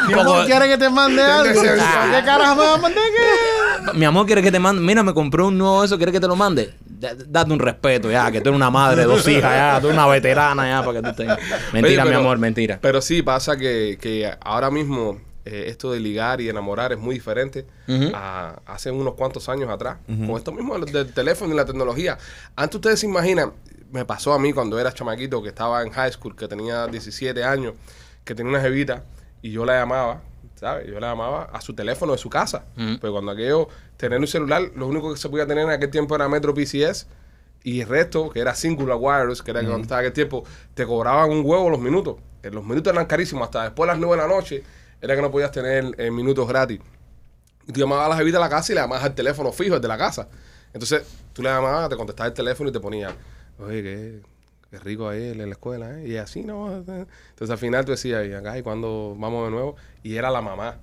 mi 0.07 0.13
amor, 0.13 0.45
¿quiere 0.47 0.67
que 0.67 0.77
te 0.77 0.89
mande 0.89 1.21
algo? 1.23 1.61
¿Qué 1.61 2.23
carajo 2.25 2.55
me 2.55 2.63
va 2.65 2.73
a 2.73 2.77
mandar? 2.77 3.03
¿Qué? 3.03 3.97
Mi 3.97 4.05
amor, 4.05 4.25
¿quiere 4.25 4.41
que 4.41 4.51
te 4.51 4.59
mande? 4.59 4.81
Mira, 4.81 5.03
me 5.03 5.13
compré 5.13 5.43
un 5.43 5.57
nuevo 5.57 5.83
eso, 5.83 5.97
¿quiere 5.97 6.11
que 6.11 6.19
te 6.19 6.27
lo 6.27 6.35
mande? 6.35 6.73
Da- 6.85 7.13
Date 7.15 7.51
un 7.53 7.59
respeto 7.59 8.09
ya, 8.09 8.31
que 8.31 8.41
tú 8.41 8.49
eres 8.49 8.55
una 8.57 8.69
madre, 8.71 9.03
dos 9.03 9.27
hijas 9.27 9.53
ya, 9.55 9.79
tú 9.81 9.87
eres 9.87 9.97
una 9.97 10.07
veterana 10.07 10.67
ya, 10.67 10.83
para 10.85 11.01
que 11.01 11.07
tú 11.09 11.15
tengas. 11.15 11.39
Mentira, 11.73 12.03
Oye, 12.03 12.11
mi 12.11 12.17
amor, 12.17 12.37
mentira. 12.37 12.79
Pero 12.81 13.01
sí, 13.01 13.21
pasa 13.21 13.57
que, 13.57 13.97
que 14.01 14.31
ahora 14.41 14.71
mismo 14.71 15.19
eh, 15.45 15.65
esto 15.67 15.91
de 15.91 15.99
ligar 15.99 16.41
y 16.41 16.49
enamorar 16.49 16.91
es 16.93 16.97
muy 16.97 17.15
diferente 17.15 17.65
a 18.13 18.59
hace 18.65 18.89
unos 18.91 19.13
cuantos 19.13 19.47
años 19.49 19.69
atrás. 19.69 19.97
Con 20.07 20.31
esto 20.37 20.51
mismo 20.51 20.77
del 20.79 21.13
teléfono 21.13 21.53
y 21.53 21.57
la 21.57 21.65
tecnología. 21.65 22.17
Antes 22.55 22.75
ustedes 22.75 22.99
se 23.01 23.05
imaginan, 23.05 23.51
me 23.95 24.05
pasó 24.05 24.33
a 24.33 24.39
mí 24.39 24.51
cuando 24.53 24.77
era 24.79 24.91
chamaquito, 24.93 25.41
que 25.41 25.49
estaba 25.49 25.81
en 25.81 25.89
high 25.91 26.11
school, 26.11 26.35
que 26.35 26.47
tenía 26.47 26.85
17 26.87 27.43
años, 27.43 27.73
que 28.23 28.35
tenía 28.35 28.49
una 28.51 28.61
jevita 28.61 29.03
y 29.41 29.51
yo 29.51 29.63
la 29.65 29.79
llamaba, 29.79 30.21
¿sabes? 30.55 30.85
Yo 30.87 30.99
la 30.99 31.07
llamaba 31.11 31.43
a 31.53 31.61
su 31.61 31.73
teléfono 31.73 32.11
de 32.11 32.17
su 32.17 32.29
casa. 32.29 32.65
Ujú. 32.77 32.97
Pero 32.99 33.13
cuando 33.13 33.31
aquello, 33.31 33.69
tener 33.95 34.19
un 34.19 34.27
celular, 34.27 34.61
lo 34.75 34.87
único 34.87 35.13
que 35.13 35.17
se 35.19 35.29
podía 35.29 35.47
tener 35.47 35.63
en 35.63 35.69
aquel 35.71 35.89
tiempo 35.89 36.13
era 36.15 36.27
Metro 36.27 36.53
PCS. 36.53 37.07
Y 37.63 37.81
el 37.81 37.87
resto, 37.87 38.29
que 38.29 38.41
era 38.41 38.53
Singular 38.53 38.97
Wireless, 38.99 39.41
que 39.41 39.51
era 39.51 39.61
que 39.61 39.67
cuando 39.67 39.83
estaba 39.83 40.01
aquel 40.01 40.13
tiempo, 40.13 40.43
te 40.73 40.85
cobraban 40.85 41.31
un 41.31 41.41
huevo 41.43 41.69
los 41.69 41.79
minutos. 41.79 42.17
Eh, 42.43 42.51
Los 42.51 42.63
minutos 42.63 42.93
eran 42.93 43.05
carísimos. 43.05 43.43
Hasta 43.45 43.63
después 43.63 43.87
de 43.87 43.93
las 43.93 43.99
9 43.99 44.15
de 44.21 44.27
la 44.27 44.35
noche, 44.35 44.63
era 45.01 45.15
que 45.15 45.21
no 45.21 45.31
podías 45.31 45.51
tener 45.51 45.95
eh, 45.97 46.11
minutos 46.11 46.47
gratis. 46.47 46.79
Y 47.67 47.71
tú 47.71 47.79
llamabas 47.79 48.05
a 48.07 48.09
la 48.09 48.17
jevita 48.17 48.37
a 48.37 48.41
la 48.41 48.49
casa 48.49 48.71
y 48.71 48.75
le 48.75 48.81
llamabas 48.81 49.03
al 49.05 49.15
teléfono 49.15 49.51
fijo, 49.51 49.75
el 49.75 49.81
de 49.81 49.87
la 49.87 49.97
casa. 49.97 50.27
Entonces, 50.73 51.03
tú 51.33 51.41
le 51.41 51.49
llamabas, 51.49 51.89
te 51.89 51.95
contestaba 51.95 52.27
el 52.27 52.33
teléfono 52.33 52.69
y 52.69 52.73
te 52.73 52.79
ponía, 52.79 53.09
oye, 53.59 53.83
qué, 53.83 54.19
qué 54.71 54.79
rico 54.79 55.07
ahí 55.09 55.29
en 55.31 55.37
la 55.37 55.45
escuela, 55.51 55.99
¿eh? 55.99 56.07
Y 56.07 56.17
así, 56.17 56.43
¿no? 56.43 56.71
Entonces, 56.75 57.49
al 57.49 57.57
final 57.57 57.85
tú 57.85 57.91
decías, 57.91 58.25
y 58.27 58.33
acá, 58.33 58.57
¿y 58.57 58.61
cuándo 58.63 59.15
vamos 59.17 59.45
de 59.45 59.51
nuevo? 59.51 59.75
Y 60.03 60.15
era 60.15 60.29
la 60.29 60.41
mamá. 60.41 60.77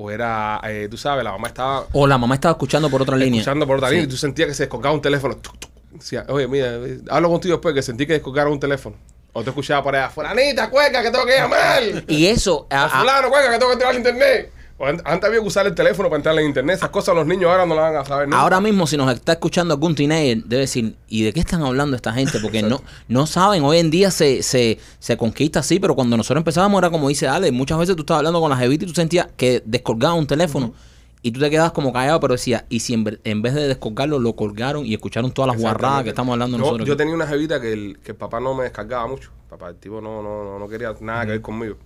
O 0.00 0.10
era, 0.12 0.60
eh, 0.64 0.86
tú 0.88 0.96
sabes, 0.96 1.24
la 1.24 1.32
mamá 1.32 1.48
estaba 1.48 1.86
O 1.92 2.06
la 2.06 2.16
mamá 2.18 2.36
estaba 2.36 2.52
escuchando 2.52 2.88
por 2.88 3.02
otra 3.02 3.16
línea. 3.16 3.40
escuchando 3.40 3.66
por 3.66 3.78
otra 3.78 3.90
línea 3.90 4.04
y 4.04 4.08
tú 4.08 4.16
sentías 4.16 4.46
que 4.48 4.54
se 4.54 4.64
descolgaba 4.64 4.94
un 4.94 5.02
teléfono. 5.02 5.36
Tuc, 5.38 5.58
tuc. 5.58 5.70
Decía, 5.90 6.24
oye, 6.28 6.46
mira, 6.46 6.78
hablo 7.10 7.28
contigo 7.30 7.54
después 7.56 7.74
que 7.74 7.82
sentí 7.82 8.06
que 8.06 8.12
descolgara 8.12 8.48
un 8.48 8.60
teléfono. 8.60 8.94
O 9.32 9.42
te 9.42 9.50
escuchaba 9.50 9.82
por 9.82 9.96
allá, 9.96 10.08
fulanita, 10.08 10.70
cueca, 10.70 11.02
que 11.02 11.10
tengo 11.10 11.26
que 11.26 11.34
llamar. 11.36 11.82
Y 12.06 12.26
eso, 12.26 12.66
a- 12.70 12.82
A 12.82 12.84
a- 12.86 13.00
fulano, 13.00 13.28
cueca, 13.28 13.50
que 13.50 13.58
tengo 13.58 13.68
que 13.68 13.72
entrar 13.72 13.90
al 13.90 13.96
internet. 13.96 14.52
Antes 14.80 15.24
había 15.24 15.40
que 15.40 15.46
usar 15.46 15.66
el 15.66 15.74
teléfono 15.74 16.08
para 16.08 16.18
entrar 16.18 16.38
en 16.38 16.46
internet. 16.46 16.76
Esas 16.76 16.90
cosas 16.90 17.14
los 17.14 17.26
niños 17.26 17.50
ahora 17.50 17.66
no 17.66 17.74
las 17.74 17.92
van 17.92 17.96
a 17.96 18.04
saber. 18.04 18.28
nunca. 18.28 18.40
ahora 18.40 18.60
mismo 18.60 18.86
si 18.86 18.96
nos 18.96 19.12
está 19.12 19.32
escuchando 19.32 19.74
algún 19.74 19.94
teenager, 19.96 20.44
debe 20.44 20.60
decir, 20.60 20.94
¿y 21.08 21.24
de 21.24 21.32
qué 21.32 21.40
están 21.40 21.62
hablando 21.62 21.96
esta 21.96 22.12
gente? 22.12 22.38
Porque 22.40 22.62
no, 22.62 22.80
no 23.08 23.26
saben, 23.26 23.64
hoy 23.64 23.78
en 23.78 23.90
día 23.90 24.12
se, 24.12 24.42
se, 24.44 24.78
se 25.00 25.16
conquista 25.16 25.60
así, 25.60 25.80
pero 25.80 25.96
cuando 25.96 26.16
nosotros 26.16 26.40
empezábamos 26.42 26.78
era 26.78 26.90
como 26.90 27.08
dice 27.08 27.26
Ale, 27.26 27.50
muchas 27.50 27.76
veces 27.78 27.96
tú 27.96 28.02
estabas 28.02 28.20
hablando 28.20 28.40
con 28.40 28.50
la 28.50 28.56
jevita 28.56 28.84
y 28.84 28.88
tú 28.88 28.94
sentías 28.94 29.26
que 29.36 29.62
descolgaba 29.66 30.14
un 30.14 30.26
teléfono. 30.26 30.72
Y 31.20 31.32
tú 31.32 31.40
te 31.40 31.50
quedabas 31.50 31.72
como 31.72 31.92
callado, 31.92 32.20
pero 32.20 32.34
decías, 32.34 32.64
y 32.68 32.78
si 32.78 32.94
en, 32.94 33.18
en 33.24 33.42
vez 33.42 33.52
de 33.54 33.66
descolgarlo, 33.66 34.20
lo 34.20 34.36
colgaron 34.36 34.86
y 34.86 34.94
escucharon 34.94 35.32
todas 35.32 35.50
las 35.52 35.60
guarradas 35.60 36.04
que 36.04 36.10
estamos 36.10 36.32
hablando 36.34 36.56
Yo- 36.56 36.62
nosotros. 36.62 36.86
Yo 36.86 36.96
tenía 36.96 37.12
una 37.12 37.26
jevita 37.26 37.60
que 37.60 37.72
el, 37.72 37.98
que 38.04 38.12
el 38.12 38.16
papá 38.16 38.38
no 38.38 38.54
me 38.54 38.62
descargaba 38.62 39.08
mucho. 39.08 39.30
Papá, 39.50 39.70
el 39.70 39.74
tipo 39.76 40.00
no, 40.00 40.22
no, 40.22 40.44
no, 40.44 40.58
no 40.60 40.68
quería 40.68 40.94
nada 41.00 41.24
que 41.24 41.32
ver 41.32 41.40
conmigo. 41.42 41.76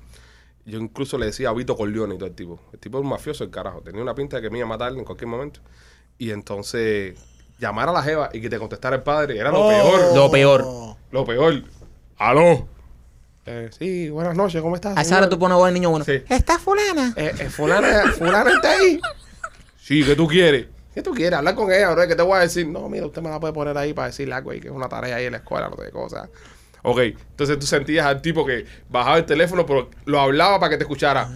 Yo 0.65 0.79
incluso 0.79 1.19
le 1.19 1.27
decía 1.27 1.49
a 1.49 1.53
Vito 1.53 1.77
Corleone 1.77 2.15
y 2.15 2.19
todo 2.19 2.29
el 2.29 2.35
tipo. 2.35 2.61
El 2.73 2.79
tipo 2.79 2.99
era 2.99 3.03
un 3.03 3.09
mafioso, 3.11 3.43
el 3.45 3.51
carajo. 3.51 3.81
Tenía 3.83 4.01
una 4.03 4.15
pinta 4.15 4.37
de 4.37 4.43
que 4.43 4.51
me 4.51 4.59
iba 4.59 4.67
a 4.67 4.69
matar 4.69 4.93
en 4.93 5.05
cualquier 5.05 5.29
momento. 5.29 5.61
Y 6.19 6.31
entonces, 6.31 7.19
llamar 7.59 7.89
a 7.89 7.93
la 7.93 8.03
jeva 8.03 8.31
y 8.33 8.41
que 8.41 8.49
te 8.49 8.59
contestara 8.59 8.97
el 8.97 9.03
padre 9.03 9.39
era 9.39 9.51
lo 9.51 9.61
Oh. 9.67 9.69
peor. 9.69 10.15
Lo 10.17 10.31
peor. 10.31 10.65
Lo 11.11 11.25
peor. 11.25 11.63
¡Aló! 12.17 12.69
Eh, 13.45 13.71
sí, 13.77 14.09
buenas 14.09 14.37
noches, 14.37 14.63
¿cómo 14.63 14.77
estás? 14.77 14.97
A 14.97 15.03
esa 15.03 15.19
hora 15.19 15.29
tú 15.29 15.37
pones 15.37 15.57
voz 15.57 15.67
de 15.67 15.73
niño 15.73 15.91
bueno. 15.91 16.05
Sí. 16.05 16.23
¿Está 16.29 16.61
fulana? 16.61 17.13
Eh, 17.17 17.33
eh, 17.41 17.51
fulana, 17.51 18.13
fulana 18.13 18.53
está 18.53 18.71
ahí. 18.71 19.01
Sí, 19.81 20.05
¿qué 20.05 20.15
tú 20.15 20.29
quieres? 20.29 20.67
¿Qué 20.95 21.03
tú 21.03 21.13
quieres? 21.13 21.37
Hablar 21.39 21.57
con 21.57 21.73
ella, 21.73 21.91
bro. 21.91 22.07
¿Qué 22.07 22.15
te 22.15 22.23
voy 22.23 22.37
a 22.37 22.41
decir? 22.43 22.69
No, 22.69 22.89
mira, 22.89 23.07
usted 23.07 23.21
me 23.21 23.31
la 23.31 23.41
puede 23.41 23.53
poner 23.53 23.77
ahí 23.77 23.95
para 23.95 24.09
decirle 24.09 24.35
algo 24.35 24.53
ahí, 24.53 24.61
que 24.61 24.69
es 24.69 24.73
una 24.75 24.89
tarea 24.89 25.17
ahí 25.17 25.25
en 25.25 25.33
la 25.33 25.39
escuela, 25.39 25.69
no 25.69 25.77
sé 25.77 25.87
qué 25.87 25.91
cosa. 25.91 26.29
Ok, 26.83 26.99
entonces 26.99 27.59
tú 27.59 27.67
sentías 27.67 28.05
al 28.07 28.21
tipo 28.21 28.45
que 28.45 28.67
bajaba 28.89 29.19
el 29.19 29.25
teléfono, 29.25 29.65
pero 29.65 29.89
lo 30.05 30.21
hablaba 30.21 30.59
para 30.59 30.71
que 30.71 30.77
te 30.77 30.83
escuchara. 30.85 31.31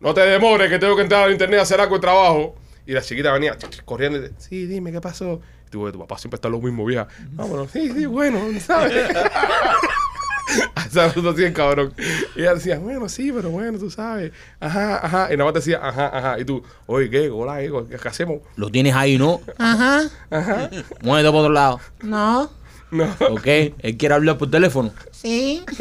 No 0.00 0.14
te 0.14 0.20
demores, 0.20 0.70
que 0.70 0.78
tengo 0.78 0.96
que 0.96 1.02
entrar 1.02 1.24
al 1.24 1.32
internet 1.32 1.60
a 1.60 1.62
hacer 1.62 1.80
algo 1.80 1.96
de 1.96 2.00
trabajo. 2.00 2.54
Y 2.86 2.92
la 2.92 3.00
chiquita 3.00 3.32
venía 3.32 3.56
corriendo 3.84 4.18
y 4.18 4.28
te, 4.28 4.32
sí, 4.38 4.66
dime, 4.66 4.90
¿qué 4.90 5.00
pasó? 5.00 5.40
Y 5.66 5.70
tú, 5.70 5.90
tu 5.92 5.98
papá 6.00 6.18
siempre 6.18 6.36
está 6.36 6.48
lo 6.48 6.60
mismo, 6.60 6.84
vieja. 6.84 7.06
No, 7.32 7.46
pero 7.46 7.68
sí, 7.68 7.92
sí, 7.92 8.06
bueno, 8.06 8.40
¿sabes? 8.60 9.08
Saludos 10.90 11.34
así 11.34 11.52
cabrón. 11.52 11.94
Y 12.36 12.40
ella 12.40 12.54
decía, 12.54 12.78
bueno, 12.78 13.08
sí, 13.08 13.32
pero 13.32 13.50
bueno, 13.50 13.78
tú 13.78 13.90
sabes. 13.90 14.32
Ajá, 14.60 15.04
ajá. 15.04 15.32
Y 15.32 15.36
nada 15.36 15.44
más 15.44 15.52
te 15.54 15.60
decía, 15.60 15.80
ajá, 15.82 16.08
ajá. 16.16 16.40
Y 16.40 16.44
tú, 16.44 16.62
oye, 16.86 17.08
¿qué? 17.08 17.30
Hola, 17.30 17.58
¿qué, 17.60 17.98
¿qué 17.98 18.08
hacemos? 18.08 18.40
Lo 18.56 18.68
tienes 18.70 18.94
ahí, 18.94 19.16
¿no? 19.16 19.40
Ajá. 19.58 20.02
Ajá. 20.30 20.70
Muévete 21.02 21.30
por 21.30 21.40
otro 21.40 21.52
lado. 21.52 21.80
No. 22.02 22.50
No. 22.92 23.04
Ok. 23.30 23.46
Él 23.46 23.96
quiere 23.96 24.14
hablar 24.14 24.36
por 24.38 24.50
teléfono. 24.50 24.92
Sí. 25.10 25.64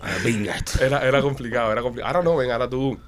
Ah, 0.00 0.16
venga 0.24 0.56
esto. 0.56 0.82
Era, 0.84 1.06
era 1.06 1.20
complicado, 1.20 1.72
era 1.72 1.82
complicado. 1.82 2.14
Ahora 2.16 2.22
no, 2.24 2.36
ven, 2.36 2.50
ahora 2.50 2.70
tú 2.70 2.98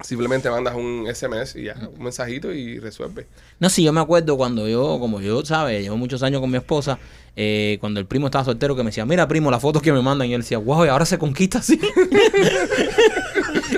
simplemente 0.00 0.48
mandas 0.50 0.74
un 0.76 1.06
SMS 1.12 1.56
y 1.56 1.64
ya, 1.64 1.74
un 1.96 2.02
mensajito 2.04 2.52
y 2.52 2.78
resuelve. 2.78 3.26
No, 3.58 3.68
sí, 3.68 3.82
yo 3.82 3.92
me 3.92 4.00
acuerdo 4.00 4.36
cuando 4.36 4.68
yo, 4.68 4.98
como 5.00 5.20
yo, 5.20 5.44
¿sabes? 5.44 5.82
Llevo 5.82 5.96
muchos 5.96 6.22
años 6.22 6.40
con 6.40 6.50
mi 6.50 6.56
esposa, 6.56 6.98
eh, 7.36 7.78
cuando 7.80 8.00
el 8.00 8.06
primo 8.06 8.26
estaba 8.26 8.44
soltero, 8.44 8.74
que 8.76 8.82
me 8.82 8.90
decía, 8.90 9.04
mira, 9.06 9.26
primo, 9.28 9.50
las 9.50 9.60
fotos 9.62 9.82
que 9.82 9.92
me 9.92 10.02
mandan. 10.02 10.28
Y 10.28 10.34
él 10.34 10.42
decía, 10.42 10.58
wow, 10.58 10.84
y 10.84 10.88
ahora 10.88 11.04
se 11.04 11.18
conquista 11.18 11.58
así. 11.58 11.80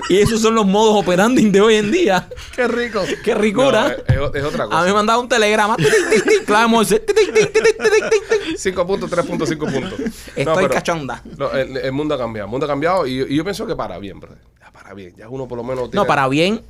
y 0.08 0.18
esos 0.18 0.40
son 0.40 0.54
los 0.54 0.66
modos 0.66 1.02
operandi 1.02 1.50
de 1.50 1.60
hoy 1.60 1.74
en 1.76 1.90
día. 1.90 2.28
Qué 2.54 2.66
rico. 2.68 3.02
Qué 3.24 3.34
No, 3.34 3.40
ricura. 3.40 3.96
es, 4.06 4.14
es- 4.14 4.34
es 4.34 4.44
otra 4.44 4.64
a 4.64 4.66
cosa. 4.66 4.80
mí 4.82 4.86
me 4.88 4.94
mandaba 4.94 5.18
un 5.20 5.28
telegrama. 5.28 5.76
tic, 5.76 5.88
tic, 6.10 6.24
tic, 6.24 6.44
clave 6.44 6.68
Morse, 6.68 7.00
tic, 7.00 7.16
tic, 7.16 7.34
tic, 7.34 7.52
tic, 7.52 7.64
tic, 7.64 7.78
tic, 7.78 8.28
tic. 8.28 8.56
5 8.56 8.86
puntos, 8.86 9.10
3.5 9.10 9.58
puntos. 9.72 9.98
No, 9.98 10.06
Estoy 10.36 10.56
pero 10.64 10.70
cachonda. 10.70 11.22
lo- 11.36 11.52
el, 11.54 11.76
el 11.76 11.92
mundo 11.92 12.14
ha 12.14 12.18
cambiado. 12.18 12.46
El 12.46 12.50
mundo 12.50 12.66
ha 12.66 12.68
cambiado 12.68 13.06
y, 13.06 13.16
yo- 13.18 13.26
y 13.26 13.36
yo 13.36 13.44
pienso 13.44 13.66
que 13.66 13.76
para 13.76 13.98
bien, 13.98 14.20
brother. 14.20 14.38
Para 14.80 14.94
bien. 14.94 15.14
Ya 15.16 15.28
uno 15.28 15.46
por 15.46 15.58
lo 15.58 15.64
menos 15.64 15.90
tiene... 15.90 16.02
No, 16.02 16.06
para 16.06 16.26
bien, 16.28 16.62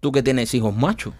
tú 0.00 0.10
que 0.10 0.22
tienes 0.22 0.52
hijos 0.54 0.74
machos. 0.74 1.14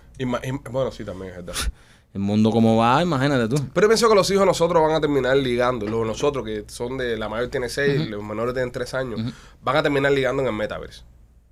Bueno, 0.71 0.91
sí, 0.91 1.05
también 1.05 1.31
es 1.31 1.37
verdad. 1.37 1.55
El 2.15 2.21
mundo 2.21 2.51
como 2.51 2.77
va, 2.77 3.03
imagínate 3.03 3.49
tú. 3.49 3.57
Pero 3.73 3.87
yo 3.87 3.89
pienso 3.89 4.09
que 4.09 4.15
los 4.15 4.31
hijos 4.31 4.41
de 4.41 4.47
nosotros 4.47 4.83
van 4.83 4.93
a 4.93 5.01
terminar 5.01 5.35
ligando. 5.35 5.87
Los 5.87 6.07
nosotros, 6.07 6.45
que 6.45 6.65
son 6.67 6.99
de. 6.99 7.17
La 7.17 7.31
mayor 7.31 7.49
tiene 7.49 7.71
6, 7.71 8.11
los 8.11 8.23
menores 8.23 8.53
tienen 8.53 8.71
3 8.71 8.95
años, 8.95 9.33
van 9.63 9.77
a 9.77 9.83
terminar 9.83 10.13
ligando 10.13 10.43
en 10.43 10.49
el 10.49 10.55
metaverse. 10.55 11.05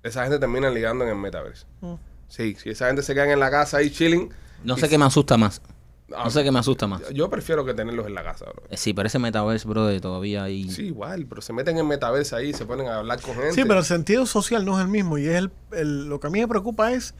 Esa 0.03 0.21
gente 0.21 0.37
termina 0.37 0.69
ligando 0.69 1.03
en 1.03 1.09
el 1.09 1.15
metaverse. 1.15 1.65
Sí, 2.27 2.55
si 2.61 2.69
esa 2.69 2.87
gente 2.87 3.01
se 3.01 3.15
quedan 3.15 3.31
en 3.31 3.39
la 3.39 3.49
casa 3.49 3.77
ahí 3.77 3.89
chilling. 3.89 4.31
No 4.63 4.77
sé 4.77 4.87
qué 4.87 4.99
me 4.99 5.05
asusta 5.05 5.35
más. 5.35 5.63
Ah, 6.15 6.23
No 6.25 6.29
sé 6.29 6.43
qué 6.43 6.51
me 6.51 6.59
asusta 6.59 6.87
más. 6.87 7.01
Yo 7.13 7.29
prefiero 7.29 7.63
que 7.65 7.73
tenerlos 7.73 8.07
en 8.07 8.13
la 8.15 8.23
casa, 8.23 8.45
bro. 8.45 8.63
Eh, 8.69 8.77
Sí, 8.77 8.93
pero 8.93 9.07
ese 9.07 9.19
metaverse, 9.19 9.67
brother, 9.67 9.99
todavía 10.01 10.43
ahí. 10.43 10.69
Sí, 10.69 10.83
igual, 10.87 11.25
pero 11.27 11.41
se 11.41 11.53
meten 11.53 11.77
en 11.77 11.87
metaverse 11.87 12.35
ahí, 12.35 12.53
se 12.53 12.65
ponen 12.65 12.87
a 12.87 12.97
hablar 12.97 13.21
con 13.21 13.35
gente. 13.35 13.53
Sí, 13.53 13.61
pero 13.63 13.79
el 13.79 13.85
sentido 13.85 14.25
social 14.25 14.65
no 14.65 14.77
es 14.77 14.83
el 14.85 14.89
mismo. 14.91 15.17
Y 15.17 15.27
es 15.27 15.35
el, 15.35 15.51
el- 15.71 16.05
lo 16.09 16.19
que 16.19 16.27
a 16.27 16.29
mí 16.29 16.39
me 16.39 16.47
preocupa 16.47 16.91
es 16.91 17.13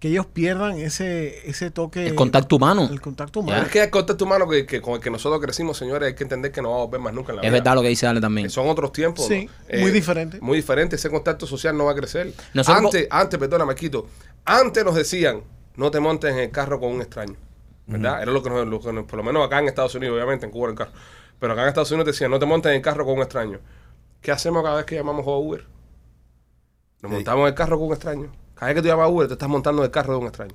que 0.00 0.06
ellos 0.10 0.26
pierdan 0.26 0.78
ese, 0.78 1.48
ese 1.50 1.72
toque. 1.72 2.06
El 2.06 2.14
contacto 2.14 2.54
humano. 2.54 2.88
El 2.88 3.00
contacto 3.00 3.40
humano. 3.40 3.62
es 3.62 3.68
que 3.68 3.82
el 3.82 3.90
contacto 3.90 4.24
humano 4.26 4.48
que, 4.48 4.64
que 4.64 4.80
con 4.80 4.94
el 4.94 5.00
que 5.00 5.10
nosotros 5.10 5.40
crecimos, 5.42 5.76
señores, 5.76 6.06
hay 6.06 6.14
que 6.14 6.22
entender 6.22 6.52
que 6.52 6.62
no 6.62 6.70
vamos 6.70 6.86
a 6.86 6.90
ver 6.92 7.00
más 7.00 7.12
nunca 7.12 7.32
en 7.32 7.36
la 7.38 7.42
Es 7.42 7.48
vida. 7.50 7.58
verdad 7.60 7.74
lo 7.74 7.82
que 7.82 7.88
dice 7.88 8.06
Ale 8.06 8.20
también. 8.20 8.46
Que 8.46 8.50
son 8.50 8.68
otros 8.68 8.92
tiempos. 8.92 9.26
Sí, 9.26 9.50
¿no? 9.72 9.80
muy 9.80 9.90
diferente. 9.90 10.38
Muy 10.40 10.58
diferente. 10.58 10.94
Ese 10.94 11.10
contacto 11.10 11.48
social 11.48 11.76
no 11.76 11.86
va 11.86 11.92
a 11.92 11.94
crecer. 11.96 12.32
Nosotros- 12.54 12.84
antes, 12.94 13.08
antes, 13.10 13.40
perdona, 13.40 13.64
Marquito. 13.64 14.06
Antes 14.44 14.84
nos 14.84 14.94
decían, 14.94 15.40
no 15.74 15.90
te 15.90 15.98
montes 15.98 16.32
en 16.32 16.38
el 16.38 16.50
carro 16.52 16.78
con 16.78 16.92
un 16.92 17.00
extraño. 17.02 17.34
¿Verdad? 17.88 18.22
Era 18.22 18.30
lo 18.32 18.42
que, 18.42 18.50
nos, 18.50 18.66
lo 18.66 18.80
que 18.80 18.92
nos- 18.92 19.04
por 19.06 19.16
lo 19.16 19.22
menos 19.24 19.44
acá 19.44 19.58
en 19.58 19.66
Estados 19.68 19.94
Unidos, 19.94 20.14
obviamente, 20.14 20.46
en 20.46 20.52
Cuba 20.52 20.68
el 20.70 20.74
carro. 20.76 20.92
Pero 21.40 21.52
acá 21.52 21.62
en 21.62 21.68
Estados 21.68 21.90
Unidos 21.90 22.04
te 22.04 22.10
decían, 22.12 22.30
no 22.30 22.38
te 22.38 22.46
montes 22.46 22.70
en 22.70 22.76
el 22.76 22.82
carro 22.82 23.04
con 23.04 23.14
un 23.14 23.20
extraño. 23.22 23.60
¿Qué 24.20 24.30
hacemos 24.30 24.62
cada 24.62 24.76
vez 24.76 24.84
que 24.84 24.94
llamamos 24.96 25.26
a 25.26 25.30
Uber? 25.30 25.64
Nos 27.02 27.12
montamos 27.12 27.42
en 27.42 27.48
el 27.48 27.54
carro 27.54 27.78
con 27.78 27.88
un 27.88 27.92
extraño. 27.94 28.32
Cada 28.54 28.66
vez 28.66 28.74
que 28.76 28.82
tú 28.82 28.88
llamas 28.88 29.04
a 29.04 29.08
Uber, 29.08 29.28
te 29.28 29.34
estás 29.34 29.48
montando 29.48 29.82
en 29.82 29.86
el 29.86 29.90
carro 29.90 30.14
de 30.14 30.18
un 30.18 30.26
extraño. 30.26 30.54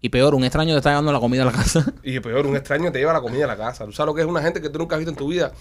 Y 0.00 0.08
peor, 0.08 0.34
un 0.34 0.44
extraño 0.44 0.72
te 0.74 0.78
está 0.78 0.90
llevando 0.90 1.12
la 1.12 1.20
comida 1.20 1.42
a 1.42 1.46
la 1.46 1.52
casa. 1.52 1.92
Y 2.02 2.20
peor, 2.20 2.46
un 2.46 2.56
extraño 2.56 2.90
te 2.90 2.98
lleva 2.98 3.12
la 3.12 3.20
comida 3.20 3.44
a 3.44 3.48
la 3.48 3.56
casa. 3.56 3.84
¿Tú 3.84 3.92
sabes 3.92 4.06
lo 4.08 4.14
que 4.14 4.22
es 4.22 4.26
una 4.26 4.42
gente 4.42 4.60
que 4.60 4.68
tú 4.70 4.78
nunca 4.78 4.96
has 4.96 5.00
visto 5.00 5.10
en 5.10 5.16
tu 5.16 5.28
vida? 5.28 5.52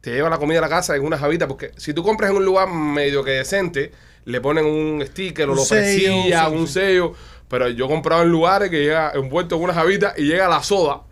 Te 0.00 0.12
lleva 0.12 0.28
la 0.30 0.38
comida 0.38 0.58
a 0.58 0.62
la 0.62 0.68
casa 0.68 0.96
en 0.96 1.02
una 1.04 1.18
javita. 1.18 1.48
Porque 1.48 1.72
si 1.76 1.94
tú 1.94 2.02
compras 2.02 2.30
en 2.30 2.36
un 2.36 2.44
lugar 2.44 2.68
medio 2.68 3.24
que 3.24 3.32
decente, 3.32 3.92
le 4.26 4.40
ponen 4.40 4.66
un 4.66 5.02
sticker 5.06 5.48
o 5.48 5.52
Un 5.52 5.58
lo 5.58 5.64
sello, 5.64 6.50
un 6.50 6.68
sello. 6.68 7.12
Pero 7.48 7.68
yo 7.68 7.86
he 7.86 7.88
comprado 7.88 8.22
en 8.22 8.30
lugares 8.30 8.70
que 8.70 8.80
llega 8.80 9.12
envuelto 9.14 9.56
en 9.56 9.62
una 9.62 9.74
javita 9.74 10.14
y 10.16 10.24
llega 10.24 10.48
la 10.48 10.62
soda 10.62 11.02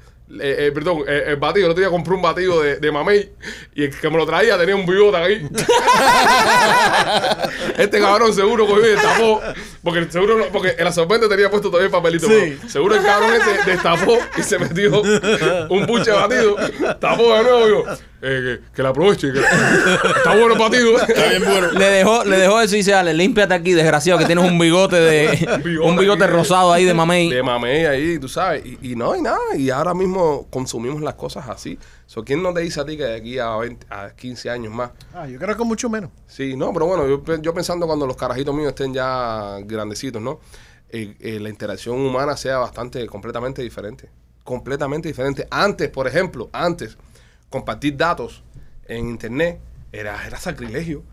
eh, 0.41 0.67
eh, 0.67 0.73
perdón, 0.73 1.03
eh, 1.07 1.25
el 1.29 1.37
batido. 1.37 1.67
El 1.67 1.73
otro 1.73 1.83
día 1.83 1.91
compré 1.91 2.15
un 2.15 2.23
batido 2.23 2.63
de, 2.63 2.77
de 2.77 2.93
mamey 2.93 3.33
y 3.75 3.85
el 3.85 3.99
que 3.99 4.09
me 4.09 4.17
lo 4.17 4.25
traía 4.25 4.57
tenía 4.57 4.75
un 4.75 4.87
bigote 4.87 5.17
aquí. 5.19 5.47
este 7.77 8.01
cabrón 8.01 8.33
seguro 8.33 8.67
cogió 8.67 8.87
y 8.87 8.91
destapó. 8.93 9.41
Porque 9.83 10.07
seguro 10.13 10.39
no- 10.39 10.45
porque 10.53 10.77
el 10.79 10.87
absorbente 10.87 11.29
tenía 11.29 11.51
puesto 11.51 11.69
todavía 11.69 11.87
el 11.87 11.93
papelito. 11.93 12.27
Sí. 12.29 12.57
pero 12.57 12.69
Seguro 12.71 12.95
el 12.95 13.03
cabrón 13.03 13.31
este 13.35 13.71
destapó 13.73 14.17
y 14.39 14.43
se 14.43 14.59
metió 14.59 15.03
un 15.71 15.87
buche 15.87 16.13
batido. 16.13 16.57
Tapó 17.01 17.35
de 17.37 17.43
nuevo 17.43 17.67
y 17.67 17.71
yo, 17.71 17.85
eh, 18.23 18.59
que, 18.71 18.77
que 18.77 18.83
la 18.85 18.91
aproveche. 18.91 19.33
Que, 19.33 19.41
está 19.41 20.37
bueno 20.37 20.53
el 20.55 20.59
batido. 20.61 20.97
Está 21.01 21.27
bien 21.31 21.45
bueno. 21.45 21.73
Le 21.73 21.85
dejó, 21.87 22.25
le 22.25 22.37
dejó 22.39 22.61
eso 22.61 22.75
y 22.77 22.79
dice, 22.79 22.93
dale, 22.93 23.13
límpiate 23.13 23.55
aquí, 23.55 23.73
desgraciado, 23.73 24.21
que 24.21 24.27
tienes 24.27 24.45
un 24.49 24.57
bigote 24.57 24.97
de... 24.97 25.31
bigote 25.65 25.89
un 25.91 25.97
bigote 25.97 26.25
aquí. 26.25 26.33
rosado 26.33 26.73
ahí 26.73 26.85
de 26.85 26.95
mamey. 26.95 27.31
De 27.31 27.43
mamey 27.43 27.85
ahí, 27.87 28.19
tú 28.21 28.29
sabes. 28.29 28.65
Y, 28.65 28.93
y 28.93 28.95
no, 28.95 29.17
y 29.17 29.23
nada. 29.23 29.39
Y 29.57 29.71
ahora 29.71 29.95
mismo 29.95 30.47
consumimos 30.51 31.03
las 31.03 31.15
cosas 31.15 31.49
así. 31.49 31.77
So, 32.13 32.23
¿Quién 32.23 32.43
no 32.43 32.53
te 32.53 32.61
dice 32.61 32.79
a 32.79 32.85
ti 32.85 32.99
que 32.99 33.05
de 33.05 33.17
aquí 33.17 33.39
a, 33.39 33.57
20 33.57 33.87
a 33.89 34.11
15 34.11 34.51
años 34.51 34.71
más? 34.71 34.91
Ah, 35.15 35.27
yo 35.27 35.39
creo 35.39 35.57
que 35.57 35.65
mucho 35.65 35.89
menos. 35.89 36.11
Sí, 36.27 36.55
no, 36.59 36.71
pero 36.71 36.85
bueno, 36.85 37.09
yo, 37.09 37.41
yo 37.41 37.55
pensando 37.55 37.87
cuando 37.87 38.07
los 38.07 38.19
carajitos 38.19 38.55
míos 38.55 38.69
estén 38.69 38.93
ya 38.93 39.57
grandecitos, 39.65 40.21
¿no? 40.21 40.39
Eh, 40.91 41.17
eh, 41.21 41.41
la 41.41 41.49
interacción 41.49 41.99
humana 41.99 42.37
sea 42.37 42.59
bastante, 42.59 43.07
completamente 43.07 43.63
diferente. 43.63 44.11
Completamente 44.45 45.09
diferente. 45.09 45.49
Antes, 45.51 45.89
por 45.89 46.07
ejemplo, 46.07 46.51
antes, 46.53 46.99
compartir 47.49 47.97
datos 47.97 48.45
en 48.85 49.09
internet 49.09 49.59
era, 49.91 50.27
era 50.27 50.39
sacrilegio. 50.39 51.05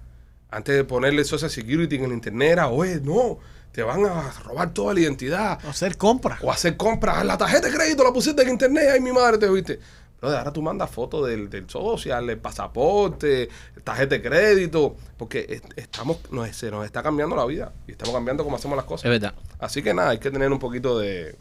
Antes 0.51 0.75
de 0.75 0.83
ponerle 0.83 1.23
social 1.23 1.49
security 1.49 1.95
en 1.95 2.03
el 2.03 2.11
internet 2.11 2.51
era, 2.51 2.67
oye, 2.67 2.99
no, 2.99 3.39
te 3.71 3.83
van 3.83 4.05
a 4.05 4.31
robar 4.43 4.73
toda 4.73 4.93
la 4.93 4.99
identidad. 4.99 5.65
Hacer 5.65 5.95
compras. 5.95 6.39
O 6.41 6.51
hacer 6.51 6.75
compras. 6.75 7.23
La 7.25 7.37
tarjeta 7.37 7.69
de 7.69 7.73
crédito 7.73 8.03
la 8.03 8.11
pusiste 8.11 8.41
en 8.41 8.49
internet. 8.49 8.89
Ay, 8.91 8.99
mi 8.99 9.13
madre, 9.13 9.37
te 9.37 9.47
viste. 9.49 9.79
Pero 10.19 10.37
ahora 10.37 10.51
tú 10.51 10.61
mandas 10.61 10.89
fotos 10.89 11.27
del, 11.27 11.49
del 11.49 11.69
social, 11.69 12.27
del 12.27 12.37
pasaporte, 12.37 13.49
tarjeta 13.83 14.15
de 14.15 14.21
crédito. 14.21 14.95
Porque 15.17 15.45
es- 15.49 15.61
estamos, 15.75 16.17
nos, 16.31 16.49
se 16.55 16.69
nos 16.71 16.85
está 16.85 17.01
cambiando 17.03 17.35
la 17.35 17.45
vida. 17.45 17.71
Y 17.87 17.91
estamos 17.91 18.13
cambiando 18.13 18.43
cómo 18.43 18.55
hacemos 18.57 18.75
las 18.75 18.85
cosas. 18.85 19.05
Es 19.05 19.11
verdad. 19.11 19.33
Así 19.59 19.81
que 19.81 19.93
nada, 19.93 20.09
hay 20.09 20.19
que 20.19 20.31
tener 20.31 20.51
un 20.51 20.59
poquito 20.59 20.99
de, 20.99 21.35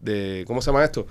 de 0.00 0.44
¿cómo 0.46 0.60
se 0.62 0.66
llama 0.70 0.84
esto? 0.84 1.06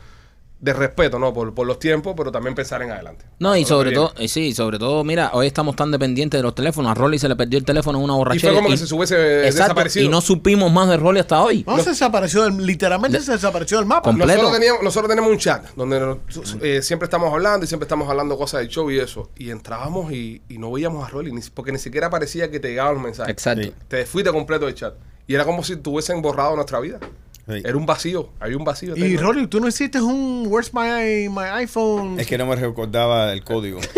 De 0.57 0.73
respeto, 0.73 1.19
¿no? 1.19 1.33
Por, 1.33 1.53
por 1.53 1.67
los 1.67 1.77
tiempos, 1.79 2.13
pero 2.17 2.31
también 2.31 2.55
pensar 2.55 2.81
en 2.81 2.89
adelante. 2.89 3.25
No, 3.39 3.55
y 3.55 3.65
sobre 3.65 3.91
todo, 3.91 4.13
eh, 4.17 4.27
sí, 4.27 4.53
sobre 4.53 4.79
todo, 4.79 5.03
mira, 5.03 5.29
hoy 5.33 5.47
estamos 5.47 5.75
tan 5.75 5.91
dependientes 5.91 6.39
de 6.39 6.43
los 6.43 6.55
teléfonos. 6.55 6.89
A 6.91 6.93
Rolly 6.95 7.19
se 7.19 7.27
le 7.27 7.35
perdió 7.35 7.59
el 7.59 7.65
teléfono 7.65 7.97
en 7.99 8.03
una 8.05 8.13
Y 8.13 8.17
borrachera. 8.17 8.53
fue 8.53 8.61
como 8.63 8.69
que 8.69 8.77
se 8.77 8.95
hubiese 8.95 9.39
Exacto, 9.47 9.63
desaparecido. 9.63 10.05
y 10.05 10.09
no 10.09 10.21
supimos 10.21 10.71
más 10.71 10.87
de 10.89 10.97
Rolly 10.97 11.19
hasta 11.19 11.41
hoy. 11.43 11.63
No, 11.67 11.77
se 11.79 11.89
desapareció, 11.91 12.45
del- 12.45 12.65
literalmente 12.65 13.19
se 13.19 13.33
desapareció 13.33 13.77
del 13.77 13.85
mapa. 13.85 14.03
completo. 14.09 14.27
Nosotros, 14.31 14.53
teníamos, 14.53 14.81
nosotros 14.83 15.09
tenemos 15.09 15.29
un 15.31 15.37
chat 15.37 15.65
donde 15.75 15.99
nos- 15.99 16.55
eh, 16.61 16.81
siempre 16.81 17.05
estamos 17.05 17.31
hablando 17.33 17.65
y 17.65 17.67
siempre 17.67 17.85
estamos 17.85 18.09
hablando 18.09 18.37
cosas 18.37 18.61
del 18.61 18.69
show 18.69 18.89
y 18.89 18.97
eso. 18.97 19.29
Y 19.37 19.51
entrábamos 19.51 20.13
y, 20.13 20.41
y 20.49 20.57
no 20.57 20.71
veíamos 20.71 21.05
a 21.05 21.09
Rolly, 21.11 21.31
ni- 21.33 21.41
porque 21.53 21.73
ni 21.73 21.79
siquiera 21.79 22.09
parecía 22.09 22.49
que 22.49 22.59
te 22.61 22.69
llegaban 22.69 22.93
los 22.95 23.03
mensajes. 23.03 23.31
Exacto. 23.31 23.61
Sí. 23.63 23.73
Te 23.89 24.05
fuiste 24.05 24.31
completo 24.31 24.65
del 24.65 24.73
chat. 24.73 24.95
Y 25.27 25.35
era 25.35 25.43
como 25.43 25.63
si 25.63 25.75
tuviesen 25.75 26.21
borrado 26.21 26.55
nuestra 26.55 26.79
vida. 26.79 26.99
Sí. 27.47 27.61
Era 27.63 27.77
un 27.77 27.85
vacío, 27.85 28.29
había 28.39 28.57
un 28.57 28.63
vacío. 28.63 28.95
Y. 28.97 29.17
Rolly, 29.17 29.45
tú 29.47 29.59
no 29.59 29.67
hiciste 29.67 30.01
un 30.01 30.45
Where's 30.47 30.73
my, 30.73 31.29
my 31.29 31.45
iPhone? 31.61 32.19
Es 32.19 32.25
que 32.27 32.37
no 32.37 32.45
me 32.47 32.55
recordaba 32.55 33.31
el 33.33 33.43
código. 33.43 33.79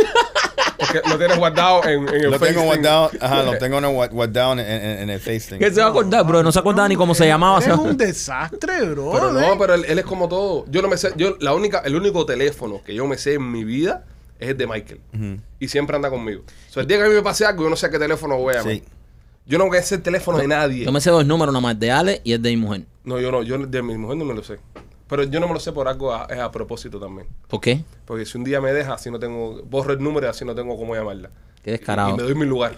Porque 0.79 1.01
lo 1.09 1.17
tienes 1.17 1.37
guardado 1.37 1.83
en, 1.85 2.07
en 2.07 2.15
el 2.15 2.31
Lo 2.31 2.37
Face 2.39 2.53
tengo 2.53 2.61
thing. 2.61 2.67
guardado, 2.67 3.11
ajá, 3.19 3.43
lo 3.43 3.57
tengo 3.57 3.79
guardado 4.11 4.53
en, 4.53 4.59
en- 4.59 4.99
en 4.99 5.09
el 5.09 5.19
Face 5.19 5.57
¿Qué 5.57 5.65
thing. 5.65 5.73
se 5.73 5.81
va 5.81 5.87
a 5.87 5.89
acordar, 5.89 6.23
bro? 6.25 6.43
No 6.43 6.51
se 6.51 6.59
acordaba 6.59 6.87
ni 6.87 6.95
cómo 6.95 7.15
se 7.15 7.25
llamaba. 7.25 7.59
Es 7.59 7.67
un 7.67 7.97
desastre, 7.97 8.83
bro. 8.89 9.11
Pero 9.11 9.37
¿eh? 9.39 9.41
no, 9.47 9.57
pero 9.57 9.73
él, 9.73 9.85
él 9.87 9.97
es 9.99 10.05
como 10.05 10.29
todo. 10.29 10.65
Yo 10.69 10.81
no 10.81 10.87
me 10.87 10.97
sé, 10.97 11.11
yo 11.17 11.35
la 11.39 11.53
única, 11.55 11.79
el 11.79 11.95
único 11.95 12.25
teléfono 12.25 12.81
que 12.85 12.93
yo 12.93 13.07
me 13.07 13.17
sé 13.17 13.33
en 13.35 13.51
mi 13.51 13.63
vida 13.63 14.05
es 14.39 14.49
el 14.49 14.57
de 14.57 14.67
Michael. 14.67 15.01
Y 15.59 15.67
siempre 15.67 15.95
anda 15.95 16.09
conmigo. 16.09 16.43
O 16.69 16.73
sea, 16.73 16.81
el 16.81 16.87
día 16.87 16.97
que 16.97 17.03
a 17.05 17.07
mí 17.07 17.15
me 17.15 17.23
pase 17.23 17.45
algo, 17.45 17.63
yo 17.63 17.69
no 17.69 17.75
sé 17.75 17.87
a 17.87 17.89
qué 17.89 17.97
teléfono 17.99 18.37
voy 18.37 18.53
a 18.53 18.57
llamar. 18.59 18.73
Sí. 18.73 18.83
Yo 19.47 19.57
no 19.57 19.65
voy 19.67 19.77
a 19.77 19.81
el 19.81 20.01
teléfono 20.01 20.37
de 20.37 20.47
nadie. 20.47 20.85
Yo 20.85 20.91
me 20.91 21.01
sé 21.01 21.09
dos 21.09 21.25
números 21.25 21.53
nomás, 21.53 21.73
el 21.73 21.79
de 21.79 21.91
Ale 21.91 22.21
y 22.23 22.33
el 22.33 22.41
de 22.41 22.49
mi 22.51 22.57
mujer. 22.57 22.81
No, 23.07 23.21
yo 23.21 23.31
no, 23.31 23.41
yo 23.41 23.57
de 23.57 23.81
mi 23.81 23.97
mujer 23.97 24.17
no 24.17 24.25
me 24.25 24.33
lo 24.33 24.43
sé. 24.43 24.59
Pero 25.07 25.23
yo 25.23 25.39
no 25.39 25.47
me 25.47 25.53
lo 25.53 25.61
sé 25.61 25.71
por 25.71 25.87
algo, 25.87 26.13
a- 26.13 26.25
es 26.29 26.39
a 26.39 26.51
propósito 26.51 26.99
también. 26.99 27.25
¿Por 27.47 27.61
qué? 27.61 27.81
Porque 28.05 28.25
si 28.25 28.37
un 28.37 28.43
día 28.43 28.59
me 28.59 28.73
deja, 28.73 28.95
así 28.95 29.09
no 29.09 29.17
tengo, 29.17 29.61
borro 29.63 29.93
el 29.93 30.03
número 30.03 30.27
y 30.27 30.29
así 30.29 30.43
no 30.43 30.53
tengo 30.53 30.75
cómo 30.75 30.93
llamarla. 30.93 31.29
Qué 31.63 31.69
Y, 31.69 31.73
descarado. 31.77 32.17
me 32.17 32.23
doy 32.23 32.35
mi 32.35 32.45
lugar. 32.45 32.75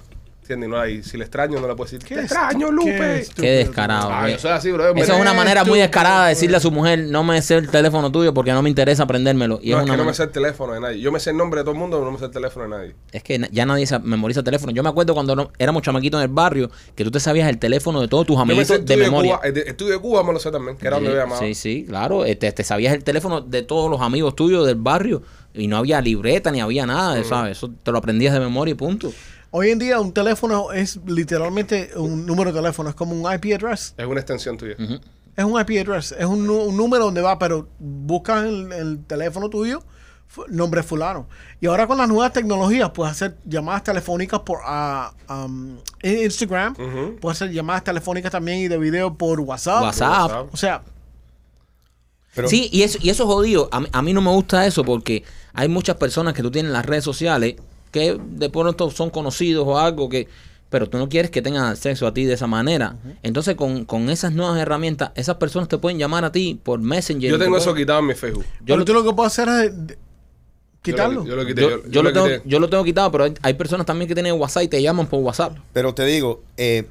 ¿Entiendes? 0.53 0.69
No, 0.69 0.87
y 0.87 1.03
si 1.03 1.15
le 1.15 1.25
extraño, 1.25 1.59
no 1.59 1.67
le 1.67 1.75
puedo 1.75 1.91
decir, 1.91 1.99
Qué 2.03 2.21
extraño, 2.21 2.71
Lupe. 2.71 3.23
Qué 3.35 3.51
descarado. 3.51 4.09
Ah, 4.11 4.21
güey. 4.21 4.33
yo 4.33 4.39
soy 4.39 4.49
así, 4.51 4.71
bro. 4.71 4.95
Me 4.95 5.01
Esa 5.01 5.13
es 5.13 5.21
una 5.21 5.31
manera 5.35 5.63
muy 5.63 5.77
descarada 5.77 6.23
de 6.23 6.29
decirle 6.29 6.57
a 6.57 6.59
su 6.59 6.71
mujer, 6.71 6.97
no 7.07 7.23
me 7.23 7.39
sé 7.43 7.55
el 7.57 7.69
teléfono 7.69 8.11
tuyo 8.11 8.33
porque 8.33 8.51
no 8.51 8.63
me 8.63 8.69
interesa 8.69 9.03
aprendérmelo. 9.03 9.59
Y 9.61 9.69
No, 9.69 9.77
es, 9.77 9.81
es 9.81 9.83
una 9.85 9.93
que 9.93 9.97
no 9.97 10.05
me 10.05 10.13
sé 10.15 10.23
el 10.23 10.29
teléfono 10.31 10.73
de 10.73 10.79
nadie. 10.79 11.01
Yo 11.01 11.11
me 11.11 11.19
sé 11.19 11.29
el 11.29 11.37
nombre 11.37 11.59
de 11.59 11.65
todo 11.65 11.73
el 11.73 11.77
mundo, 11.77 11.97
pero 11.97 12.05
no 12.07 12.11
me 12.13 12.17
sé 12.17 12.25
el 12.25 12.31
teléfono 12.31 12.63
de 12.65 12.69
nadie. 12.71 12.95
es 13.11 13.21
que 13.21 13.47
ya 13.51 13.65
nadie 13.67 13.85
se 13.85 13.99
memoriza 13.99 14.39
el 14.39 14.43
teléfono. 14.43 14.71
Yo 14.71 14.81
me 14.81 14.89
acuerdo 14.89 15.13
cuando 15.13 15.35
no- 15.35 15.51
éramos 15.59 15.83
chamaquitos 15.83 16.17
en 16.19 16.23
el 16.29 16.33
barrio 16.33 16.71
que 16.95 17.03
tú 17.03 17.11
te 17.11 17.19
sabías 17.19 17.47
el 17.47 17.59
teléfono 17.59 18.01
de 18.01 18.07
todos 18.07 18.25
tus 18.25 18.35
me 18.37 18.41
amiguitos 18.41 18.71
el 18.77 18.85
de 18.85 18.97
memoria. 18.97 19.35
Cuba, 19.37 19.47
el 19.47 19.53
de- 19.53 19.61
el 19.61 19.75
tuyo 19.75 19.91
de 19.91 19.99
Cuba 19.99 20.23
me 20.23 20.33
lo 20.33 20.39
sé 20.39 20.49
también, 20.49 20.77
que 20.77 20.87
era 20.87 20.95
donde 20.95 21.11
Sí, 21.11 21.15
llamaba. 21.15 21.39
Sí, 21.41 21.53
sí, 21.53 21.85
claro. 21.87 22.25
Eh, 22.25 22.35
Te, 22.35 22.51
te 22.51 22.63
sabías 22.63 22.95
el 22.95 23.03
teléfono 23.03 23.41
de 23.41 23.61
todos 23.61 23.91
los 23.91 24.01
amigos 24.01 24.35
tuyos 24.35 24.65
del 24.65 24.77
barrio 24.77 25.21
y 25.53 25.67
no 25.67 25.77
había 25.77 26.01
libreta 26.01 26.49
ni 26.51 26.59
había 26.61 26.85
nada, 26.87 27.23
¿sabes? 27.23 27.57
Eso 27.57 27.69
te 27.83 27.91
lo 27.91 27.97
aprendías 27.99 28.33
de 28.33 28.39
memoria 28.39 28.71
y 28.71 28.75
punto. 28.75 29.11
Hoy 29.51 29.69
en 29.69 29.79
día 29.79 29.99
un 29.99 30.13
teléfono 30.13 30.71
es 30.71 30.99
literalmente 31.07 31.91
un 31.95 32.25
número 32.25 32.51
de 32.51 32.59
teléfono, 32.59 32.89
es 32.89 32.95
como 32.95 33.13
un 33.13 33.33
IP 33.33 33.55
address. 33.55 33.95
Es 33.97 34.05
una 34.05 34.19
extensión 34.19 34.57
tuya. 34.57 34.75
Es 35.35 35.43
un 35.45 35.59
IP 35.59 35.81
address, 35.81 36.11
es 36.11 36.25
un, 36.25 36.47
un 36.49 36.77
número 36.77 37.05
donde 37.05 37.21
va, 37.21 37.39
pero 37.39 37.67
buscas 37.79 38.45
el, 38.45 38.71
el 38.71 39.05
teléfono 39.05 39.49
tuyo, 39.49 39.81
nombre 40.49 40.83
fulano. 40.83 41.27
Y 41.59 41.65
ahora 41.65 41.87
con 41.87 41.97
las 41.97 42.07
nuevas 42.07 42.31
tecnologías 42.31 42.91
puedes 42.91 43.11
hacer 43.11 43.37
llamadas 43.43 43.83
telefónicas 43.83 44.41
por 44.41 44.59
ah, 44.63 45.13
um, 45.29 45.77
Instagram, 46.03 46.75
puedes 47.19 47.41
hacer 47.41 47.51
llamadas 47.51 47.83
telefónicas 47.83 48.31
también 48.31 48.59
y 48.59 48.67
de 48.67 48.77
video 48.77 49.15
por 49.15 49.39
WhatsApp. 49.39 49.81
WhatsApp. 49.81 50.11
WhatsApp. 50.11 50.53
O 50.53 50.57
sea, 50.57 50.83
Pero, 52.35 52.47
Sí, 52.47 52.69
y 52.71 52.83
eso, 52.83 52.99
y 53.01 53.09
eso 53.09 53.23
es 53.23 53.27
jodido. 53.27 53.67
A 53.71 53.79
mí, 53.79 53.87
a 53.91 54.01
mí 54.03 54.13
no 54.13 54.21
me 54.21 54.29
gusta 54.29 54.67
eso 54.67 54.83
porque 54.83 55.23
hay 55.53 55.67
muchas 55.67 55.95
personas 55.95 56.35
que 56.35 56.43
tú 56.43 56.51
tienes 56.51 56.69
en 56.69 56.73
las 56.73 56.85
redes 56.85 57.03
sociales 57.03 57.55
que 57.91 58.19
de 58.19 58.49
pronto 58.49 58.89
son 58.91 59.09
conocidos 59.09 59.65
o 59.67 59.77
algo 59.77 60.09
que... 60.09 60.27
Pero 60.69 60.87
tú 60.87 60.99
no 60.99 61.09
quieres 61.09 61.31
que 61.31 61.41
tengan 61.41 61.65
acceso 61.65 62.05
a 62.05 62.13
ti 62.13 62.25
de 62.25 62.35
esa 62.35 62.45
manera. 62.45 62.95
Entonces, 63.23 63.55
con, 63.55 63.85
con 63.85 64.07
esas 64.11 64.33
nuevas 64.33 64.59
herramientas, 64.59 65.09
esas 65.15 65.37
personas 65.37 65.67
te 65.67 65.79
pueden 65.79 65.97
llamar 65.97 66.23
a 66.25 66.31
ti 66.31 66.59
por 66.61 66.79
Messenger. 66.79 67.31
Yo 67.31 67.37
te 67.39 67.45
tengo 67.45 67.57
eso 67.57 67.73
quitado 67.73 67.97
en 67.99 68.05
mi 68.05 68.13
Facebook. 68.13 68.45
Yo 68.59 68.65
pero 68.65 68.77
lo- 68.77 68.85
tú 68.85 68.93
lo 68.93 69.03
que 69.03 69.11
puedes 69.13 69.31
hacer 69.39 69.49
es 69.65 69.97
quitarlo. 70.83 71.25
Yo 71.25 71.35
lo, 71.35 71.41
yo 71.41 71.43
lo 71.43 71.47
quité. 71.47 71.61
Yo, 71.61 71.69
yo- 71.69 71.83
yo 71.85 71.89
yo 71.89 72.03
lo 72.03 72.09
lo 72.09 72.13
tengo, 72.13 72.25
quité. 72.27 72.41
yo 72.49 72.59
lo 72.59 72.69
tengo 72.69 72.83
quitado, 72.83 73.11
pero 73.11 73.23
hay, 73.23 73.33
hay 73.41 73.53
personas 73.55 73.87
también 73.87 74.07
que 74.07 74.13
tienen 74.13 74.33
WhatsApp 74.39 74.61
y 74.63 74.67
te 74.67 74.79
llaman 74.79 75.07
por 75.07 75.19
WhatsApp. 75.21 75.57
pero 75.73 75.95
te 75.95 76.05
digo, 76.05 76.43
eh, 76.57 76.85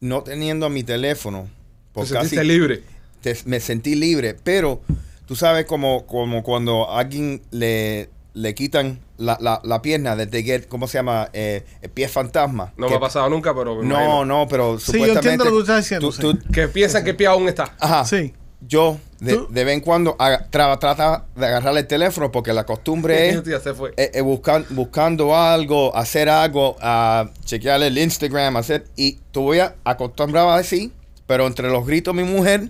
no 0.00 0.22
teniendo 0.22 0.68
mi 0.70 0.84
teléfono, 0.84 1.48
por 1.92 2.06
Te 2.06 2.12
casi, 2.12 2.28
sentiste 2.28 2.44
libre. 2.44 2.82
te- 3.22 3.36
me 3.46 3.60
sentí 3.60 3.94
libre, 3.96 4.36
pero 4.44 4.80
tú 5.26 5.34
sabes 5.34 5.66
como, 5.66 6.06
como 6.06 6.42
cuando 6.44 6.88
a 6.88 7.00
alguien 7.00 7.42
le, 7.50 8.08
le 8.36 8.54
quitan 8.54 9.00
la, 9.16 9.38
la, 9.40 9.60
la 9.64 9.80
pierna 9.80 10.14
de 10.14 10.26
The 10.26 10.42
Get, 10.42 10.68
¿cómo 10.68 10.86
se 10.88 10.98
llama? 10.98 11.30
Eh, 11.32 11.64
el 11.80 11.88
pie 11.90 12.06
fantasma. 12.06 12.74
No 12.76 12.86
Que- 12.86 12.90
me 12.92 12.96
ha 12.98 13.00
pasado 13.00 13.30
nunca, 13.30 13.54
pero 13.54 13.76
me 13.76 13.86
No, 13.86 13.94
imagino. 13.94 14.24
no, 14.26 14.46
pero 14.48 14.78
Sí, 14.78 14.86
yo 14.86 14.92
supuestamente... 14.92 15.18
entiendo 15.30 15.44
lo 15.46 15.50
que 15.50 15.56
tú 15.56 15.60
estás 15.62 15.78
diciendo, 15.78 16.06
tú- 16.08 16.12
sí. 16.12 16.20
tú- 16.20 16.52
Que 16.52 16.68
piensan 16.68 17.02
que 17.02 17.10
el 17.10 17.16
pie 17.16 17.26
aún 17.28 17.48
está. 17.48 17.74
ajá. 17.80 18.04
Sí. 18.04 18.34
Yo, 18.60 18.98
de, 19.20 19.38
de 19.50 19.64
vez 19.64 19.74
en 19.74 19.80
cuando, 19.80 20.16
haga- 20.18 20.48
tra- 20.50 20.78
trata 20.78 21.26
de 21.36 21.46
agarrar 21.46 21.76
el 21.76 21.86
teléfono 21.86 22.32
porque 22.32 22.52
la 22.52 22.64
costumbre 22.64 23.28
es... 23.30 23.42
Ya 23.44 23.60
se 23.60 23.74
fue. 23.74 23.92
eh, 23.96 24.10
eh, 24.14 24.22
buscan- 24.22 24.66
buscando 24.70 25.36
algo, 25.36 25.94
hacer 25.96 26.28
algo, 26.28 26.76
a 26.80 27.30
chequear 27.44 27.82
el 27.82 27.96
Instagram, 27.98 28.56
hacer 28.56 28.84
y 28.96 29.18
tú 29.32 29.42
voy 29.42 29.60
a 29.60 29.76
acostumbrado 29.84 30.50
a 30.50 30.58
decir, 30.58 30.90
pero 31.26 31.46
entre 31.46 31.68
los 31.70 31.86
gritos 31.86 32.14
mi 32.14 32.22
mujer 32.24 32.68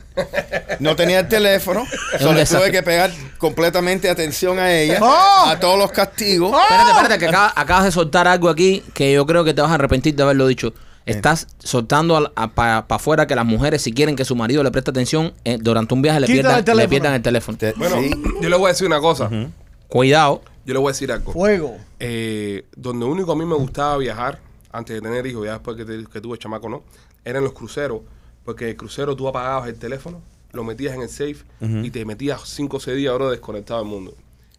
no 0.81 0.97
tenía 0.97 1.21
el 1.21 1.29
teléfono, 1.29 1.85
solo 2.19 2.43
tuve 2.45 2.71
que 2.71 2.83
pegar 2.83 3.11
completamente 3.39 4.09
atención 4.09 4.59
a 4.59 4.73
ella, 4.73 4.99
¡Oh! 5.03 5.45
a 5.47 5.61
todos 5.61 5.79
los 5.79 5.93
castigos. 5.93 6.53
Espérate, 6.63 6.91
espérate, 6.91 7.19
que 7.19 7.27
acabas, 7.29 7.53
acabas 7.57 7.85
de 7.85 7.93
soltar 7.93 8.27
algo 8.29 8.49
aquí 8.49 8.83
que 8.95 9.13
yo 9.13 9.27
creo 9.27 9.45
que 9.45 9.53
te 9.55 9.61
vas 9.63 9.71
a 9.71 9.75
arrepentir 9.75 10.15
de 10.15 10.23
haberlo 10.23 10.47
dicho. 10.47 10.73
Estás 11.05 11.47
soltando 11.61 12.33
para 12.57 12.85
afuera 12.89 13.27
que 13.29 13.37
las 13.37 13.45
mujeres, 13.47 13.81
si 13.83 13.93
quieren 13.93 14.17
que 14.17 14.25
su 14.25 14.35
marido 14.35 14.65
le 14.65 14.73
preste 14.73 14.91
atención, 14.91 15.33
eh, 15.45 15.57
durante 15.61 15.95
un 15.95 16.03
viaje 16.03 16.19
le 16.19 16.27
pierdan, 16.27 16.59
el 16.59 16.65
teléfono. 16.65 16.83
le 16.83 16.89
pierdan 16.89 17.15
el 17.15 17.23
teléfono. 17.23 17.59
Te- 17.59 17.73
Bueno, 17.75 17.97
sí, 18.01 18.11
yo 18.41 18.49
le 18.49 18.57
voy 18.57 18.67
a 18.67 18.69
decir 18.73 18.89
una 18.89 18.99
cosa. 19.01 19.31
Cuidado. 19.89 20.43
Yo 20.65 20.75
le 20.75 20.81
voy 20.81 20.89
a 20.91 20.93
decir 20.93 21.13
algo. 21.13 21.33
Fuego. 21.33 21.77
Eh, 22.01 22.65
donde 22.77 23.05
único 23.07 23.31
a 23.31 23.37
mí 23.37 23.45
me 23.45 23.55
gustaba 23.55 23.97
viajar, 23.99 24.41
antes 24.73 24.97
de 24.97 25.01
tener 25.01 25.25
hijos, 25.29 25.45
ya 25.47 25.53
después 25.53 25.77
que, 25.77 25.85
te- 25.85 26.07
que 26.13 26.21
tuve 26.21 26.39
chamaco, 26.39 26.69
¿no? 26.69 26.83
Eran 27.25 27.45
los 27.45 27.53
cruceros. 27.53 28.01
Porque 28.47 28.71
el 28.71 28.77
crucero 28.77 29.15
tú 29.15 29.29
apagabas 29.29 29.69
el 29.69 29.79
teléfono, 29.79 30.23
lo 30.53 30.65
metías 30.65 30.95
en 30.95 31.03
el 31.03 31.11
safe 31.11 31.45
y 31.85 31.91
te 31.91 32.05
metías 32.07 32.41
5 32.49 32.79
o 32.79 32.81
6 32.81 32.97
días 32.97 33.13
ahora 33.13 33.29
desconectado 33.29 33.81
del 33.81 33.89
mundo. 33.91 34.15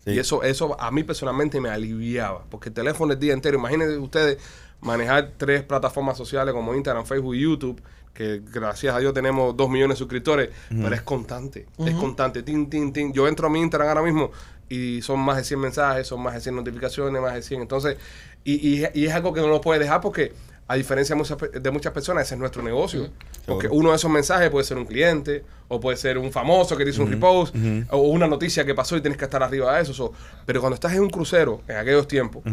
Sí. 0.05 0.11
Y 0.11 0.19
eso, 0.19 0.43
eso 0.43 0.79
a 0.79 0.91
mí 0.91 1.03
personalmente 1.03 1.59
me 1.59 1.69
aliviaba, 1.69 2.43
porque 2.51 2.69
el 2.69 2.75
teléfono 2.75 3.13
el 3.13 3.19
día 3.19 3.33
entero, 3.33 3.57
imagínense 3.57 3.97
ustedes 3.97 4.37
manejar 4.81 5.31
tres 5.37 5.63
plataformas 5.63 6.17
sociales 6.17 6.53
como 6.53 6.75
Instagram, 6.75 7.05
Facebook 7.05 7.33
y 7.35 7.41
YouTube, 7.41 7.81
que 8.13 8.41
gracias 8.51 8.95
a 8.95 8.99
Dios 8.99 9.13
tenemos 9.13 9.55
dos 9.57 9.69
millones 9.69 9.95
de 9.95 9.99
suscriptores, 9.99 10.49
pero 10.69 10.93
es 10.93 11.01
constante, 11.01 11.65
es 11.79 11.93
constante, 11.95 12.43
tin, 12.43 12.69
tin, 12.69 12.93
tin. 12.93 13.11
Yo 13.13 13.27
entro 13.27 13.47
a 13.47 13.49
mi 13.49 13.59
Instagram 13.59 13.89
ahora 13.89 14.01
mismo 14.03 14.31
y 14.69 15.01
son 15.01 15.19
más 15.19 15.37
de 15.37 15.43
100 15.43 15.59
mensajes, 15.59 16.07
son 16.07 16.21
más 16.21 16.33
de 16.35 16.41
100 16.41 16.55
notificaciones, 16.55 17.21
más 17.21 17.33
de 17.33 17.41
100. 17.41 17.61
Entonces, 17.61 17.97
y, 18.43 18.53
y- 18.79 18.85
y 18.93 19.05
es 19.05 19.13
algo 19.13 19.33
que 19.33 19.41
no 19.41 19.47
lo 19.47 19.61
puedes 19.61 19.81
dejar 19.81 20.01
porque, 20.01 20.33
a 20.69 20.75
diferencia 20.75 21.15
de 21.15 21.17
muchas, 21.17 21.37
de 21.51 21.71
muchas 21.71 21.93
personas, 21.93 22.25
ese 22.25 22.35
es 22.35 22.39
nuestro 22.39 22.61
negocio. 22.61 23.09
Porque 23.45 23.67
uno 23.67 23.91
de 23.91 23.95
esos 23.95 24.11
mensajes 24.11 24.49
puede 24.49 24.65
ser 24.65 24.77
un 24.77 24.85
cliente, 24.85 25.43
o 25.69 25.79
puede 25.79 25.97
ser 25.97 26.17
un 26.17 26.31
famoso 26.31 26.75
que 26.75 26.83
te 26.83 26.89
hizo 26.89 27.03
un 27.03 27.11
repost, 27.11 27.55
o 27.89 27.97
una 27.99 28.27
noticia 28.27 28.65
que 28.65 28.75
pasó 28.75 28.97
y 28.97 29.01
tienes 29.01 29.17
que 29.17 29.25
estar 29.25 29.41
arriba 29.41 29.75
de 29.75 29.83
eso. 29.83 29.93
so. 29.93 30.11
Pero 30.45 30.59
cuando 30.59 30.75
estás 30.75 30.93
en 30.93 31.01
un 31.01 31.09
crucero, 31.09 31.61
en 31.67 31.77
aquellos 31.77 32.07
tiempos, 32.07 32.43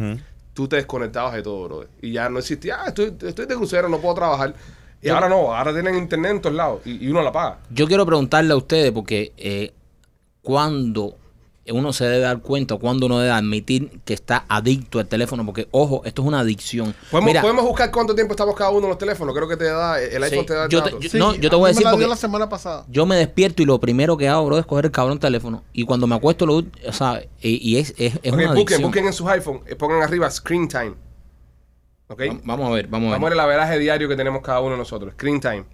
tú 0.52 0.68
te 0.68 0.76
desconectabas 0.76 1.34
de 1.34 1.42
todo, 1.42 1.64
brother. 1.64 1.88
Y 2.00 2.12
ya 2.12 2.28
no 2.28 2.38
existía, 2.38 2.82
ah, 2.82 2.88
estoy, 2.88 3.16
estoy 3.20 3.46
de 3.46 3.56
crucero, 3.56 3.88
no 3.88 3.98
puedo 3.98 4.14
trabajar. 4.14 4.54
Y 5.02 5.08
ahora 5.08 5.28
no, 5.28 5.54
ahora 5.54 5.72
tienen 5.72 5.96
internet 5.96 6.30
en 6.30 6.40
todos 6.40 6.56
lados 6.56 6.80
y, 6.84 7.04
y 7.04 7.08
uno 7.08 7.20
la 7.20 7.32
paga. 7.32 7.58
Yo 7.70 7.86
quiero 7.86 8.06
preguntarle 8.06 8.54
a 8.54 8.56
ustedes, 8.56 8.90
porque 8.92 9.32
eh, 9.36 9.74
cuando 10.40 11.16
uno 11.72 11.92
se 11.94 12.04
debe 12.04 12.18
dar 12.20 12.40
cuenta, 12.40 12.76
cuando 12.76 13.06
uno 13.06 13.18
debe 13.18 13.32
admitir 13.32 14.00
que 14.04 14.12
está 14.12 14.44
adicto 14.48 14.98
al 14.98 15.06
teléfono, 15.06 15.46
porque 15.46 15.66
ojo, 15.70 16.02
esto 16.04 16.22
es 16.22 16.28
una 16.28 16.40
adicción. 16.40 16.94
¿Podemos, 17.10 17.28
Mira, 17.28 17.40
podemos 17.40 17.64
buscar 17.64 17.90
cuánto 17.90 18.14
tiempo 18.14 18.34
estamos 18.34 18.54
cada 18.54 18.70
uno 18.70 18.82
en 18.82 18.88
los 18.90 18.98
teléfonos. 18.98 19.34
Creo 19.34 19.48
que 19.48 19.56
te 19.56 19.64
da, 19.64 19.98
el 20.00 20.22
iPhone 20.24 20.40
Sí, 20.40 20.46
te 20.46 20.54
da 20.54 20.64
el 20.64 20.70
yo 20.70 20.82
te- 20.82 20.90
dato. 20.90 21.00
yo- 21.00 21.18
no, 21.18 21.34
yo 21.34 21.48
te 21.50 21.56
voy 21.56 21.64
a 21.64 21.68
decir 21.68 21.80
me 21.80 21.84
la 21.84 21.90
dio 21.92 21.96
porque- 21.98 22.08
la 22.10 22.16
semana 22.16 22.48
pasada. 22.48 22.84
yo 22.88 23.06
me 23.06 23.16
despierto 23.16 23.62
y 23.62 23.66
lo 23.66 23.78
primero 23.80 24.16
que 24.16 24.28
hago, 24.28 24.44
bro, 24.46 24.58
es 24.58 24.66
coger 24.66 24.84
el 24.86 24.90
cabrón 24.90 25.18
teléfono. 25.18 25.64
Y 25.72 25.84
cuando 25.84 26.06
me 26.06 26.14
acuesto, 26.14 26.44
lo, 26.44 26.56
o 26.56 26.92
sea, 26.92 27.22
y, 27.40 27.70
y 27.70 27.78
es, 27.78 27.94
es, 27.96 28.18
es 28.22 28.32
una 28.32 28.42
busquen, 28.42 28.48
adicción. 28.50 28.82
busquen 28.82 29.06
en 29.06 29.12
sus 29.12 29.26
iPhone, 29.28 29.60
eh, 29.66 29.74
pongan 29.74 30.02
arriba 30.02 30.30
screen 30.30 30.68
time. 30.68 30.94
¿Ok? 32.08 32.20
Va- 32.20 32.40
Vamos 32.44 32.68
a 32.68 32.72
ver, 32.74 32.86
vamos 32.88 33.08
a 33.08 33.10
ver. 33.12 33.20
Vamos 33.20 33.22
a 33.22 33.24
ver 33.24 33.32
el 33.32 33.40
averaje 33.40 33.78
diario 33.78 34.08
que 34.08 34.16
tenemos 34.16 34.42
cada 34.42 34.60
uno 34.60 34.72
de 34.72 34.76
nosotros. 34.78 35.14
Screen 35.14 35.40
time. 35.40 35.64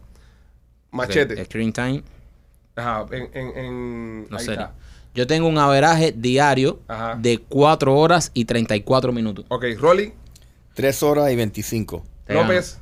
Machete. 0.92 1.44
Screen 1.44 1.72
time, 1.72 2.02
Ajá, 2.76 3.06
en, 3.10 3.28
en, 3.34 3.56
en- 3.58 4.30
no 4.30 4.36
ahí 4.38 4.44
sé. 4.44 4.52
está. 4.52 4.74
Yo 5.14 5.26
tengo 5.26 5.48
un 5.48 5.58
averaje 5.58 6.12
diario 6.12 6.80
Ajá. 6.88 7.16
de 7.16 7.38
4 7.38 7.96
horas 7.96 8.30
y 8.34 8.44
34 8.44 9.12
minutos. 9.12 9.44
Ok, 9.48 9.64
Rolly, 9.78 10.14
3 10.74 11.02
horas 11.02 11.30
y 11.32 11.36
25. 11.36 12.04
Te 12.26 12.34
López, 12.34 12.78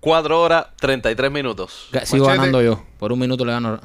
4 0.00 0.40
horas 0.40 0.66
33 0.76 1.30
minutos. 1.30 1.88
Ga- 1.92 2.04
Sigo 2.04 2.26
Machete. 2.26 2.38
ganando 2.38 2.62
yo. 2.62 2.82
Por 2.98 3.12
un 3.12 3.18
minuto 3.18 3.44
le 3.44 3.52
gano. 3.52 3.80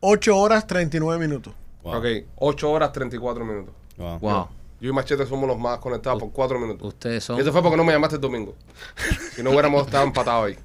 8 0.00 0.36
horas 0.38 0.66
39 0.66 1.18
minutos. 1.26 1.52
Wow. 1.82 1.96
ok, 1.98 2.06
8 2.36 2.70
horas 2.70 2.92
34 2.92 3.44
minutos. 3.44 3.74
Wow. 3.96 4.18
Wow. 4.20 4.48
Yo 4.80 4.90
y 4.90 4.92
Machete 4.92 5.26
somos 5.26 5.48
los 5.48 5.58
más 5.58 5.78
conectados 5.80 6.20
por 6.20 6.30
4 6.32 6.58
minutos. 6.58 6.86
Ustedes 6.88 7.24
son. 7.24 7.36
Y 7.36 7.40
eso 7.40 7.52
fue 7.52 7.62
porque 7.62 7.76
no 7.76 7.84
me 7.84 7.92
llamaste 7.92 8.14
el 8.16 8.20
domingo. 8.22 8.54
si 9.34 9.42
no 9.42 9.50
hubiéramos 9.50 9.86
estado 9.86 10.04
empatados 10.04 10.46
ahí. 10.46 10.56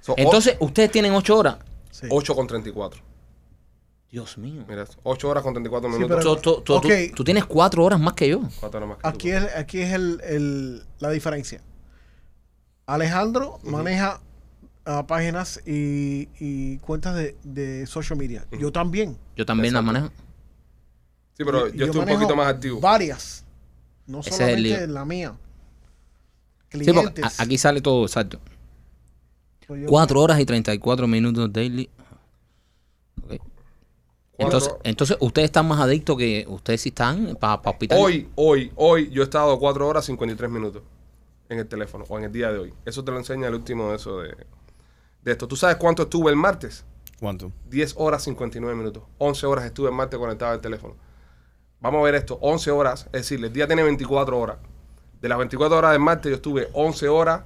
So, 0.00 0.14
Entonces, 0.16 0.56
ustedes 0.60 0.90
tienen 0.90 1.12
8 1.14 1.36
horas. 1.36 1.56
Sí. 1.90 2.06
8 2.10 2.34
con 2.36 2.46
34. 2.46 3.00
Dios 4.10 4.36
mío. 4.38 4.64
Mira, 4.68 4.86
8 5.04 5.28
horas 5.28 5.42
con 5.44 5.52
34 5.54 5.88
Sí, 5.90 5.96
minutos. 5.96 6.16
pero- 6.18 6.36
Tú, 6.36 6.54
tú- 6.56 6.62
tú- 6.62 6.74
Ok. 6.74 6.82
tú- 7.10 7.14
tú 7.16 7.24
tienes 7.24 7.44
4 7.44 7.84
horas 7.84 8.00
más 8.00 8.14
que 8.14 8.28
yo. 8.28 8.40
Cuatro 8.58 8.78
horas 8.78 8.88
más 8.88 8.96
que 8.98 9.02
tú. 9.02 9.08
Aquí 9.08 9.30
es, 9.30 9.56
aquí 9.56 9.80
es 9.80 9.92
el, 9.92 10.20
el- 10.24 10.82
la 10.98 11.10
diferencia. 11.10 11.60
Alejandro 12.86 13.60
maneja 13.62 14.20
ah, 14.84 15.06
páginas 15.06 15.60
y, 15.66 16.28
y 16.40 16.78
cuentas 16.78 17.14
de, 17.14 17.36
de 17.44 17.86
social 17.86 18.18
media. 18.18 18.44
Yo 18.58 18.72
también. 18.72 19.16
Yo 19.36 19.46
también 19.46 19.74
la 19.74 19.80
Exacto. 19.80 20.00
manejo. 20.00 20.14
Sí, 21.36 21.44
pero 21.44 21.68
yo, 21.68 21.86
estoy 21.86 22.00
un 22.00 22.08
poquito 22.08 22.34
más 22.34 22.48
activo. 22.48 22.80
Varias. 22.80 23.44
No 24.06 24.20
Ese 24.20 24.30
es 24.30 24.40
el 24.40 24.46
solamente 24.66 24.86
la 24.88 25.04
mía. 25.04 25.34
Sí, 26.72 26.78
porque 26.78 26.84
Clientes. 26.92 27.38
a- 27.40 27.42
aquí 27.44 27.58
sale 27.58 27.80
todo, 27.80 28.04
exacto. 28.04 28.40
Pues 29.68 29.82
yo- 29.82 29.88
4 29.88 30.20
horas 30.20 30.40
y 30.40 30.44
34 30.44 31.06
minutos 31.06 31.52
daily. 31.52 31.88
Entonces, 34.40 34.74
entonces, 34.84 35.16
ustedes 35.20 35.46
están 35.46 35.68
más 35.68 35.80
adictos 35.80 36.16
que 36.16 36.44
ustedes 36.48 36.80
sí 36.80 36.88
están 36.88 37.36
para 37.38 37.60
hospital. 37.64 37.98
Hoy, 38.00 38.28
hoy, 38.34 38.72
hoy, 38.76 39.10
yo 39.10 39.22
he 39.22 39.24
estado 39.24 39.58
4 39.58 39.86
horas 39.86 40.04
53 40.06 40.50
minutos 40.50 40.82
en 41.48 41.58
el 41.58 41.66
teléfono, 41.66 42.04
o 42.08 42.18
en 42.18 42.24
el 42.24 42.32
día 42.32 42.50
de 42.52 42.58
hoy. 42.58 42.74
Eso 42.84 43.04
te 43.04 43.10
lo 43.10 43.18
enseña 43.18 43.48
el 43.48 43.54
último 43.54 43.90
de 43.90 43.96
eso 43.96 44.20
de, 44.20 44.34
de 45.22 45.32
esto. 45.32 45.46
¿Tú 45.46 45.56
sabes 45.56 45.76
cuánto 45.76 46.04
estuve 46.04 46.30
el 46.30 46.36
martes? 46.36 46.84
¿Cuánto? 47.18 47.52
10 47.68 47.94
horas 47.98 48.22
59 48.24 48.74
minutos. 48.76 49.02
11 49.18 49.46
horas 49.46 49.64
estuve 49.66 49.88
el 49.88 49.94
martes 49.94 50.18
conectado 50.18 50.52
al 50.52 50.60
teléfono. 50.60 50.94
Vamos 51.80 52.00
a 52.00 52.04
ver 52.04 52.14
esto. 52.14 52.38
11 52.40 52.70
horas, 52.70 53.06
es 53.06 53.12
decir, 53.12 53.44
el 53.44 53.52
día 53.52 53.66
tiene 53.66 53.82
24 53.82 54.38
horas. 54.38 54.58
De 55.20 55.28
las 55.28 55.36
24 55.38 55.76
horas 55.76 55.92
del 55.92 56.00
martes 56.00 56.30
yo 56.30 56.36
estuve 56.36 56.68
11 56.72 57.08
horas 57.08 57.42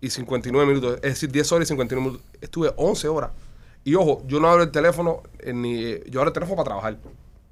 y 0.00 0.10
59 0.10 0.66
minutos. 0.66 0.96
Es 0.96 1.12
decir, 1.12 1.30
10 1.30 1.52
horas 1.52 1.66
y 1.66 1.68
59 1.68 2.08
minutos. 2.08 2.26
Estuve 2.40 2.72
11 2.76 3.08
horas. 3.08 3.30
Y 3.84 3.94
ojo, 3.94 4.22
yo 4.26 4.40
no 4.40 4.48
abro 4.48 4.62
el 4.62 4.70
teléfono, 4.70 5.22
eh, 5.38 5.52
ni 5.52 5.98
yo 6.10 6.20
abro 6.20 6.28
el 6.28 6.32
teléfono 6.32 6.56
para 6.56 6.64
trabajar. 6.64 6.98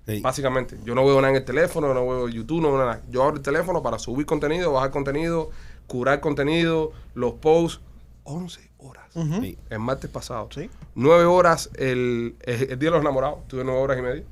Sí. 0.07 0.21
Básicamente, 0.21 0.79
yo 0.85 0.95
no 0.95 1.05
veo 1.05 1.17
nada 1.17 1.31
en 1.31 1.37
el 1.37 1.45
teléfono, 1.45 1.93
no 1.93 2.07
veo 2.07 2.29
YouTube, 2.29 2.63
no 2.63 2.69
veo 2.69 2.79
nada. 2.79 3.03
Yo 3.11 3.23
abro 3.23 3.37
el 3.37 3.43
teléfono 3.43 3.83
para 3.83 3.99
subir 3.99 4.27
contenido, 4.27 4.73
bajar 4.73 4.91
contenido, 4.91 5.51
curar 5.87 6.21
contenido, 6.21 6.93
los 7.15 7.35
posts. 7.35 7.81
11 8.25 8.71
horas. 8.79 9.07
Sí. 9.13 9.59
El 9.71 9.81
martes 9.81 10.09
pasado. 10.11 10.49
Sí. 10.55 10.71
9 10.95 11.25
horas 11.25 11.71
el, 11.75 12.37
el, 12.43 12.63
el 12.71 12.79
día 12.79 12.91
de 12.91 12.91
los 12.91 13.01
enamorados. 13.01 13.47
Tuve 13.49 13.65
9 13.65 13.81
horas 13.81 13.99
y 13.99 14.03
media. 14.03 14.25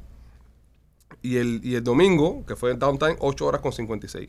Y 1.23 1.37
el, 1.37 1.61
y 1.65 1.75
el 1.75 1.83
domingo, 1.83 2.45
que 2.47 2.55
fue 2.55 2.71
el 2.71 2.79
downtime, 2.79 3.17
8 3.19 3.47
horas 3.47 3.61
con 3.61 3.73
56. 3.73 4.29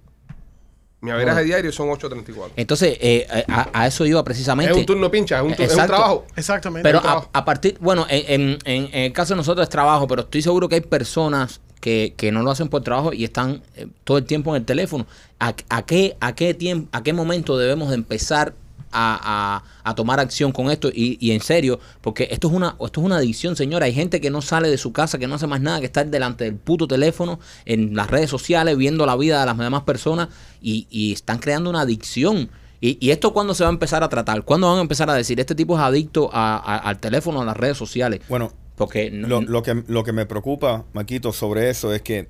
Mi 1.01 1.11
averaje 1.11 1.43
diario 1.45 1.71
son 1.71 1.87
8.34. 1.89 2.49
Entonces, 2.57 2.97
eh, 2.99 3.25
a, 3.47 3.69
a 3.73 3.87
eso 3.87 4.05
iba 4.05 4.21
precisamente. 4.23 4.71
Es 4.73 4.77
un 4.77 4.85
turno 4.85 5.09
pincha, 5.09 5.37
es 5.37 5.43
un, 5.43 5.55
tu- 5.55 5.63
es 5.63 5.73
un 5.75 5.85
trabajo. 5.87 6.25
Exactamente. 6.35 6.83
Pero 6.87 6.99
trabajo. 7.01 7.29
a, 7.31 7.39
a 7.39 7.45
partir, 7.45 7.77
bueno, 7.79 8.05
en, 8.09 8.41
en- 8.41 8.57
en- 8.65 8.89
en 8.93 9.03
el 9.05 9.13
caso 9.13 9.33
de 9.33 9.37
nosotros 9.37 9.63
es 9.63 9.69
trabajo, 9.69 10.07
pero 10.07 10.23
estoy 10.23 10.41
seguro 10.41 10.67
que 10.67 10.75
hay 10.75 10.81
personas 10.81 11.61
que, 11.79 12.13
que 12.17 12.33
no 12.33 12.43
lo 12.43 12.51
hacen 12.51 12.67
por 12.67 12.83
trabajo 12.83 13.13
y 13.13 13.23
están 13.23 13.61
eh, 13.77 13.87
todo 14.03 14.17
el 14.17 14.25
tiempo 14.25 14.53
en 14.53 14.61
el 14.61 14.65
teléfono. 14.65 15.07
¿A, 15.39 15.53
a 15.69 15.85
qué, 15.85 16.17
a, 16.19 16.35
qué 16.35 16.53
tiempo, 16.53 16.89
¿A 16.91 17.01
qué 17.01 17.13
momento 17.13 17.57
debemos 17.57 17.89
de 17.89 17.95
empezar 17.95 18.53
a, 18.91 19.61
a- 19.83 19.89
a 19.89 19.95
tomar 19.95 20.19
acción 20.19 20.51
con 20.51 20.69
esto? 20.71 20.89
Y, 20.89 21.17
y 21.19 21.31
en 21.31 21.41
serio, 21.41 21.79
porque 22.01 22.27
esto 22.31 22.47
es, 22.47 22.53
una, 22.53 22.75
esto 22.83 23.01
es 23.01 23.05
una 23.05 23.17
adicción, 23.17 23.55
señora. 23.55 23.85
Hay 23.85 23.93
gente 23.93 24.21
que 24.21 24.29
no 24.29 24.41
sale 24.41 24.69
de 24.69 24.77
su 24.77 24.91
casa, 24.93 25.17
que 25.17 25.27
no 25.27 25.35
hace 25.35 25.47
más 25.47 25.61
nada 25.61 25.79
que 25.79 25.85
estar 25.87 26.07
delante 26.07 26.43
del 26.45 26.55
puto 26.55 26.87
teléfono, 26.87 27.39
en 27.65 27.95
las 27.95 28.09
redes 28.09 28.29
sociales, 28.29 28.77
viendo 28.77 29.05
la 29.05 29.15
vida 29.15 29.39
de 29.39 29.45
las 29.45 29.57
demás 29.57 29.83
personas 29.83 30.29
y, 30.61 30.87
y 30.89 31.13
están 31.13 31.39
creando 31.39 31.69
una 31.69 31.81
adicción. 31.81 32.49
¿Y, 32.81 32.97
y 33.05 33.11
esto 33.11 33.33
cuándo 33.33 33.53
se 33.53 33.63
va 33.63 33.69
a 33.69 33.73
empezar 33.73 34.03
a 34.03 34.09
tratar? 34.09 34.43
¿Cuándo 34.43 34.67
van 34.69 34.77
a 34.77 34.81
empezar 34.81 35.09
a 35.09 35.13
decir, 35.13 35.39
este 35.39 35.53
tipo 35.55 35.75
es 35.75 35.81
adicto 35.81 36.29
a- 36.33 36.55
a- 36.57 36.77
al 36.77 36.97
teléfono, 36.99 37.41
a 37.41 37.45
las 37.45 37.57
redes 37.57 37.77
sociales? 37.77 38.21
Bueno, 38.29 38.53
Porque 38.77 39.11
no- 39.11 39.27
lo, 39.27 39.41
lo 39.41 39.61
que, 39.63 39.83
lo 39.87 40.03
que 40.05 40.13
me 40.13 40.25
preocupa, 40.25 40.85
Maquito, 40.93 41.33
sobre 41.33 41.69
eso 41.69 41.93
es 41.93 42.01
que 42.01 42.29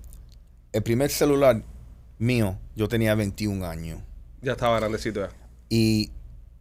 el 0.73 0.81
primer 0.81 1.11
celular 1.11 1.61
mío, 2.17 2.57
yo 2.75 2.87
tenía 2.87 3.13
21 3.13 3.63
años. 3.63 3.99
Ya 4.41 4.53
estaba 4.53 4.79
grandecito 4.79 5.19
ya. 5.21 5.29
Y, 5.69 6.09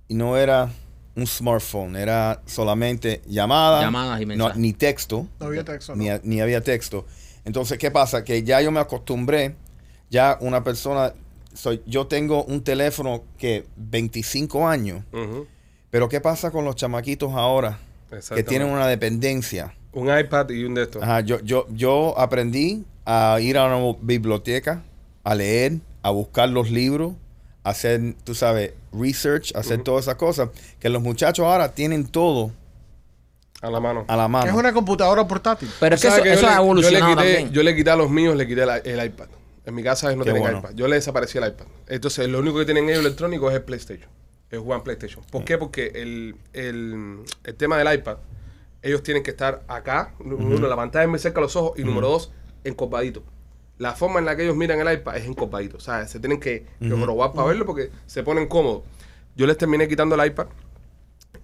y 0.09 0.14
no 0.14 0.37
era 0.37 0.71
un 1.16 1.27
smartphone, 1.27 1.97
era 1.97 2.40
solamente 2.47 3.23
llamada, 3.27 3.81
Llamadas 3.83 4.21
y 4.21 4.25
no- 4.27 4.29
mensajes. 4.37 4.57
ni 4.57 4.73
texto, 4.73 5.27
No 5.40 5.47
había 5.47 5.64
texto, 5.64 5.94
¿no? 5.97 6.03
ni, 6.03 6.09
ni 6.23 6.40
había 6.40 6.61
texto. 6.62 7.07
Entonces, 7.44 7.79
¿qué 7.79 7.90
pasa? 7.90 8.25
Que 8.25 8.42
ya 8.42 8.61
yo 8.61 8.71
me 8.71 8.81
acostumbré, 8.81 9.55
ya 10.11 10.38
una 10.40 10.62
persona, 10.62 11.12
soy, 11.55 11.83
yo 11.87 12.07
tengo 12.07 12.44
un 12.44 12.62
teléfono 12.62 13.23
que 13.38 13.66
25 13.77 14.68
años, 14.68 15.03
pero 15.90 16.09
¿qué 16.09 16.21
pasa 16.21 16.51
con 16.51 16.64
los 16.64 16.77
chamaquitos 16.77 17.33
ahora? 17.33 17.79
Que 18.35 18.42
tienen 18.42 18.68
una 18.68 18.87
dependencia. 18.87 19.75
Un 19.92 20.07
iPad 20.16 20.51
y 20.51 20.64
un 20.64 20.75
de 20.75 20.83
estos. 20.85 21.03
Ajá, 21.03 21.21
yo, 21.21 21.40
yo, 21.40 21.66
yo 21.71 22.16
aprendí 22.18 22.85
a 23.05 23.38
ir 23.40 23.59
a 23.59 23.64
una 23.75 23.97
biblioteca, 24.01 24.83
a 25.25 25.35
leer, 25.35 25.79
a 26.03 26.11
buscar 26.11 26.49
los 26.49 26.71
libros, 26.71 27.14
hacer, 27.68 28.14
tú 28.24 28.35
sabes, 28.35 28.72
research, 28.92 29.54
hacer 29.54 29.83
todas 29.83 30.04
esas 30.07 30.14
cosas, 30.16 30.50
que 30.81 30.88
los 30.88 31.02
muchachos 31.02 31.44
ahora 31.46 31.72
tienen 31.72 32.07
todo 32.07 32.52
A 33.61 33.70
la 33.70 33.81
mano. 33.81 34.04
a 34.09 34.16
la 34.16 34.28
mano. 34.28 34.46
Es 34.50 34.54
una 34.57 34.72
computadora 34.72 35.26
portátil. 35.26 35.68
Pero 35.81 35.94
es 35.96 36.00
que 36.02 36.09
¿Sabes 36.09 36.24
eso, 36.24 36.24
que 36.24 36.33
eso 36.35 36.42
yo 36.42 36.48
ha 36.48 36.50
le- 36.50 36.57
yo 36.57 36.61
le 36.61 36.64
evolucionado 36.66 37.07
quité- 37.12 37.16
también. 37.16 37.52
Yo 37.52 37.62
le 37.62 37.76
quité 37.76 37.90
a 37.90 37.96
los 37.96 38.11
míos, 38.11 38.37
le 38.37 38.46
quité 38.46 38.62
el, 38.62 38.70
el 38.85 39.07
iPad. 39.07 39.26
En 39.66 39.74
mi 39.74 39.83
casa 39.83 40.07
ellos 40.07 40.18
no 40.18 40.24
Qué 40.24 40.31
tienen 40.31 40.42
bueno. 40.42 40.59
iPad. 40.61 40.70
Yo 40.74 40.88
le 40.88 40.96
desaparecí 40.96 41.37
el 41.38 41.46
iPad. 41.48 41.66
Entonces, 41.88 42.28
lo 42.28 42.38
único 42.38 42.59
que 42.59 42.64
tienen 42.64 42.88
ellos 42.88 43.00
electrónico 43.00 43.50
es 43.50 43.57
el 43.57 43.62
PlayStation. 43.62 44.09
Es 44.50 44.59
jugar 44.59 44.83
PlayStation. 44.83 45.22
¿Por 45.31 45.44
qué? 45.44 45.59
Porque 45.59 45.92
el, 45.94 46.37
el, 46.54 47.18
el 47.44 47.54
tema 47.57 47.76
del 47.76 47.92
iPad, 47.98 48.16
ellos 48.81 49.02
tienen 49.02 49.22
que 49.22 49.31
estar 49.33 49.62
acá, 49.68 50.14
número 50.24 50.57
uno, 50.57 50.68
la 50.68 50.76
pantalla 50.76 51.02
es 51.02 51.11
muy 51.11 51.18
cerca 51.18 51.40
a 51.40 51.42
los 51.42 51.54
ojos, 51.57 51.78
y 51.78 51.85
número 51.85 52.09
dos, 52.09 52.33
encorvadito. 52.64 53.22
La 53.79 53.95
forma 53.95 54.19
en 54.19 54.25
la 54.25 54.37
que 54.37 54.43
ellos 54.45 54.57
miran 54.57 54.81
el 54.87 54.93
iPad 54.93 55.17
es 55.17 55.27
encorvadito. 55.27 55.77
O 55.77 55.81
sea, 55.81 56.07
se 56.09 56.19
tienen 56.21 56.41
que, 56.41 56.67
que 56.81 56.91
jorobar 56.91 57.33
para 57.33 57.47
verlo 57.49 57.64
porque 57.64 57.91
se 58.07 58.23
ponen 58.23 58.49
cómodos. 58.49 58.83
Yo 59.37 59.47
les 59.47 59.57
terminé 59.57 59.87
quitando 59.88 60.14
el 60.21 60.27
iPad 60.27 60.47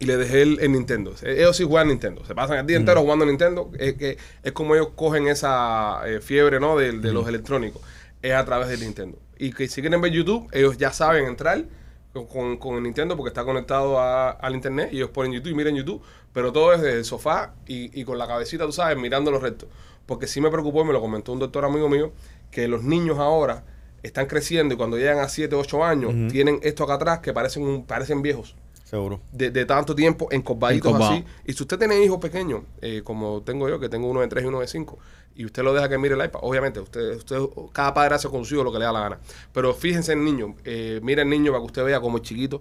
y 0.01 0.07
le 0.07 0.17
dejé 0.17 0.43
el, 0.43 0.59
el 0.61 0.73
Nintendo. 0.73 1.15
Ellos 1.23 1.57
sí 1.57 1.65
juegan 1.65 1.89
Nintendo. 1.89 2.25
Se 2.25 2.35
pasan 2.35 2.59
el 2.59 2.67
día 2.67 2.77
entero 2.77 3.01
jugando 3.03 3.25
Nintendo. 3.25 3.71
Es, 3.79 3.95
que, 3.95 4.19
es 4.43 4.53
como 4.53 4.75
ellos 4.75 4.89
cogen 4.97 5.29
esa 5.29 6.01
eh, 6.07 6.21
fiebre 6.21 6.59
¿no? 6.59 6.77
de, 6.77 6.93
de 6.99 7.13
los 7.13 7.29
electrónicos. 7.29 7.81
Es 8.21 8.33
a 8.33 8.45
través 8.45 8.69
del 8.69 8.81
Nintendo. 8.81 9.19
Y 9.39 9.53
que 9.53 9.69
si 9.69 9.81
quieren 9.81 10.01
ver 10.01 10.11
YouTube, 10.11 10.49
ellos 10.53 10.77
ya 10.77 10.93
saben 10.93 11.27
entrar 11.27 11.65
con, 12.13 12.57
con- 12.57 12.77
el 12.77 12.83
Nintendo 12.83 13.17
porque 13.17 13.29
está 13.29 13.45
conectado 13.45 14.01
a- 14.01 14.31
al 14.31 14.55
Internet. 14.55 14.89
Y 14.93 14.97
ellos 14.97 15.11
ponen 15.11 15.33
YouTube 15.33 15.51
y 15.53 15.55
miran 15.55 15.77
YouTube. 15.77 16.03
Pero 16.33 16.53
todo 16.53 16.73
es 16.73 16.81
desde 16.83 16.99
el 16.99 17.05
sofá 17.05 17.55
y, 17.67 18.01
y 18.01 18.05
con 18.05 18.19
la 18.19 18.27
cabecita, 18.27 18.67
tú 18.67 18.73
sabes, 18.73 18.99
mirando 18.99 19.31
los 19.31 19.41
rectos. 19.41 19.69
Porque 20.07 20.27
sí 20.27 20.41
me 20.41 20.51
preocupó, 20.51 20.83
y 20.83 20.85
me 20.85 20.93
lo 20.93 21.01
comentó 21.01 21.33
un 21.33 21.39
doctor 21.39 21.65
amigo 21.65 21.89
mío, 21.89 22.13
que 22.51 22.69
los 22.69 22.83
niños 22.83 23.19
ahora 23.19 23.65
están 24.03 24.27
creciendo 24.27 24.75
y 24.75 24.77
cuando 24.77 24.99
llegan 24.99 25.19
a 25.19 25.29
7, 25.29 25.55
8 25.55 25.85
años, 25.85 26.13
tienen 26.31 26.61
esto 26.63 26.85
acá 26.85 26.95
atrás 26.95 27.19
que 27.21 27.33
parecen, 27.33 27.83
parecen 27.85 28.21
viejos 28.21 28.55
Seguro. 28.85 29.19
de, 29.33 29.51
de 29.51 29.65
tanto 29.65 29.95
tiempo 29.95 30.29
encorvaditos 30.31 30.89
Encorvado. 30.93 31.15
así. 31.15 31.25
Y 31.47 31.55
si 31.55 31.63
usted 31.63 31.79
tiene 31.79 32.05
hijos 32.05 32.19
pequeños, 32.19 32.63
eh, 32.83 33.01
como 33.03 33.41
tengo 33.43 33.67
yo, 33.69 33.81
que 33.81 33.89
tengo 33.89 34.09
uno 34.09 34.21
de 34.21 34.29
3 34.29 34.45
y 34.45 34.47
uno 34.47 34.61
de 34.61 34.69
5, 34.69 34.99
y 35.37 35.47
usted 35.47 35.63
lo 35.63 35.73
deja 35.73 35.89
que 35.89 35.97
mire 35.97 36.15
el 36.15 36.25
iPad, 36.25 36.41
obviamente, 36.43 36.81
usted, 36.81 37.17
usted 37.17 37.39
cada 37.73 37.95
padre 37.95 38.15
hace 38.17 38.29
con 38.29 38.45
su 38.45 38.55
hijo 38.55 38.63
lo 38.63 38.71
que 38.73 38.79
le 38.79 38.85
da 38.85 38.93
la 38.93 39.01
gana. 39.01 39.19
Pero 39.53 39.73
fíjense 39.75 40.13
en 40.13 40.19
el 40.19 40.25
niño, 40.27 40.55
eh, 40.65 41.01
mire 41.03 41.23
el 41.23 41.31
niño 41.31 41.51
para 41.53 41.61
que 41.63 41.67
usted 41.67 41.85
vea 41.85 41.99
como 42.01 42.19
el 42.19 42.23
chiquito 42.23 42.61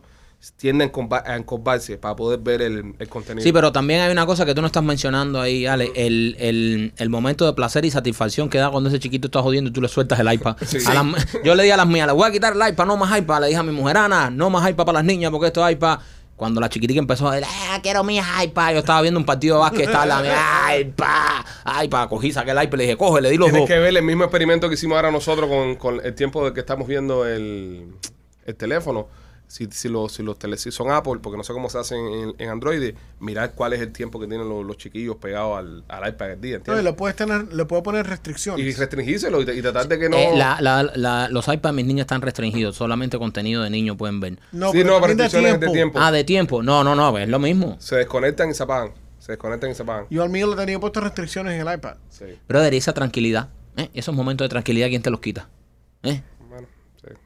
tiende 0.58 0.84
a 0.84 0.92
encorva- 0.92 1.24
a 1.26 1.36
encorvarse 1.38 1.98
para 1.98 2.16
poder 2.16 2.40
ver 2.40 2.62
el, 2.62 2.96
el 3.00 3.08
contenido. 3.10 3.44
Sí, 3.44 3.54
pero 3.54 3.72
también 3.72 4.02
hay 4.02 4.12
una 4.12 4.26
cosa 4.26 4.46
que 4.46 4.54
tú 4.54 4.62
no 4.62 4.68
estás 4.68 4.84
mencionando 4.84 5.40
ahí, 5.40 5.66
Ale, 5.66 5.92
el, 5.96 6.36
el, 6.40 6.94
el 6.98 7.10
momento 7.10 7.46
de 7.46 7.54
placer 7.54 7.86
y 7.86 7.92
satisfacción 7.92 8.50
que 8.50 8.58
da 8.58 8.70
cuando 8.70 8.90
ese 8.90 9.00
chiquito 9.00 9.28
está 9.28 9.42
jodiendo 9.42 9.70
y 9.70 9.74
tú 9.74 9.82
le 9.82 9.88
sueltas 9.88 10.20
el 10.20 10.32
iPad. 10.32 10.58
Sí. 10.66 10.78
A 10.86 10.94
las- 10.96 11.28
yo 11.44 11.56
le 11.56 11.64
di 11.64 11.70
a 11.72 11.78
las 11.78 11.88
mías, 11.88 12.08
le 12.08 12.14
voy 12.14 12.28
a 12.28 12.32
quitar 12.32 12.54
el 12.54 12.70
iPad, 12.74 12.86
no 12.86 12.98
más 12.98 13.18
iPad. 13.18 13.42
Le 13.42 13.48
dije 13.48 13.60
a 13.60 13.64
mi 13.64 13.72
mujer, 13.72 13.98
Ana, 13.98 14.30
no 14.30 14.50
más 14.50 14.70
iPad 14.70 14.86
para 14.86 14.98
las 15.00 15.06
niñas 15.06 15.32
porque 15.32 15.48
esto 15.48 15.66
es 15.68 15.74
iPad. 15.74 16.00
Cuando 16.36 16.60
la 16.60 16.68
chiquitica 16.68 17.00
empezó 17.00 17.30
a 17.30 17.36
decir, 17.36 17.48
ah, 17.72 17.80
quiero 17.82 18.04
mi 18.04 18.18
iPad, 18.18 18.74
yo 18.74 18.80
estaba 18.80 19.02
viendo 19.02 19.20
un 19.20 19.26
partido 19.26 19.56
de 19.56 19.62
básquet, 19.62 19.82
estaba 19.86 20.06
la 20.08 20.20
mía, 20.22 20.80
iPad, 20.80 21.84
iPad, 21.86 22.10
cogí, 22.10 22.32
saqué 22.34 22.52
el 22.52 22.64
iPad, 22.64 22.78
le 22.80 22.84
dije, 22.86 22.98
coge, 22.98 23.22
le 23.22 23.30
di 23.30 23.38
los 23.38 23.46
Tienes 23.50 23.62
dos. 23.62 23.70
que 23.70 23.80
ver 23.80 23.96
el 23.96 24.04
mismo 24.04 24.24
experimento 24.24 24.68
que 24.68 24.74
hicimos 24.74 24.96
ahora 24.96 25.12
nosotros 25.12 25.48
con, 25.48 25.76
con 25.76 26.02
el 26.06 26.14
tiempo 26.16 26.44
de 26.44 26.52
que 26.54 26.60
estamos 26.60 26.88
viendo 26.88 27.26
el, 27.26 27.86
el 28.46 28.56
teléfono. 28.56 29.08
Si, 29.54 29.68
si, 29.70 29.88
los, 29.88 30.12
si 30.14 30.24
los 30.24 30.40
tele, 30.40 30.58
si 30.58 30.72
son 30.72 30.90
Apple, 30.90 31.20
porque 31.22 31.38
no 31.38 31.44
sé 31.44 31.54
cómo 31.54 31.70
se 31.70 31.78
hacen 31.78 32.00
en, 32.08 32.34
en 32.40 32.50
Android, 32.50 32.96
mirar 33.20 33.54
cuál 33.54 33.74
es 33.74 33.82
el 33.82 33.92
tiempo 33.92 34.20
que 34.20 34.26
tienen 34.26 34.50
los, 34.50 34.66
los 34.66 34.78
chiquillos 34.78 35.18
pegados 35.18 35.60
al, 35.60 35.84
al 35.88 36.10
iPad 36.10 36.32
el 36.32 36.42
día, 36.42 36.52
No, 36.54 36.56
y 36.56 36.58
¿entiendes? 36.58 36.84
le 36.86 36.94
puedes 36.94 37.16
tener, 37.16 37.54
le 37.54 37.66
puedes 37.66 37.84
poner 37.84 38.04
Y, 38.04 38.10
restricciones. 38.10 38.78
restringírselo 38.80 39.44
y, 39.44 39.60
y 39.60 39.62
tratar 39.62 39.88
de 39.88 40.00
que 40.00 40.10
no... 40.10 40.18
Eh, 40.18 40.32
la- 40.36 40.58
la- 40.60 40.82
la- 40.96 41.30
los 41.30 41.48
iPads 41.48 41.72
de 41.72 41.74
mis 41.74 41.86
niñas 41.86 42.06
están 42.06 42.24
restringidos, 42.24 42.76
solamente 42.76 43.20
contenido 43.20 43.62
de 43.62 43.70
niños 43.70 43.96
pueden 43.96 44.20
ver. 44.20 44.40
No, 44.52 44.72
sí, 44.72 44.80
pero 44.80 45.00
no, 45.00 45.02
de 45.02 45.14
restricciones 45.14 45.60
de 45.60 45.70
tiempo. 45.70 46.00
Ah, 46.02 46.12
de 46.12 46.24
tiempo. 46.24 46.64
No, 46.64 46.84
no, 46.84 46.96
no, 46.96 47.16
es 47.20 47.30
lo 47.30 47.38
mismo. 47.38 47.76
Se 47.80 47.96
desconectan 47.98 48.50
y 48.50 48.56
se 48.56 48.64
apagan. 48.64 48.94
Se 49.20 49.34
desconectan 49.34 49.70
y 49.70 49.76
se 49.76 49.84
apagan. 49.84 50.08
Yo 50.10 50.24
al 50.24 50.32
mío 50.32 50.48
le 50.50 50.56
tenía 50.56 50.80
puesto 50.80 51.00
restricciones 51.00 51.54
en 51.62 51.68
el 51.68 51.72
iPad. 51.76 51.98
Sí. 52.10 52.26
Brother, 52.48 52.74
y 52.74 52.78
esa 52.78 52.94
tranquilidad, 52.94 53.50
¿eh? 53.78 53.92
esos 53.94 54.16
momentos 54.16 54.46
de 54.46 54.50
tranquilidad, 54.50 54.88
¿quién 54.88 55.04
te 55.04 55.12
los 55.12 55.20
quita? 55.20 55.48
¿Eh? 56.02 56.24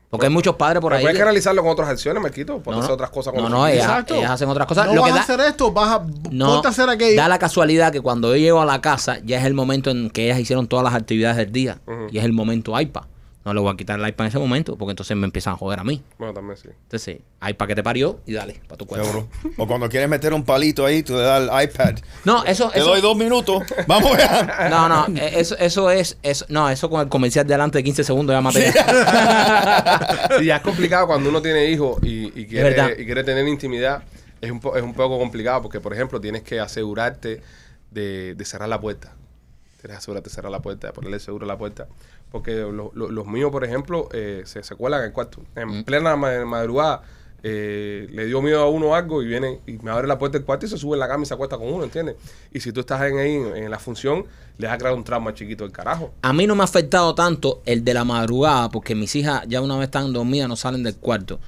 Porque 0.09 0.27
hay 0.27 0.31
muchos 0.31 0.55
padres 0.55 0.79
por 0.79 0.91
Pero 0.91 0.99
ahí. 0.99 1.03
puedes 1.03 1.15
que- 1.17 1.19
canalizarlo 1.19 1.61
con 1.61 1.71
otras 1.71 1.89
acciones, 1.89 2.23
Marquito. 2.23 2.59
Puedes 2.59 2.77
No, 2.77 2.83
hacer 2.83 2.93
otras 2.93 3.09
cosas 3.09 3.33
con 3.33 3.43
No, 3.43 3.49
no, 3.49 3.67
ellas, 3.67 3.83
Exacto. 3.85 4.15
ellas 4.15 4.31
hacen 4.31 4.47
otras 4.47 4.65
cosas. 4.65 4.87
No 4.87 4.93
Lo 4.95 5.03
que 5.03 5.11
vas 5.11 5.11
a 5.11 5.15
da- 5.15 5.21
hacer 5.35 5.39
esto, 5.51 5.71
vas 5.73 5.89
a 5.99 6.05
no, 6.31 6.61
a 6.63 6.67
hacer 6.67 6.89
aquello. 6.89 7.17
da 7.21 7.27
la 7.27 7.37
casualidad 7.39 7.91
que 7.91 7.99
cuando 7.99 8.29
yo 8.33 8.37
llego 8.37 8.61
a 8.61 8.65
la 8.65 8.79
casa 8.79 9.17
ya 9.25 9.37
es 9.39 9.45
el 9.45 9.53
momento 9.53 9.89
en 9.89 10.09
que 10.09 10.25
ellas 10.25 10.39
hicieron 10.39 10.67
todas 10.67 10.85
las 10.85 10.93
actividades 10.93 11.35
del 11.35 11.51
día 11.51 11.79
Ujú. 11.85 12.07
y 12.11 12.19
es 12.19 12.23
el 12.23 12.31
momento 12.31 12.79
iPad. 12.79 13.03
No 13.47 13.53
le 13.53 13.61
voy 13.61 13.73
a 13.73 13.77
quitar 13.77 13.97
el 13.99 14.05
iPad 14.07 14.25
en 14.25 14.29
ese 14.29 14.39
momento 14.39 14.77
porque 14.77 14.91
entonces 14.91 15.15
me 15.15 15.23
empiezan 15.25 15.53
a 15.53 15.57
joder 15.57 15.79
a 15.79 15.83
mí. 15.85 16.03
Bueno, 16.19 16.33
también 16.33 16.57
sí. 16.57 16.67
Entonces, 16.69 17.19
iPad 17.47 17.67
que 17.67 17.75
te 17.75 17.83
parió 17.83 18.19
y 18.25 18.33
dale, 18.33 18.59
para 18.67 18.77
tu 18.77 18.85
cuerpo. 18.85 19.07
Seguro. 19.07 19.27
O 19.57 19.65
cuando 19.67 19.87
quieres 19.87 20.09
meter 20.09 20.33
un 20.33 20.43
palito 20.43 20.85
ahí, 20.85 21.01
tú 21.01 21.13
le 21.13 21.21
das 21.21 21.41
el 21.49 21.63
iPad. 21.69 21.95
No, 22.25 22.43
eso, 22.43 22.69
Te 22.71 22.79
eso 22.79 22.89
doy 22.89 22.99
dos 23.01 23.15
minutos. 23.15 23.63
Vamos 23.87 24.11
allá. 24.15 24.67
no, 24.69 24.89
no, 24.89 25.07
eh, 25.17 25.31
eso, 25.35 25.57
eso 25.57 25.89
es, 25.89 26.17
eso, 26.23 26.45
no, 26.49 26.69
eso 26.69 26.89
con 26.89 26.99
el 27.01 27.07
comercial 27.07 27.47
de 27.47 27.53
adelante 27.53 27.77
de 27.77 27.83
15 27.85 28.03
segundos 28.03 28.33
ya 28.33 28.41
maté. 28.41 28.71
Sí, 30.39 30.45
ya 30.45 30.57
es 30.57 30.61
complicado 30.61 31.07
cuando 31.07 31.29
uno 31.29 31.41
tiene 31.41 31.65
hijos 31.71 31.97
y, 32.03 32.27
y 32.39 32.45
quiere, 32.47 33.01
y 33.01 33.05
quiere 33.05 33.23
tener 33.23 33.47
intimidad. 33.47 34.03
Es 34.41 34.51
un, 34.51 34.59
po- 34.59 34.75
es 34.75 34.83
un 34.83 34.93
poco 34.93 35.17
complicado 35.17 35.61
porque, 35.63 35.79
por 35.79 35.93
ejemplo, 35.93 36.19
tienes 36.21 36.43
que 36.43 36.59
asegurarte 36.59 37.41
de, 37.91 38.35
de 38.35 38.45
cerrar 38.45 38.69
la 38.69 38.79
puerta. 38.79 39.13
Tienes 39.81 39.95
que 39.95 39.97
asegurarte 39.97 40.29
de 40.29 40.35
cerrar 40.35 40.51
la 40.51 40.61
puerta, 40.61 40.87
de 40.87 40.93
ponerle 40.93 41.19
seguro 41.19 41.45
a 41.45 41.47
la 41.47 41.57
puerta. 41.57 41.87
Porque 42.31 42.55
lo- 42.55 42.91
lo- 42.93 43.09
los 43.09 43.25
míos, 43.27 43.51
por 43.51 43.63
ejemplo, 43.63 44.09
eh, 44.13 44.43
se, 44.45 44.61
se 44.63 44.75
cuelan 44.75 44.99
en 45.01 45.05
el 45.07 45.13
cuarto. 45.13 45.41
En 45.55 45.83
plena 45.83 46.15
ma- 46.15 46.45
madrugada 46.45 47.01
eh, 47.43 48.07
le 48.11 48.25
dio 48.25 48.41
miedo 48.41 48.61
a 48.61 48.69
uno 48.69 48.95
algo 48.95 49.21
y 49.21 49.27
viene 49.27 49.59
y 49.67 49.73
me 49.73 49.91
abre 49.91 50.07
la 50.07 50.17
puerta 50.17 50.37
del 50.37 50.45
cuarto 50.45 50.65
y 50.65 50.69
se 50.69 50.77
sube 50.77 50.95
en 50.95 50.99
la 50.99 51.07
cama 51.07 51.23
y 51.23 51.25
se 51.27 51.33
acuesta 51.35 51.57
con 51.57 51.71
uno, 51.71 51.83
¿entiendes? 51.83 52.15
Y 52.51 52.59
si 52.59 52.71
tú 52.71 52.79
estás 52.81 53.01
en, 53.03 53.17
ahí 53.19 53.35
en, 53.35 53.55
en 53.55 53.71
la 53.71 53.79
función, 53.79 54.25
le 54.57 54.67
vas 54.67 54.75
a 54.75 54.77
crear 54.79 54.93
un 54.95 55.03
trauma 55.03 55.33
chiquito 55.33 55.63
del 55.63 55.71
carajo. 55.71 56.11
A 56.23 56.33
mí 56.33 56.47
no 56.47 56.55
me 56.55 56.61
ha 56.61 56.65
afectado 56.65 57.13
tanto 57.15 57.61
el 57.65 57.83
de 57.85 57.93
la 57.93 58.03
madrugada, 58.03 58.69
porque 58.69 58.95
mis 58.95 59.15
hijas 59.15 59.43
ya 59.47 59.61
una 59.61 59.75
vez 59.77 59.85
están 59.85 60.11
dormidas 60.11 60.49
no 60.49 60.55
salen 60.55 60.83
del 60.83 60.97
cuarto. 60.97 61.39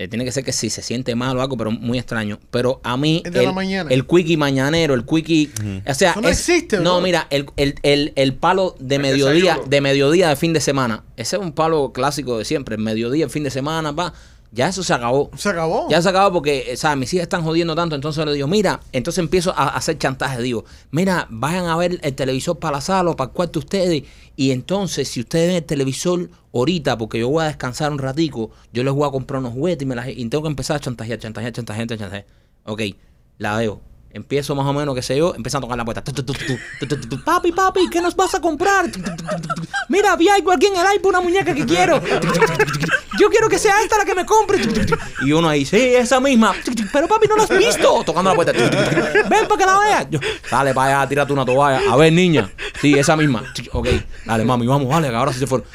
Eh, 0.00 0.06
tiene 0.06 0.24
que 0.24 0.30
ser 0.30 0.44
que 0.44 0.52
si 0.52 0.70
se 0.70 0.80
siente 0.80 1.16
mal 1.16 1.36
o 1.36 1.42
algo, 1.42 1.56
pero 1.56 1.72
muy 1.72 1.98
extraño. 1.98 2.38
Pero 2.52 2.80
a 2.84 2.96
mí, 2.96 3.20
El 3.24 3.32
de 3.32 3.42
la 3.42 3.50
mañana. 3.52 3.90
el 3.90 4.06
quickie 4.06 4.36
mañanero, 4.36 4.94
el 4.94 5.04
quickie. 5.04 5.50
O 5.84 5.92
sea, 5.94 6.12
Eso 6.12 6.20
no 6.20 6.28
es- 6.28 6.38
existe, 6.48 6.76
No, 6.76 6.94
bro. 6.94 7.00
mira, 7.00 7.26
el, 7.30 7.46
el, 7.56 7.74
el, 7.82 8.12
el 8.14 8.34
palo 8.34 8.76
de 8.78 8.94
El 8.94 9.02
mediodía, 9.02 9.42
desayuno. 9.54 9.68
de 9.68 9.80
mediodía 9.80 10.28
de 10.28 10.36
fin 10.36 10.52
de 10.52 10.60
semana. 10.60 11.02
Ese 11.16 11.34
es 11.34 11.42
un 11.42 11.50
palo 11.50 11.92
clásico 11.92 12.38
de 12.38 12.44
siempre. 12.44 12.76
El 12.76 12.82
mediodía, 12.82 13.24
el 13.24 13.30
fin 13.30 13.42
de 13.42 13.50
semana, 13.50 13.90
va. 13.90 14.14
Ya 14.50 14.68
eso 14.68 14.82
se 14.82 14.94
acabó. 14.94 15.30
Se 15.36 15.50
acabó. 15.50 15.88
Ya 15.90 16.00
se 16.00 16.08
acabó 16.08 16.32
porque, 16.32 16.76
¿sabes? 16.76 16.98
Mis 16.98 17.12
hijas 17.12 17.24
están 17.24 17.42
jodiendo 17.42 17.74
tanto, 17.74 17.94
entonces 17.94 18.24
le 18.24 18.32
digo, 18.32 18.48
mira, 18.48 18.80
entonces 18.92 19.18
empiezo 19.18 19.52
a 19.56 19.68
hacer 19.68 19.98
chantaje, 19.98 20.40
digo, 20.40 20.64
mira, 20.90 21.26
vayan 21.30 21.66
a 21.66 21.76
ver 21.76 22.00
el 22.02 22.14
televisor 22.14 22.58
para 22.58 22.76
la 22.76 22.80
sala 22.80 23.10
o 23.10 23.16
para 23.16 23.28
el 23.28 23.34
cuarto 23.34 23.58
ustedes, 23.58 24.04
y 24.36 24.50
entonces 24.52 25.08
si 25.08 25.20
ustedes 25.20 25.48
ven 25.48 25.56
el 25.56 25.64
televisor 25.64 26.30
ahorita, 26.54 26.96
porque 26.96 27.18
yo 27.18 27.28
voy 27.28 27.44
a 27.44 27.48
descansar 27.48 27.92
un 27.92 27.98
ratico, 27.98 28.50
yo 28.72 28.82
les 28.84 28.94
voy 28.94 29.06
a 29.06 29.10
comprar 29.10 29.40
unos 29.40 29.52
juguetes 29.52 29.82
y, 29.82 29.86
me 29.86 29.94
las, 29.94 30.08
y 30.08 30.28
tengo 30.28 30.42
que 30.42 30.50
empezar 30.50 30.76
a 30.76 30.80
chantajear, 30.80 31.18
chantajear, 31.18 31.52
chantajear, 31.52 31.86
chantajear. 31.86 32.26
Ok, 32.64 32.82
la 33.38 33.56
veo. 33.56 33.87
Empiezo 34.10 34.54
más 34.54 34.66
o 34.66 34.72
menos, 34.72 34.94
qué 34.94 35.02
sé 35.02 35.18
yo, 35.18 35.34
empiezan 35.34 35.58
a 35.58 35.62
tocar 35.62 35.76
la 35.76 35.84
puerta. 35.84 36.02
Papi, 37.24 37.52
papi, 37.52 37.90
¿qué 37.90 38.00
nos 38.00 38.16
vas 38.16 38.34
a 38.34 38.40
comprar? 38.40 38.86
Mira, 39.88 40.16
vi 40.16 40.28
algo 40.28 40.50
aquí 40.50 40.66
en 40.66 40.76
el 40.76 40.94
iPad, 40.96 41.10
una 41.10 41.20
muñeca 41.20 41.54
que 41.54 41.66
quiero. 41.66 42.00
Yo 43.18 43.28
quiero 43.28 43.48
que 43.48 43.58
sea 43.58 43.82
esta 43.82 43.98
la 43.98 44.04
que 44.04 44.14
me 44.14 44.24
compre. 44.24 44.60
Y 45.22 45.32
uno 45.32 45.48
ahí, 45.48 45.66
sí, 45.66 45.76
esa 45.76 46.20
misma. 46.20 46.54
Pero 46.92 47.06
papi, 47.06 47.28
no 47.28 47.36
la 47.36 47.42
has 47.42 47.50
visto. 47.50 48.02
Tocando 48.04 48.30
la 48.30 48.36
puerta. 48.36 48.52
Ven 48.52 49.46
para 49.46 49.58
que 49.58 49.66
la 49.66 49.78
veas. 49.78 50.06
Dale 50.50 50.72
para 50.72 51.00
allá, 51.00 51.08
tírate 51.08 51.32
una 51.32 51.44
toalla. 51.44 51.82
A 51.90 51.96
ver, 51.96 52.12
niña. 52.12 52.50
Sí, 52.80 52.94
esa 52.94 53.16
misma. 53.16 53.42
Ok, 53.72 53.88
dale, 54.24 54.44
mami, 54.44 54.66
vamos, 54.66 54.88
vale, 54.88 55.08
que 55.08 55.14
ahora 55.16 55.32
sí 55.32 55.38
se 55.40 55.46
fueron. 55.46 55.66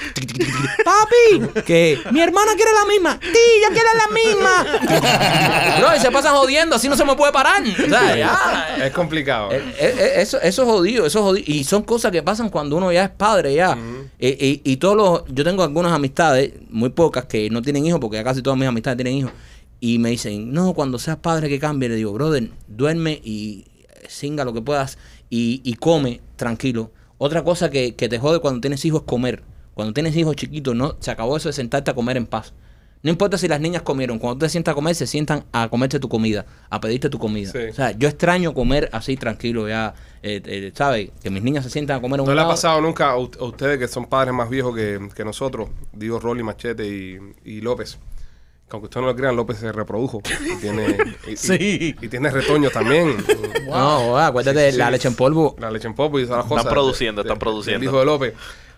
Papi, 0.85 1.61
que 1.63 1.99
mi 2.11 2.21
hermana 2.21 2.53
quiere 2.55 2.71
la 2.71 2.85
misma. 2.85 3.19
Sí, 3.21 3.39
ella 3.57 3.67
quiere 3.69 3.89
la 3.97 4.07
misma. 4.13 5.79
Bro, 5.79 5.95
y 5.95 5.99
se 5.99 6.11
pasan 6.11 6.35
jodiendo, 6.35 6.75
así 6.75 6.87
no 6.87 6.95
se 6.95 7.03
me 7.05 7.15
puede 7.15 7.31
parar. 7.31 7.61
O 7.61 7.89
sea, 7.89 8.15
ya. 8.15 8.77
Es 8.85 8.93
complicado. 8.93 9.51
Eh, 9.51 9.61
eh, 9.79 9.95
eh, 9.97 10.11
Eso, 10.21 10.39
eso 10.41 10.61
es 10.63 10.67
jodido, 10.67 11.05
eso 11.05 11.19
es 11.19 11.23
jodido. 11.25 11.45
Y 11.47 11.63
son 11.63 11.83
cosas 11.83 12.11
que 12.11 12.23
pasan 12.23 12.49
cuando 12.49 12.77
uno 12.77 12.91
ya 12.91 13.03
es 13.05 13.09
padre, 13.09 13.53
ya. 13.53 13.77
Eh, 14.19 14.61
y, 14.63 14.71
y 14.71 14.77
todos 14.77 14.95
los. 14.95 15.23
Yo 15.27 15.43
tengo 15.43 15.63
algunas 15.63 15.91
amistades, 15.91 16.53
muy 16.69 16.89
pocas, 16.89 17.25
que 17.25 17.49
no 17.49 17.61
tienen 17.61 17.85
hijos, 17.85 17.99
porque 17.99 18.17
ya 18.17 18.23
casi 18.23 18.41
todas 18.41 18.57
mis 18.57 18.67
amistades 18.67 18.97
tienen 18.97 19.15
hijos. 19.15 19.31
Y 19.79 19.99
me 19.99 20.09
dicen, 20.11 20.53
no, 20.53 20.73
cuando 20.73 20.97
seas 20.99 21.17
padre 21.17 21.49
que 21.49 21.59
cambie. 21.59 21.89
Le 21.89 21.95
digo, 21.95 22.13
brother, 22.13 22.49
duerme 22.67 23.19
y 23.23 23.65
singa 24.07 24.45
lo 24.45 24.53
que 24.53 24.61
puedas 24.61 24.97
y, 25.34 25.61
y 25.63 25.73
come 25.77 26.21
tranquilo. 26.36 26.91
Otra 27.17 27.43
cosa 27.43 27.71
que, 27.71 27.95
que 27.95 28.07
te 28.07 28.19
jode 28.19 28.39
cuando 28.39 28.61
tienes 28.61 28.86
hijos 28.86 29.01
es 29.01 29.07
comer. 29.07 29.41
Cuando 29.73 29.91
tienes 29.91 30.15
hijos 30.15 30.36
chiquitos, 30.36 30.75
no 30.75 30.95
se 30.99 31.09
acabó 31.09 31.36
eso 31.36 31.49
de 31.49 31.53
sentarte 31.53 31.89
a 31.89 31.95
comer 31.95 32.17
en 32.17 32.27
paz. 32.27 32.53
No 33.01 33.09
importa 33.09 33.39
si 33.39 33.47
las 33.47 33.59
niñas 33.59 33.81
comieron, 33.81 34.19
cuando 34.19 34.36
tú 34.38 34.45
te 34.45 34.49
sientas 34.49 34.73
a 34.73 34.75
comer, 34.75 34.93
se 34.93 35.07
sientan 35.07 35.45
a 35.51 35.69
comerte 35.69 35.99
tu 35.99 36.07
comida, 36.07 36.45
a 36.69 36.79
pedirte 36.79 37.09
tu 37.09 37.17
comida. 37.17 37.51
Sí. 37.51 37.57
O 37.57 37.73
sea, 37.73 37.91
yo 37.97 38.07
extraño 38.07 38.53
comer 38.53 38.89
así 38.93 39.17
tranquilo, 39.17 39.67
ya, 39.67 39.95
eh, 40.21 40.39
eh, 40.45 40.71
¿sabes? 40.75 41.09
Que 41.23 41.31
mis 41.31 41.41
niñas 41.41 41.63
se 41.63 41.71
sientan 41.71 41.97
a 41.97 42.01
comer 42.01 42.21
un 42.21 42.27
¿No 42.27 42.36
le 42.36 42.41
ha 42.41 42.47
pasado 42.47 42.79
nunca 42.79 43.09
a, 43.09 43.17
ustedes 43.17 43.79
que 43.79 43.88
son 43.88 44.05
padres 44.05 44.36
más 44.36 44.51
viejos 44.51 44.75
que, 44.75 45.09
que 45.15 45.25
nosotros? 45.25 45.67
Digo 45.93 46.19
Rolly, 46.19 46.43
Machete 46.43 46.88
y, 46.88 47.17
y 47.43 47.61
López. 47.61 47.97
Que 48.68 48.76
aunque 48.78 48.86
ustedes 48.86 49.01
no 49.01 49.07
lo 49.11 49.16
crean, 49.16 49.36
López 49.36 49.57
se 49.59 49.72
reprodujo. 49.72 50.22
Y 50.45 50.55
tiene, 50.61 50.97
y, 51.28 51.32
y- 51.32 51.38
Sí. 51.38 51.95
y 52.01 52.07
tiene 52.07 52.30
retoños 52.30 52.72
también. 52.72 53.18
No, 53.68 54.18
acuérdate 54.20 54.59
de 54.59 54.72
Sí. 54.74 54.78
la 54.78 54.91
leche 54.91 55.07
en 55.07 55.16
polvo. 55.16 55.55
La 55.59 55.72
leche 55.72 55.88
en 55.88 55.95
popo 55.95 56.20
y 56.20 56.24
todas 56.26 56.39
las 56.39 56.45
cosas. 56.47 56.66
produciendo, 56.72 57.24
de- 57.24 57.28
están 57.30 57.39
produciendo. 57.39 57.80
del 57.80 57.88
hijo 57.89 57.99
de 57.99 58.05
López. 58.05 58.34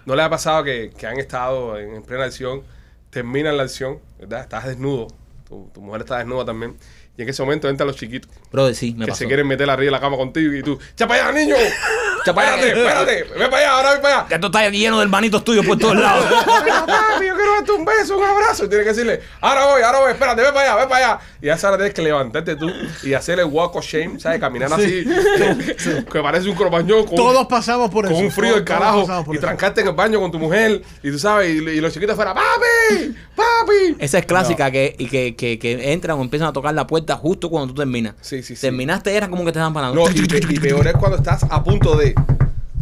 ¿No 0.05 0.15
les 0.15 0.25
ha 0.25 0.29
pasado 0.29 0.63
que, 0.63 0.91
que 0.97 1.05
han 1.07 1.17
estado 1.19 1.77
en, 1.79 1.95
en 1.95 2.03
plena 2.03 2.25
acción, 2.25 2.61
terminan 3.09 3.57
la 3.57 3.63
acción, 3.63 3.99
¿verdad? 4.19 4.41
Estás 4.41 4.67
desnudo, 4.67 5.07
tu, 5.47 5.69
tu 5.73 5.81
mujer 5.81 6.01
está 6.01 6.19
desnuda 6.19 6.45
también, 6.45 6.75
y 7.17 7.23
en 7.23 7.29
ese 7.29 7.41
momento 7.41 7.67
entran 7.69 7.87
los 7.87 7.95
chiquitos 7.95 8.29
Brother, 8.51 8.75
sí, 8.75 8.93
me 8.93 9.05
que 9.05 9.11
pasó. 9.11 9.19
se 9.19 9.27
quieren 9.27 9.47
meter 9.47 9.67
arriba 9.69 9.85
de 9.87 9.91
la 9.91 9.99
cama 9.99 10.15
contigo 10.17 10.53
y 10.53 10.61
tú, 10.61 10.77
¡cha 10.95 11.07
para 11.07 11.29
allá, 11.29 11.39
niño! 11.39 11.55
Espérate, 12.31 12.67
espérate! 12.69 13.23
¡Ve 13.37 13.49
para 13.49 13.57
allá, 13.57 13.71
ahora 13.77 13.91
ve 13.93 13.99
para 13.99 14.15
allá! 14.19 14.27
Que 14.27 14.35
esto 14.35 14.47
está 14.47 14.69
lleno 14.69 14.97
de 14.97 15.03
hermanitos 15.03 15.43
tuyos 15.43 15.65
por 15.65 15.77
todos 15.77 15.95
lados. 15.95 16.25
¡Papi, 16.45 17.27
yo 17.27 17.35
quiero 17.35 17.53
darte 17.55 17.71
un 17.71 17.85
beso, 17.85 18.17
un 18.17 18.23
abrazo. 18.23 18.65
Y 18.65 18.69
tienes 18.69 18.85
que 18.85 18.93
decirle, 18.93 19.21
ahora 19.41 19.65
voy, 19.67 19.81
ahora 19.81 19.99
voy, 19.99 20.11
espérate, 20.11 20.41
ve 20.41 20.51
para 20.51 20.73
allá, 20.73 20.83
ve 20.83 20.89
para 20.89 21.13
allá. 21.13 21.19
Y 21.41 21.49
a 21.49 21.55
esa 21.55 21.67
hora 21.67 21.77
tienes 21.77 21.93
que 21.93 22.01
levantarte 22.01 22.55
tú 22.55 22.71
y 23.03 23.13
hacer 23.13 23.39
el 23.39 23.45
walk 23.45 23.75
of 23.75 23.85
shame, 23.85 24.19
¿sabes? 24.19 24.39
Caminar 24.39 24.73
así, 24.73 25.05
que, 25.05 26.05
que 26.11 26.21
parece 26.21 26.49
un 26.49 26.55
cromañón 26.55 27.05
con, 27.05 27.15
Todos 27.15 27.45
pasamos 27.47 27.89
por 27.91 28.05
eso. 28.05 28.13
con 28.15 28.25
un 28.25 28.31
frío 28.31 28.55
del 28.55 28.63
carajo 28.63 29.05
y 29.31 29.37
trancarte 29.37 29.81
en 29.81 29.87
el 29.87 29.93
baño 29.93 30.19
con 30.19 30.31
tu 30.31 30.39
mujer. 30.39 30.81
Y 31.03 31.11
tú 31.11 31.19
sabes, 31.19 31.49
y, 31.53 31.57
y 31.57 31.81
los 31.81 31.93
chiquitos 31.93 32.15
fuera, 32.15 32.33
papi, 32.33 33.15
papi. 33.35 33.95
Esa 33.99 34.17
es 34.17 34.25
clásica 34.25 34.71
que, 34.71 34.95
y 34.97 35.07
que, 35.07 35.35
que, 35.35 35.59
que 35.59 35.93
entran 35.93 36.17
o 36.17 36.21
empiezan 36.21 36.47
a 36.47 36.53
tocar 36.53 36.73
la 36.73 36.87
puerta 36.87 37.15
justo 37.15 37.49
cuando 37.49 37.73
tú 37.73 37.79
terminas. 37.81 38.15
Sí, 38.21 38.41
sí, 38.41 38.55
sí. 38.55 38.61
Terminaste, 38.61 39.15
era 39.15 39.29
como 39.29 39.43
que 39.45 39.51
te 39.51 39.59
estaban 39.59 39.73
parando. 39.73 40.03
No, 40.03 40.09
y 40.09 40.59
peor 40.59 40.87
es 40.87 40.93
cuando 40.93 41.17
estás 41.17 41.45
a 41.49 41.63
punto 41.63 41.95
de. 41.95 42.14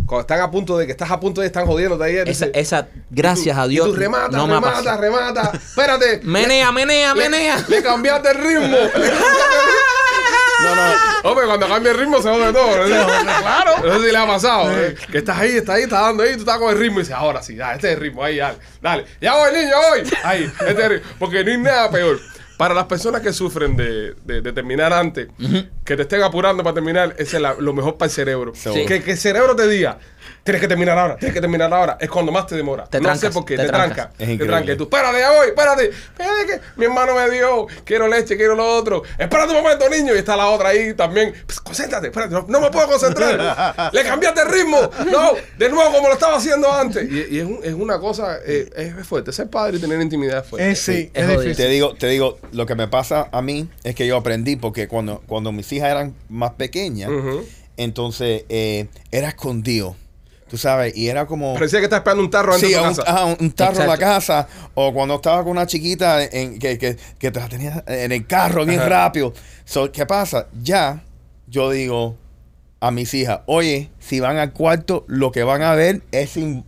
Cuando 0.05 0.21
están 0.21 0.41
a 0.41 0.51
punto 0.51 0.77
de 0.77 0.85
que 0.85 0.91
estás 0.91 1.09
a 1.11 1.19
punto 1.19 1.41
de 1.41 1.47
están 1.47 1.65
jodiendo 1.65 2.01
ayer. 2.03 2.27
esa, 2.29 2.45
esa, 2.53 2.87
gracias 3.09 3.57
a 3.57 3.65
Y 3.65 3.69
Dios. 3.69 3.87
tú 3.87 3.95
remata, 3.95 4.35
no 4.37 4.47
me 4.47 4.55
remata, 4.55 4.73
pasado. 4.77 5.01
remata. 5.01 5.51
Espérate. 5.53 6.19
Menea, 6.23 6.71
menea, 6.71 7.13
Le- 7.13 7.29
menea. 7.29 7.65
Le 7.67 7.81
cambiaste 7.81 8.29
el 8.31 8.37
ritmo. 8.37 8.67
Le 8.77 8.89
cambiaste 8.91 8.99
el 8.99 9.11
ritmo. 9.11 9.83
No, 10.63 10.75
no. 10.75 11.29
Hombre, 11.29 11.45
cuando 11.45 11.67
cambia 11.67 11.91
el 11.91 11.97
ritmo 11.97 12.21
se 12.21 12.29
jode 12.29 12.53
todo. 12.53 12.77
¿no? 12.87 13.05
claro. 13.41 13.71
No 13.83 13.93
sé 13.99 14.05
si 14.05 14.11
le 14.11 14.17
ha 14.17 14.27
pasado. 14.27 14.71
eh, 14.71 14.95
Que 15.11 15.17
estás 15.19 15.37
ahí, 15.37 15.57
estás 15.57 15.75
ahí, 15.75 15.83
estás 15.83 16.01
dando 16.01 16.23
ahí, 16.23 16.33
tú 16.33 16.39
estás 16.41 16.57
con 16.57 16.71
el 16.71 16.79
ritmo 16.79 16.99
y 16.99 17.03
dices, 17.03 17.15
ahora 17.15 17.41
sí, 17.41 17.55
dale, 17.55 17.75
este 17.75 17.87
es 17.89 17.93
el 17.95 18.01
ritmo, 18.01 18.23
ahí, 18.23 18.37
dale, 18.37 18.57
dale. 18.81 19.05
Ya 19.19 19.35
voy, 19.35 19.51
niño, 19.53 19.75
voy. 19.89 20.03
Ahí, 20.23 20.43
este 20.43 20.71
es 20.71 20.77
el 20.79 20.89
ritmo. 20.89 21.09
Porque 21.19 21.43
no 21.43 21.51
hay 21.51 21.57
nada 21.57 21.89
peor. 21.91 22.19
Para 22.57 22.73
las 22.73 22.85
personas 22.85 23.21
que 23.21 23.33
sufren 23.33 23.75
de, 23.75 24.13
de- 24.25 24.41
de 24.41 24.53
terminar 24.53 24.93
antes, 24.93 25.27
que 25.83 25.95
te 25.95 26.03
estén 26.03 26.21
apurando 26.21 26.63
para 26.63 26.75
terminar, 26.75 27.15
ese 27.17 27.37
es 27.37 27.41
la- 27.41 27.55
lo 27.55 27.73
mejor 27.73 27.97
para 27.97 28.07
el 28.07 28.11
cerebro. 28.13 28.51
Sí. 28.55 28.85
Que, 28.85 29.01
que 29.03 29.11
el 29.11 29.17
cerebro 29.17 29.55
te 29.55 29.67
diga, 29.67 29.97
tienes 30.43 30.61
que 30.61 30.67
terminar 30.67 30.97
ahora, 30.97 31.15
tienes 31.17 31.33
que 31.33 31.41
terminar 31.41 31.73
ahora. 31.73 31.97
Es 31.99 32.09
cuando 32.09 32.31
más 32.31 32.47
te 32.47 32.55
demora. 32.55 32.85
Te 32.85 32.99
no 32.99 33.13
sé 33.13 33.19
trancas, 33.21 33.33
por 33.33 33.45
qué, 33.45 33.55
te 33.57 33.63
te, 33.63 33.67
trancas. 33.69 33.95
tranca. 33.95 34.11
Es 34.13 34.17
Te 34.27 34.33
increíble. 34.33 34.47
tranca. 34.47 34.77
Tú, 34.77 34.83
espérate, 34.83 35.19
ya 35.19 35.31
voy, 35.31 35.47
espérate. 35.47 35.89
Espérate 35.89 36.45
que 36.47 36.59
mi 36.75 36.85
hermano 36.85 37.15
me 37.15 37.29
dio, 37.31 37.67
quiero 37.85 38.07
leche, 38.07 38.35
quiero 38.37 38.55
lo 38.55 38.65
otro. 38.75 39.03
Espérate 39.17 39.51
un 39.55 39.63
momento, 39.63 39.89
niño. 39.89 40.13
Y 40.13 40.17
está 40.17 40.35
la 40.35 40.47
otra 40.49 40.69
ahí 40.69 40.93
también. 40.93 41.33
Pues, 41.45 41.59
concéntrate, 41.61 42.07
espérate, 42.07 42.33
no, 42.33 42.45
no 42.47 42.59
me 42.61 42.69
puedo 42.71 42.87
concentrar. 42.87 43.91
Le 43.93 44.03
cambiaste 44.03 44.41
el 44.41 44.49
ritmo. 44.49 44.77
No, 45.11 45.31
de 45.57 45.69
nuevo 45.69 45.91
como 45.91 46.07
lo 46.07 46.13
estaba 46.13 46.37
haciendo 46.37 46.71
antes. 46.71 47.09
Y, 47.09 47.35
y 47.35 47.39
es, 47.39 47.45
un- 47.45 47.59
es 47.63 47.73
una 47.73 47.99
cosa, 47.99 48.37
eh, 48.45 48.69
es 48.97 49.07
fuerte. 49.07 49.31
Ser 49.31 49.49
padre 49.49 49.77
y 49.77 49.79
tener 49.79 50.01
intimidad 50.01 50.39
es 50.43 50.47
fuerte. 50.49 50.71
Es, 50.71 50.79
sí, 50.79 51.09
es 51.13 51.23
es, 51.23 51.29
difícil. 51.29 51.55
Te 51.55 51.67
digo, 51.69 51.95
te 51.95 52.07
digo, 52.07 52.37
lo 52.51 52.65
que 52.65 52.75
me 52.75 52.87
pasa 52.87 53.29
a 53.31 53.41
mí 53.41 53.69
es 53.83 53.95
que 53.95 54.05
yo 54.07 54.17
aprendí 54.17 54.55
porque 54.57 54.87
cuando, 54.87 55.21
cuando 55.25 55.51
mis 55.51 55.71
hijas 55.71 55.89
eran 55.89 56.13
más 56.29 56.51
pequeñas, 56.51 57.09
entonces 57.77 58.43
eh, 58.49 58.87
era 59.11 59.29
escondido. 59.29 59.95
Tú 60.53 60.59
sabes, 60.59 60.95
y 60.95 61.07
era 61.07 61.25
como. 61.25 61.55
Parecía 61.55 61.79
que 61.79 61.85
estás 61.85 61.97
esperando 62.01 62.21
un 62.23 62.29
tarro 62.29 62.53
antes 62.53 62.69
Sí, 62.69 62.75
de 62.75 62.79
tu 62.79 62.87
un, 62.87 62.89
casa. 62.95 63.03
ajá, 63.11 63.25
un- 63.25 63.51
tarro 63.53 63.71
en 63.81 63.87
la 63.87 63.95
Exacto. 63.95 64.05
casa. 64.05 64.47
O 64.75 64.93
cuando 64.93 65.15
estaba 65.15 65.41
con 65.41 65.51
una 65.53 65.65
chiquita 65.65 66.23
en, 66.23 66.59
que, 66.59 66.77
que, 66.77 66.95
que 67.17 67.31
te 67.31 67.39
la 67.39 67.49
tenía 67.49 67.83
en 67.87 68.11
el 68.11 68.27
carro 68.27 68.63
bien 68.63 68.79
Ajá. 68.79 68.87
rápido. 68.89 69.33
So, 69.65 69.91
¿Qué 69.91 70.05
pasa? 70.05 70.45
Ya 70.61 71.01
yo 71.47 71.71
digo 71.71 72.17
a 72.81 72.91
mis 72.91 73.11
hijas, 73.15 73.39
oye, 73.47 73.89
si 73.97 74.19
van 74.19 74.37
al 74.37 74.53
cuarto, 74.53 75.05
lo 75.07 75.31
que 75.31 75.41
van 75.41 75.63
a 75.63 75.73
ver 75.73 76.03
es 76.11 76.37
in- 76.37 76.63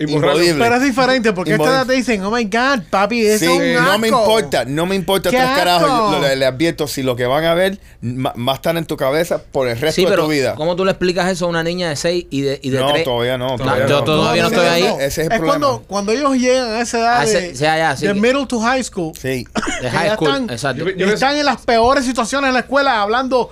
Imposible. 0.00 0.54
Pero 0.58 0.74
es 0.76 0.82
diferente 0.82 1.32
porque 1.34 1.52
a 1.52 1.56
esta 1.56 1.68
edad 1.68 1.86
te 1.86 1.92
dicen, 1.92 2.24
oh 2.24 2.30
my 2.30 2.44
God, 2.44 2.82
papi, 2.88 3.26
eso 3.26 3.38
Sí, 3.44 3.44
es 3.52 3.78
un 3.78 3.84
no 3.84 3.98
me 3.98 4.08
asco". 4.08 4.20
importa, 4.20 4.64
no 4.64 4.86
me 4.86 4.96
importa 4.96 5.30
¡Qué 5.30 5.36
tres 5.36 5.48
carajos. 5.50 6.12
Yo 6.12 6.18
le, 6.20 6.36
le 6.36 6.46
advierto, 6.46 6.88
si 6.88 7.02
lo 7.02 7.16
que 7.16 7.26
van 7.26 7.44
a 7.44 7.54
ver 7.54 7.78
va 8.02 8.52
a 8.52 8.54
estar 8.54 8.76
en 8.76 8.86
tu 8.86 8.96
cabeza 8.96 9.42
por 9.52 9.68
el 9.68 9.78
resto 9.78 10.00
Sí, 10.00 10.06
de 10.06 10.16
tu 10.16 10.26
vida. 10.26 10.54
¿cómo 10.54 10.74
tú 10.74 10.84
le 10.86 10.92
explicas 10.92 11.30
eso 11.30 11.44
a 11.44 11.48
una 11.48 11.62
niña 11.62 11.90
de 11.90 11.96
6 11.96 12.26
y 12.30 12.40
de, 12.40 12.58
y 12.62 12.70
de 12.70 12.78
no, 12.80 12.88
3? 12.92 13.04
todavía 13.04 13.36
no. 13.36 13.56
Todavía 13.56 13.86
yo 13.86 13.98
no. 13.98 14.04
todavía 14.04 14.42
no, 14.44 14.50
No, 14.50 14.56
estoy 14.56 14.68
ahí. 14.70 14.82
no. 14.88 14.94
Ese 15.00 15.06
es 15.06 15.18
el 15.18 15.22
es 15.24 15.28
problema. 15.38 15.48
cuando, 15.66 15.82
cuando 15.86 16.12
ellos 16.12 16.32
llegan 16.36 16.72
a 16.72 16.80
esa 16.80 16.98
edad 16.98 17.20
A 17.20 17.24
ese- 17.24 17.40
de, 17.40 17.54
ya, 17.54 17.76
ya, 17.76 17.96
sí 17.96 18.06
de 18.06 18.14
que- 18.14 18.20
middle 18.20 18.46
to 18.46 18.58
high 18.60 18.82
school, 18.82 19.12
Sí. 19.20 19.46
De 19.82 19.90
high 19.90 20.14
school, 20.14 20.28
están, 20.30 20.50
exacto. 20.50 20.84
Yo- 20.88 20.96
yo- 20.96 21.06
están 21.12 21.36
en 21.36 21.44
las 21.44 21.60
peores 21.60 22.04
situaciones 22.06 22.48
en 22.48 22.54
la 22.54 22.60
escuela 22.60 23.02
hablando 23.02 23.50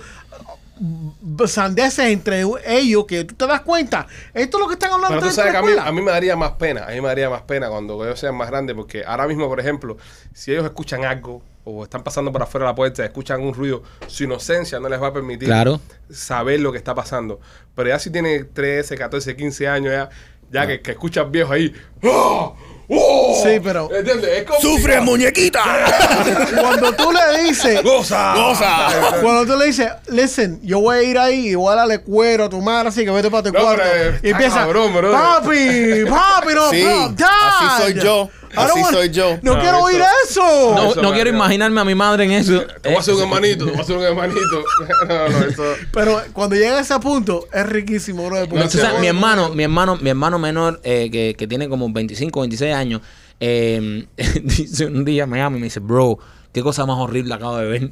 sandeces 1.47 2.05
entre 2.07 2.43
ellos 2.65 3.05
que 3.05 3.23
tú 3.25 3.35
te 3.35 3.47
das 3.47 3.61
cuenta. 3.61 4.07
Esto 4.33 4.57
es 4.57 4.61
lo 4.61 4.67
que 4.67 4.73
están 4.73 4.91
hablando 4.93 5.17
Pero 5.17 5.27
tú 5.29 5.33
sabes 5.35 5.51
de 5.51 5.51
que 5.51 5.57
a 5.57 5.61
mí, 5.61 5.67
escuela. 5.69 5.89
a 5.89 5.91
mí 5.91 6.01
me 6.01 6.11
daría 6.11 6.35
más 6.35 6.51
pena, 6.51 6.85
a 6.85 6.89
mí 6.91 7.01
me 7.01 7.07
daría 7.07 7.29
más 7.29 7.41
pena 7.43 7.69
cuando 7.69 8.03
ellos 8.05 8.19
sean 8.19 8.35
más 8.35 8.49
grandes, 8.49 8.75
porque 8.75 9.03
ahora 9.05 9.27
mismo, 9.27 9.47
por 9.47 9.59
ejemplo, 9.59 9.97
si 10.33 10.51
ellos 10.51 10.65
escuchan 10.65 11.05
algo 11.05 11.41
o 11.65 11.83
están 11.83 12.03
pasando 12.03 12.31
por 12.31 12.41
afuera 12.41 12.65
de 12.65 12.71
la 12.71 12.75
puerta, 12.75 13.03
escuchan 13.05 13.41
un 13.41 13.53
ruido, 13.53 13.83
su 14.07 14.23
inocencia 14.23 14.79
no 14.79 14.89
les 14.89 15.01
va 15.01 15.07
a 15.07 15.13
permitir 15.13 15.47
Claro. 15.47 15.79
saber 16.09 16.59
lo 16.59 16.71
que 16.71 16.77
está 16.77 16.95
pasando. 16.95 17.39
Pero 17.75 17.89
ya 17.89 17.99
si 17.99 18.09
tiene 18.09 18.43
13, 18.43 18.97
14, 18.97 19.35
15 19.35 19.67
años, 19.67 19.91
ya, 19.93 20.09
ya 20.51 20.65
que, 20.67 20.81
que 20.81 20.91
escuchas 20.91 21.29
viejos 21.29 21.51
ahí, 21.53 21.73
¡Oh! 22.03 22.55
¡Oh! 22.91 23.39
Sí, 23.43 23.59
pero- 23.63 23.89
¿Entiendes? 23.93 24.29
Es. 24.49 24.61
¡Sufre, 24.61 24.99
muñequita! 25.01 25.61
Cuando 26.59 26.91
tú 26.93 27.11
le 27.11 27.43
dices, 27.43 27.83
¡Goza! 27.83 28.33
¡Goza! 28.35 29.21
cuando 29.21 29.45
tú 29.53 29.59
le 29.59 29.67
dices, 29.67 29.89
listen, 30.07 30.59
yo 30.63 30.79
voy 30.81 30.97
a 30.97 31.03
ir 31.03 31.17
ahí 31.19 31.49
y 31.49 31.55
voy 31.55 31.71
a 31.71 31.75
darle 31.75 31.99
cuero 31.99 32.45
a 32.45 32.49
tu 32.49 32.61
madre, 32.61 32.89
así 32.89 33.05
que 33.05 33.11
vete 33.11 33.29
para 33.29 33.43
tu 33.43 33.51
No, 33.51 33.59
cuarto. 33.61 33.83
pero, 33.83 34.17
Y 34.23 34.29
empieza, 34.31 34.55
cabrón, 34.61 34.93
bro. 34.93 35.11
papi, 35.11 36.03
papi, 36.09 36.53
no, 36.55 36.69
Sí, 36.71 36.83
dad. 37.15 37.27
así 37.59 37.83
soy 37.83 37.93
yo, 38.03 38.29
así 38.55 38.79
want- 38.79 38.91
soy 38.93 39.09
yo. 39.09 39.37
No, 39.41 39.53
No, 39.55 39.61
quiero 39.61 39.77
eso- 39.77 39.85
oír 39.85 40.01
eso. 40.25 40.41
No, 40.75 40.91
Eso 40.91 41.01
no 41.01 41.09
me 41.09 41.15
quiero 41.15 41.29
imaginarme 41.29 41.81
a 41.81 41.85
mi 41.85 41.95
madre 41.95 42.25
en 42.25 42.31
eso. 42.31 42.61
Te 42.81 42.89
voy 42.89 42.97
a 42.97 42.99
hacer 42.99 43.13
un 43.15 43.21
hermanito, 43.21 43.65
te 43.65 43.71
voy 43.71 43.79
a 43.79 43.83
hacer 43.83 43.97
un 43.97 44.03
hermanito. 44.03 44.63
no, 45.07 45.29
no, 45.29 45.37
eso... 45.45 45.63
Pero 45.91 46.21
cuando 46.33 46.55
llega 46.55 46.77
a 46.77 46.81
ese 46.81 46.97
punto, 46.99 47.47
es 47.53 47.65
riquísimo, 47.67 48.25
bro. 48.27 48.45
No, 48.47 48.99
mi 48.99 49.07
hermano, 49.07 49.49
mi 49.53 49.63
hermano, 49.63 49.97
mi 49.97 50.09
hermano 50.09 50.39
menor, 50.39 50.79
eh, 50.83 51.09
que, 51.11 51.35
que 51.37 51.47
tiene 51.47 51.69
como 51.69 51.91
25, 51.91 52.39
26 52.41 52.73
años, 52.73 53.01
eh, 53.39 54.07
dice 54.43 54.85
un 54.85 55.05
día 55.05 55.25
me 55.25 55.37
llama 55.37 55.57
y 55.57 55.59
me 55.61 55.65
dice, 55.65 55.79
bro, 55.79 56.19
qué 56.51 56.61
cosa 56.61 56.85
más 56.85 56.97
horrible 56.97 57.33
acabo 57.33 57.57
de 57.57 57.65
ver. 57.67 57.91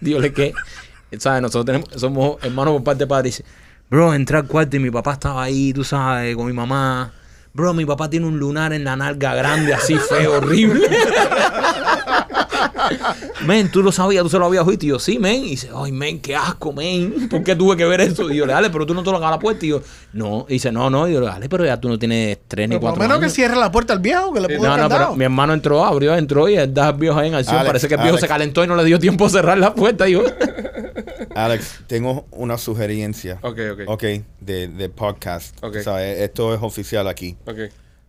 Dígale 0.00 0.32
que, 0.32 0.52
¿sabes? 1.18 1.40
Nosotros 1.42 1.64
tenemos, 1.66 1.88
somos 1.96 2.36
hermanos 2.42 2.74
por 2.74 2.84
parte 2.84 3.04
de 3.04 3.06
padre. 3.06 3.24
Dice, 3.28 3.44
bro, 3.88 4.12
entré 4.14 4.36
al 4.38 4.46
cuarto 4.46 4.76
y 4.76 4.80
mi 4.80 4.90
papá 4.90 5.12
estaba 5.14 5.42
ahí, 5.44 5.72
tú 5.72 5.84
sabes, 5.84 6.34
con 6.36 6.46
mi 6.46 6.52
mamá. 6.52 7.12
Bro, 7.56 7.72
mi 7.72 7.86
papá 7.86 8.10
tiene 8.10 8.26
un 8.26 8.38
lunar 8.38 8.74
en 8.74 8.84
la 8.84 8.96
nalga 8.96 9.34
grande, 9.34 9.72
así 9.72 9.96
feo, 9.96 10.34
horrible. 10.34 10.90
men, 13.46 13.70
tú 13.70 13.82
lo 13.82 13.92
sabías, 13.92 14.22
tú 14.22 14.28
se 14.28 14.38
lo 14.38 14.46
habías 14.46 14.66
visto. 14.66 14.86
Y 14.86 14.88
yo, 14.90 14.98
sí, 14.98 15.18
men. 15.18 15.44
Y 15.44 15.50
dice, 15.50 15.70
ay, 15.74 15.92
men, 15.92 16.20
qué 16.20 16.36
asco, 16.36 16.72
men. 16.72 17.28
¿Por 17.28 17.42
qué 17.42 17.54
tuve 17.56 17.76
que 17.76 17.84
ver 17.84 18.00
eso? 18.00 18.30
Y 18.30 18.36
yo, 18.36 18.46
dale, 18.46 18.70
pero 18.70 18.86
tú 18.86 18.94
no 18.94 19.02
te 19.02 19.10
lo 19.10 19.16
hagas 19.16 19.28
a 19.28 19.30
la 19.32 19.38
puerta. 19.38 19.64
Y 19.64 19.70
yo, 19.70 19.82
no. 20.12 20.46
Y 20.48 20.54
dice, 20.54 20.72
no, 20.72 20.90
no. 20.90 21.08
Y 21.08 21.12
yo, 21.12 21.20
dale, 21.20 21.48
pero 21.48 21.64
ya 21.64 21.80
tú 21.80 21.88
no 21.88 21.98
tienes 21.98 22.38
tres 22.48 22.68
ni 22.68 22.74
Pero 22.76 22.80
por 22.80 22.90
lo 22.90 22.96
cuatro 22.96 23.14
menos 23.14 23.24
que 23.24 23.34
cierre 23.34 23.56
la 23.56 23.70
puerta 23.70 23.92
al 23.92 24.00
viejo, 24.00 24.32
que 24.32 24.40
le 24.40 24.56
ponga 24.56 24.76
No, 24.76 24.82
no, 24.84 24.88
pero 24.88 25.16
mi 25.16 25.24
hermano 25.24 25.52
entró, 25.54 25.84
abrió, 25.84 26.14
entró 26.16 26.48
y 26.48 26.56
da 26.68 26.90
el 26.90 26.96
viejo 26.96 27.18
ahí 27.18 27.28
en 27.28 27.34
acción. 27.34 27.56
Alex, 27.56 27.68
Parece 27.68 27.88
que 27.88 27.94
el 27.94 28.00
viejo 28.00 28.14
Alex. 28.16 28.20
se 28.22 28.28
calentó 28.28 28.64
y 28.64 28.66
no 28.66 28.76
le 28.76 28.84
dio 28.84 28.98
tiempo 28.98 29.26
a 29.26 29.30
cerrar 29.30 29.58
la 29.58 29.74
puerta. 29.74 30.08
Y 30.08 30.12
yo, 30.12 30.24
Alex, 31.34 31.80
tengo 31.86 32.26
una 32.30 32.58
sugerencia. 32.58 33.38
Ok, 33.42 33.58
ok. 33.72 33.80
Ok, 33.88 34.02
de, 34.40 34.68
de 34.68 34.88
podcast. 34.88 35.56
Ok. 35.62 35.76
O 35.76 35.82
sea, 35.82 36.04
esto 36.06 36.54
es 36.54 36.60
oficial 36.62 37.08
aquí. 37.08 37.36
Ok. 37.46 37.58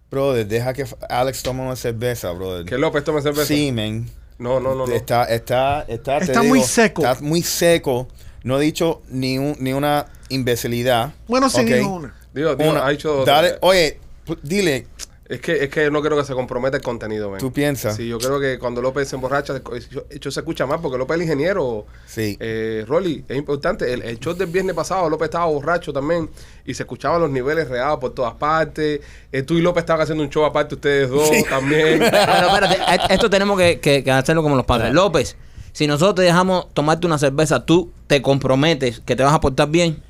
Brother, 0.10 0.48
deja 0.48 0.72
que 0.74 0.86
Alex 1.10 1.44
tome 1.44 1.62
una 1.64 1.76
cerveza, 1.76 2.32
brother. 2.32 2.66
Que 2.66 2.78
López 2.78 3.04
tome 3.04 3.22
cerveza. 3.22 3.46
Sí, 3.46 3.74
man. 3.74 4.06
No, 4.40 4.60
no, 4.60 4.76
no. 4.76 4.86
no. 4.88 4.94
Está, 4.94 5.24
está, 5.26 5.86
está, 5.88 6.18
Está 6.20 6.44
muy 6.44 6.60
digo, 6.60 6.68
seco. 6.68 7.02
Está 7.06 7.22
muy 7.24 7.42
seco. 7.42 8.08
No 8.44 8.60
he 8.60 8.64
dicho 8.64 9.02
ni, 9.10 9.38
un- 9.38 9.56
ni 9.60 9.74
una 9.74 10.06
imbecilidad. 10.30 11.14
Bueno, 11.28 11.50
sí, 11.50 11.62
Ok. 11.62 11.68
dijo 11.68 11.90
una. 11.90 12.16
Digo, 12.34 12.56
digo, 12.56 12.70
Una. 12.72 12.86
ha 12.86 12.92
hecho. 12.92 13.26
Dale, 13.26 13.58
oye, 13.62 14.00
dile, 14.44 14.88
Es 15.30 15.42
que, 15.42 15.62
es 15.64 15.70
que 15.70 15.92
no 15.92 16.00
quiero 16.00 16.16
que 16.16 16.24
se 16.24 16.34
comprometa 16.34 16.78
el 16.78 16.84
contenido, 16.84 17.30
man. 17.30 17.40
¿tú 17.40 17.52
piensas? 17.52 17.98
Sí, 17.98 18.08
yo 18.08 18.18
creo 18.18 18.40
que 18.40 18.58
cuando 18.58 18.82
López 18.82 19.10
se 19.10 19.16
emborracha, 19.18 19.54
de 19.54 19.62
hecho 20.10 20.32
se 20.32 20.40
escucha 20.40 20.66
más, 20.66 20.80
porque 20.80 20.98
López 20.98 21.16
es 21.16 21.18
el 21.18 21.24
ingeniero. 21.24 21.86
Sí. 22.06 22.38
Eh, 22.40 22.86
Rolly, 22.88 23.26
es 23.28 23.38
importante. 23.38 23.92
El, 23.92 24.04
el 24.04 24.20
show 24.20 24.34
del 24.34 24.48
viernes 24.48 24.74
pasado, 24.74 25.10
López 25.10 25.26
estaba 25.26 25.46
borracho 25.48 25.92
también 25.92 26.30
y 26.66 26.74
se 26.74 26.84
escuchaban 26.84 27.20
los 27.20 27.30
niveles 27.30 27.68
regados 27.68 28.00
por 28.00 28.14
todas 28.14 28.36
partes. 28.36 29.02
Eh, 29.32 29.42
tú 29.44 29.56
y 29.56 29.62
López 29.62 29.82
estaban 29.82 30.02
haciendo 30.02 30.24
un 30.24 30.30
show 30.30 30.46
aparte, 30.46 30.76
ustedes 30.76 31.10
dos 31.10 31.30
también. 31.50 32.00
Bueno, 32.10 32.48
espérate, 32.56 32.76
e- 32.76 33.14
esto 33.16 33.30
tenemos 33.30 33.58
que, 33.60 33.80
que- 33.82 34.04
que 34.06 34.12
hacerlo 34.12 34.44
como 34.44 34.56
los 34.56 34.66
padres. 34.66 34.94
López, 34.94 35.36
si 35.74 35.88
nosotros 35.88 36.16
te 36.16 36.22
dejamos 36.22 36.74
tomarte 36.74 37.06
una 37.06 37.18
cerveza, 37.18 37.66
tú 37.66 37.92
te 38.08 38.22
comprometes 38.22 39.02
que 39.02 39.16
te 39.18 39.24
vas 39.24 39.34
a 39.34 39.42
portar 39.42 39.68
bien. 39.70 40.02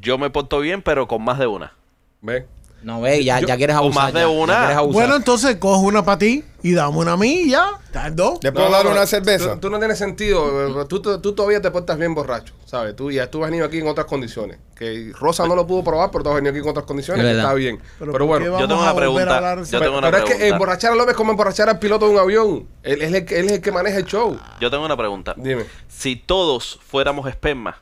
Yo 0.00 0.18
me 0.18 0.28
porto 0.28 0.60
bien, 0.60 0.82
pero 0.82 1.08
con 1.08 1.22
más 1.24 1.38
de 1.38 1.46
una. 1.46 1.72
¿Ves? 2.20 2.44
No 2.82 3.00
ve, 3.00 3.22
ya, 3.22 3.40
ya 3.40 3.56
quieres 3.56 3.76
o 3.76 3.80
abusar. 3.80 4.02
más 4.04 4.12
de 4.12 4.20
ya, 4.20 4.26
ya 4.26 4.28
una. 4.32 4.58
quieres 4.58 4.76
abusar. 4.76 4.92
Bueno, 5.02 5.16
entonces 5.16 5.56
coge 5.56 5.84
una 5.86 6.04
para 6.04 6.18
ti 6.18 6.44
y 6.62 6.72
dame 6.72 6.96
una 6.98 7.12
a 7.12 7.16
mí 7.16 7.42
y 7.42 7.50
ya. 7.50 7.66
Dos. 8.12 8.38
¿Le 8.42 8.50
puedo 8.52 8.70
dar 8.70 8.86
una 8.86 9.06
cerveza? 9.06 9.54
Tú, 9.54 9.60
tú 9.60 9.70
no 9.70 9.78
tienes 9.78 9.98
sentido. 9.98 10.84
Tú, 10.86 11.00
tú, 11.00 11.20
tú 11.20 11.32
todavía 11.34 11.60
te 11.60 11.70
portas 11.70 11.96
bien 11.98 12.14
borracho, 12.14 12.54
¿sabes? 12.64 12.96
Tú 12.96 13.10
ya 13.10 13.30
tú 13.30 13.44
has 13.44 13.50
venido 13.50 13.66
aquí 13.66 13.78
en 13.78 13.86
otras 13.86 14.06
condiciones. 14.06 14.58
Que 14.74 15.12
Rosa 15.18 15.46
no 15.46 15.54
lo 15.54 15.66
pudo 15.66 15.84
probar, 15.84 16.10
pero 16.10 16.24
tú 16.24 16.30
has 16.30 16.36
venido 16.36 16.50
aquí 16.50 16.60
en 16.60 16.68
otras 16.68 16.86
condiciones. 16.86 17.22
Es 17.22 17.28
que 17.30 17.34
verdad. 17.36 17.42
está 17.50 17.54
bien. 17.54 17.78
Pero 17.98 18.12
Pero, 18.12 18.26
¿por 18.26 18.38
qué 18.42 18.48
bueno. 18.48 18.52
vamos 18.54 18.60
Yo 18.60 18.68
tengo 18.68 18.80
a 18.80 18.84
una 18.84 18.92
volver 18.92 19.04
a 19.08 19.12
pregunta. 19.14 19.36
hablar 19.36 19.56
de 19.58 19.62
eso? 19.64 19.72
Yo 19.72 19.80
tengo 19.80 19.98
una 19.98 20.06
pero 20.10 20.16
es 20.18 20.22
que 20.24 20.28
pregunta. 20.30 20.54
emborrachar 20.54 20.92
a 20.92 20.94
López 20.96 21.10
es 21.12 21.16
como 21.16 21.30
emborrachar 21.32 21.68
al 21.68 21.78
piloto 21.78 22.06
de 22.08 22.12
un 22.14 22.18
avión. 22.18 22.66
Él, 22.82 23.02
él 23.02 23.02
es 23.02 23.14
el, 23.14 23.24
que- 23.26 23.38
él 23.38 23.46
es 23.46 23.52
el 23.52 23.60
que 23.60 23.70
maneja 23.72 23.98
el 23.98 24.06
show. 24.06 24.38
Yo 24.60 24.70
tengo 24.70 24.84
una 24.84 24.96
pregunta. 24.96 25.34
Dime. 25.36 25.64
Si 25.88 26.16
todos 26.16 26.80
fuéramos 26.88 27.28
esperma, 27.28 27.78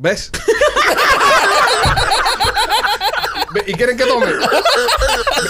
¿Ves? 0.00 0.30
¿Y 3.66 3.74
quieren 3.74 3.96
que 3.96 4.04
tome? 4.06 4.26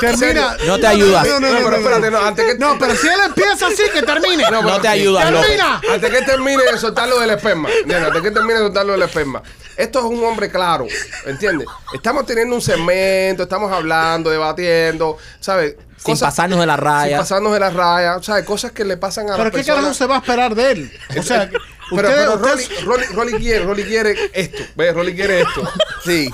Termina. 0.00 0.56
No 0.66 0.78
te 0.78 0.86
ayudas. 0.86 1.26
No, 1.26 1.40
no, 1.40 1.48
No, 1.48 1.52
no, 1.60 1.64
pero 1.64 1.76
espérate, 1.76 2.10
no. 2.10 2.20
no, 2.20 2.26
antes 2.26 2.44
que... 2.46 2.58
No, 2.58 2.78
pero 2.78 2.94
si 2.96 3.06
él 3.06 3.20
empieza 3.26 3.66
así, 3.66 3.82
que 3.92 4.02
termine. 4.02 4.44
No, 4.50 4.62
No 4.62 4.68
pero- 4.68 4.80
te 4.80 4.88
ayudas, 4.88 5.30
López. 5.30 5.46
¡Termina! 5.48 5.80
Antes 5.92 6.10
que 6.10 6.22
termine 6.22 6.62
de 6.64 6.78
soltar 6.78 7.08
lo 7.08 7.18
del 7.20 7.30
esperma. 7.30 7.68
¿entiendes? 7.70 8.06
Antes 8.06 8.22
que 8.22 8.30
termine 8.30 8.54
de 8.54 8.60
soltar 8.60 8.86
lo 8.86 8.92
del 8.92 9.02
esperma. 9.02 9.42
Esto 9.76 10.00
es 10.00 10.04
un 10.06 10.24
hombre 10.24 10.50
claro, 10.50 10.86
¿entiendes? 11.24 11.68
Estamos 11.94 12.26
teniendo 12.26 12.52
un 12.56 12.60
segmento, 12.60 13.44
estamos 13.44 13.72
hablando, 13.72 14.28
debatiendo, 14.28 15.16
¿sabes? 15.38 15.76
Sin 16.04 16.18
pasarnos 16.18 16.58
de 16.58 16.66
la 16.66 16.74
Sin 16.74 16.84
raya. 16.84 17.18
pasarnos 17.18 17.52
de 17.52 17.60
la 17.60 17.70
raya, 17.70 18.20
¿sabes? 18.22 18.44
Cosas 18.44 18.72
que 18.72 18.84
le 18.84 18.96
pasan 18.96 19.26
a 19.30 19.32
Pero 19.32 19.44
las 19.44 19.52
¿qué 19.52 19.58
personas. 19.58 19.76
carajo 19.82 19.94
se 19.94 20.06
va 20.06 20.16
a 20.16 20.18
esperar 20.18 20.54
de 20.56 20.70
él? 20.72 20.92
O 21.16 21.22
sea, 21.22 21.48
Pero, 21.48 21.60
ustedes, 22.08 22.14
pero 22.16 22.34
ustedes- 22.34 22.84
Rolly, 22.84 23.06
Rolly, 23.06 23.06
Rolly 23.14 23.32
quiere, 23.34 23.64
Rolly 23.64 23.84
quiere 23.84 24.30
esto. 24.32 24.62
¿Ves? 24.74 24.94
Rolly 24.94 25.14
quiere 25.14 25.40
esto. 25.42 25.62
Sí. 26.04 26.30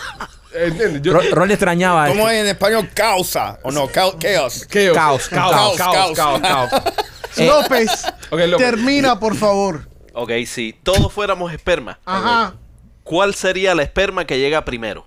¿Entiendes? 0.54 1.02
Yo, 1.02 1.12
Ro- 1.12 1.22
Rolly 1.32 1.54
extrañaba 1.54 2.06
¿Cómo 2.08 2.28
es 2.30 2.40
en 2.40 2.46
español? 2.46 2.88
Causa. 2.94 3.58
¿O 3.62 3.70
no? 3.72 3.88
Chaos. 3.88 4.16
Chaos. 4.18 4.66
Caos, 4.68 5.28
caos, 5.28 5.28
caos. 5.28 5.76
caos, 5.76 6.12
caos, 6.16 6.40
caos. 6.40 6.70
Eh, 7.36 7.48
López, 7.48 7.90
Ok, 8.30 8.38
López. 8.46 8.64
termina, 8.64 9.18
por 9.18 9.34
favor. 9.34 9.88
Ok, 10.12 10.30
si 10.46 10.72
todos 10.72 11.12
fuéramos 11.12 11.52
esperma, 11.52 11.98
Ajá. 12.04 12.54
¿cuál 13.02 13.34
sería 13.34 13.74
la 13.74 13.82
esperma 13.82 14.24
que 14.24 14.38
llega 14.38 14.64
primero? 14.64 15.04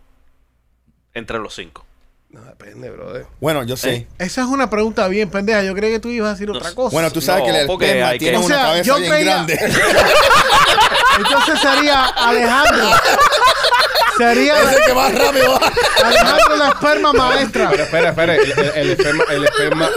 Entre 1.13 1.39
los 1.39 1.55
cinco. 1.55 1.85
No, 2.29 2.43
depende, 2.43 2.89
brother. 2.89 3.27
Bueno, 3.39 3.63
yo 3.63 3.77
sé. 3.77 3.93
¿Eh? 3.95 4.07
Esa 4.19 4.41
es 4.41 4.47
una 4.47 4.69
pregunta 4.69 5.07
bien 5.07 5.29
pendeja. 5.29 5.63
Yo 5.63 5.73
creí 5.73 5.93
que 5.93 5.99
tú 6.01 6.09
ibas 6.09 6.31
a 6.31 6.33
decir 6.33 6.49
otra 6.49 6.73
cosa. 6.75 6.91
Bueno, 6.93 7.09
tú 7.09 7.21
sabes 7.21 7.43
No, 7.43 7.45
que 7.45 7.51
el 7.61 7.69
esperma 7.69 8.07
hay 8.09 8.19
que- 8.19 8.25
tiene 8.25 8.37
O 8.39 8.41
una 8.45 8.55
sea, 8.55 8.65
cabeza 8.65 8.83
yo 8.83 8.97
bien 8.97 9.09
creía- 9.13 9.33
grande. 9.33 9.53
Entonces 11.17 11.59
sería 11.61 12.05
Alejandro. 12.07 12.89
Sería 14.17 14.61
es 14.61 14.77
el 14.77 14.83
que 14.85 14.93
más 14.93 15.13
rápido 15.13 15.51
va. 15.59 15.71
Alejandro 16.07 16.55
la 16.57 16.67
esperma 16.69 17.13
maestra. 17.13 17.69
Pero 17.69 17.83
espera, 17.83 18.09
espera. 18.09 18.35
El, 18.35 18.51
el- 18.51 18.71
el 18.75 18.89
esperma, 18.91 19.23
el 19.29 19.43
esperma, 19.45 19.89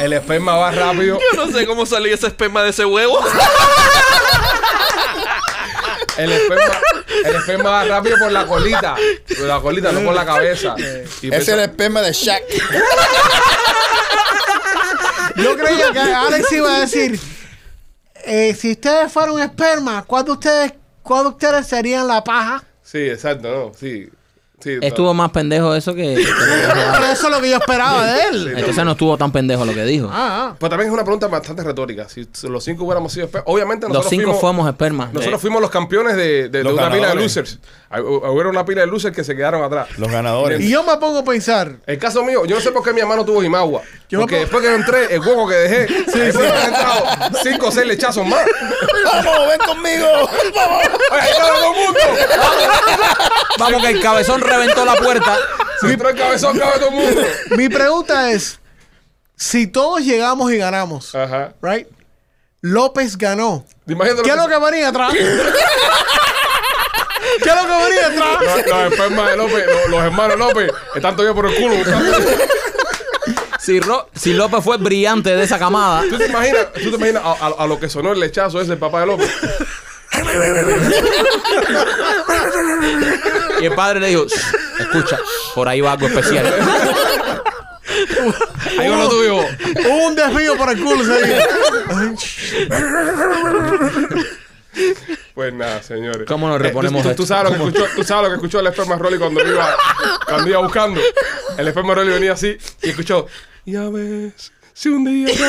el 0.00 0.12
esperma 0.12 0.56
va 0.56 0.70
rápido. 0.72 1.18
Yo 1.34 1.46
no 1.46 1.52
sé 1.52 1.66
cómo 1.66 1.86
salió 1.86 2.14
ese 2.14 2.26
esperma 2.26 2.62
de 2.62 2.70
ese 2.70 2.84
huevo. 2.84 3.18
El 6.16 6.30
esperma, 6.30 6.74
el 7.24 7.34
esperma 7.36 7.70
va 7.70 7.84
rápido 7.84 8.18
por 8.18 8.30
la 8.32 8.46
colita. 8.46 8.96
Por 9.28 9.46
la 9.46 9.60
colita, 9.60 9.92
no 9.92 10.00
por 10.04 10.14
la 10.14 10.26
cabeza. 10.26 10.74
Y 11.22 11.28
Ese 11.28 11.36
es 11.38 11.48
el 11.48 11.60
esperma 11.60 12.02
de 12.02 12.12
Shaq. 12.12 12.42
Yo 15.36 15.56
creía 15.56 15.92
que 15.92 15.98
Alex 16.00 16.52
iba 16.52 16.76
a 16.76 16.80
decir, 16.80 17.18
eh, 18.24 18.54
si 18.58 18.72
ustedes 18.72 19.10
fueran 19.10 19.34
un 19.34 19.40
esperma, 19.42 20.04
¿cuál 20.06 20.24
de 20.26 20.32
ustedes, 20.32 20.72
cuál 21.02 21.22
de 21.24 21.28
ustedes 21.30 21.66
serían 21.66 22.06
la 22.06 22.22
paja? 22.22 22.62
Sí, 22.92 22.98
exacto, 23.08 23.50
no, 23.50 23.74
sí. 23.74 24.08
Sí. 24.62 24.78
Estuvo 24.80 25.12
más 25.14 25.30
pendejo 25.30 25.74
eso 25.74 25.94
que. 25.94 26.14
Pero 26.92 27.06
eso 27.12 27.26
es 27.28 27.34
lo 27.34 27.40
que 27.40 27.50
yo 27.50 27.56
esperaba 27.56 28.06
de 28.06 28.22
él. 28.28 28.54
Entonces 28.56 28.84
no 28.84 28.92
estuvo 28.92 29.16
tan 29.16 29.32
pendejo 29.32 29.64
lo 29.64 29.74
que 29.74 29.84
dijo. 29.84 30.08
Ah, 30.10 30.50
ah. 30.52 30.56
Pues 30.58 30.70
también 30.70 30.88
es 30.88 30.94
una 30.94 31.04
pregunta 31.04 31.28
bastante 31.28 31.62
retórica. 31.62 32.08
Si 32.08 32.26
los 32.44 32.64
cinco 32.64 32.84
hubiéramos 32.84 33.12
sido 33.12 33.26
espermas, 33.26 33.44
obviamente 33.52 33.86
Los 33.86 33.94
nosotros 33.94 34.10
cinco 34.10 34.22
fuimos, 34.34 34.40
fuimos 34.40 34.68
espermas. 34.68 35.12
Nosotros 35.12 35.40
fuimos 35.40 35.60
los 35.60 35.70
campeones 35.70 36.16
de, 36.16 36.48
de- 36.48 36.48
de 36.48 36.64
Los 36.64 36.74
una 36.74 36.90
pila 36.90 37.08
de 37.08 37.14
losers. 37.16 37.58
Hay- 37.90 38.00
Hubo 38.02 38.48
una 38.48 38.64
pila 38.64 38.80
de 38.82 38.86
losers 38.86 39.14
que 39.14 39.24
se 39.24 39.36
quedaron 39.36 39.62
atrás. 39.62 39.88
Los 39.98 40.10
ganadores. 40.10 40.60
Y 40.60 40.70
yo 40.70 40.82
me 40.82 40.96
pongo 40.96 41.18
a 41.18 41.24
pensar, 41.24 41.72
El 41.86 41.98
caso 41.98 42.22
mío, 42.24 42.44
yo 42.46 42.54
no 42.56 42.60
sé 42.60 42.70
por 42.72 42.82
qué 42.82 42.92
mi 42.92 43.00
hermano 43.00 43.24
tuvo 43.24 43.42
Jimagua. 43.42 43.82
Yo 44.08 44.20
porque 44.20 44.36
después 44.40 44.62
que 44.62 44.68
yo 44.68 44.74
entré, 44.76 45.14
el 45.14 45.20
hueco 45.20 45.48
que 45.48 45.54
dejé, 45.54 45.86
me 46.14 46.22
han 46.22 46.66
entrado 46.66 47.04
cinco 47.42 47.68
o 47.68 47.70
seis 47.70 47.86
lechazos 47.86 48.26
más. 48.26 48.44
¡Vamos, 49.04 49.48
ven 49.48 49.58
conmigo! 49.66 50.06
¡Vamos! 50.54 50.82
¡Ay, 51.10 51.20
ahí 51.20 51.28
está 51.30 51.46
todo 51.48 51.72
el 51.72 51.84
mundo! 51.84 52.00
Vamos, 53.58 53.82
que 53.82 53.88
el 53.90 54.00
cabezón 54.00 54.40
reventó 54.52 54.84
la 54.84 54.94
puerta. 54.96 55.36
Se 55.80 55.92
entró 55.92 56.08
el 56.10 56.16
cabezón, 56.16 56.56
cabe 56.58 56.78
todo 56.78 56.88
el 56.90 56.94
mundo. 56.94 57.22
mi 57.56 57.68
pregunta 57.68 58.30
es, 58.30 58.60
si 59.36 59.66
todos 59.66 60.00
llegamos 60.02 60.52
y 60.52 60.58
ganamos, 60.58 61.14
Ajá. 61.14 61.54
right? 61.62 61.86
López 62.60 63.16
ganó. 63.18 63.64
Imagínate 63.88 64.22
¿Qué 64.22 64.30
es 64.30 64.36
lo 64.36 64.46
que 64.48 64.58
venía 64.58 64.88
atrás? 64.88 65.12
¿Qué 65.12 65.20
es 67.48 67.56
lo 67.56 67.62
que 67.62 67.84
venía 67.84 68.06
atrás? 68.08 68.38
Los, 68.66 68.98
los 69.10 69.26
de 69.26 69.36
López, 69.36 69.66
los, 69.66 69.88
los 69.90 70.02
hermanos 70.04 70.38
López, 70.38 70.70
están 70.94 71.16
todavía 71.16 71.34
por 71.34 71.46
el 71.50 71.54
culo. 71.56 71.74
Si, 73.58 73.78
Ro- 73.80 74.08
si 74.14 74.32
López 74.32 74.62
fue 74.64 74.76
brillante 74.78 75.34
de 75.36 75.44
esa 75.44 75.56
camada, 75.58 76.02
¿Tú 76.10 76.18
te 76.18 76.26
imaginas, 76.26 76.72
tú 76.72 76.90
te 76.90 76.96
imaginas 76.96 77.22
a, 77.24 77.32
a- 77.46 77.54
a 77.62 77.66
lo 77.68 77.78
que 77.78 77.88
sonó 77.88 78.10
el 78.12 78.18
lechazo 78.20 78.60
ese, 78.60 78.72
el 78.72 78.78
papá 78.78 79.00
de 79.00 79.06
López? 79.06 79.30
Y 83.60 83.64
el 83.66 83.74
padre 83.74 84.00
le 84.00 84.08
dijo: 84.08 84.26
"Shh, 84.26 84.80
Escucha, 84.80 85.18
por 85.54 85.68
ahí 85.68 85.80
va 85.80 85.92
algo 85.92 86.06
especial. 86.08 86.46
Ahí 88.78 88.88
va 88.88 88.96
lo 88.96 89.08
tuyo. 89.08 89.36
Hubo 89.36 90.06
un 90.06 90.14
desvío 90.14 90.56
por 90.56 90.70
el 90.70 90.82
culo. 90.82 91.04
Pues 95.34 95.52
nada, 95.52 95.82
señores. 95.82 96.26
¿Cómo 96.26 96.48
nos 96.48 96.56
Eh, 96.60 96.62
reponemos 96.62 97.02
tú, 97.02 97.08
tú- 97.08 97.10
esto? 97.10 97.22
tú 97.22 97.26
sabes 97.26 97.44
lo 97.52 97.58
que 97.58 97.64
escuchó, 97.64 97.86
tú 97.96 98.04
sabes 98.04 98.22
lo 98.24 98.28
que 98.30 98.34
escuchó 98.36 98.60
el 98.60 98.66
esperma 98.68 98.96
Rolly 98.96 99.18
cuando 99.18 99.46
iba, 99.46 99.76
cuando 100.26 100.48
iba 100.48 100.58
buscando. 100.60 101.00
El 101.58 101.68
esperma 101.68 101.94
Rolly 101.94 102.10
venía 102.12 102.32
así 102.32 102.56
y 102.82 102.90
escuchó. 102.90 103.26
Ya 103.66 103.88
ves, 103.90 104.52
si 104.72 104.88
un 104.88 105.04
día 105.04 105.26
te 105.26 105.44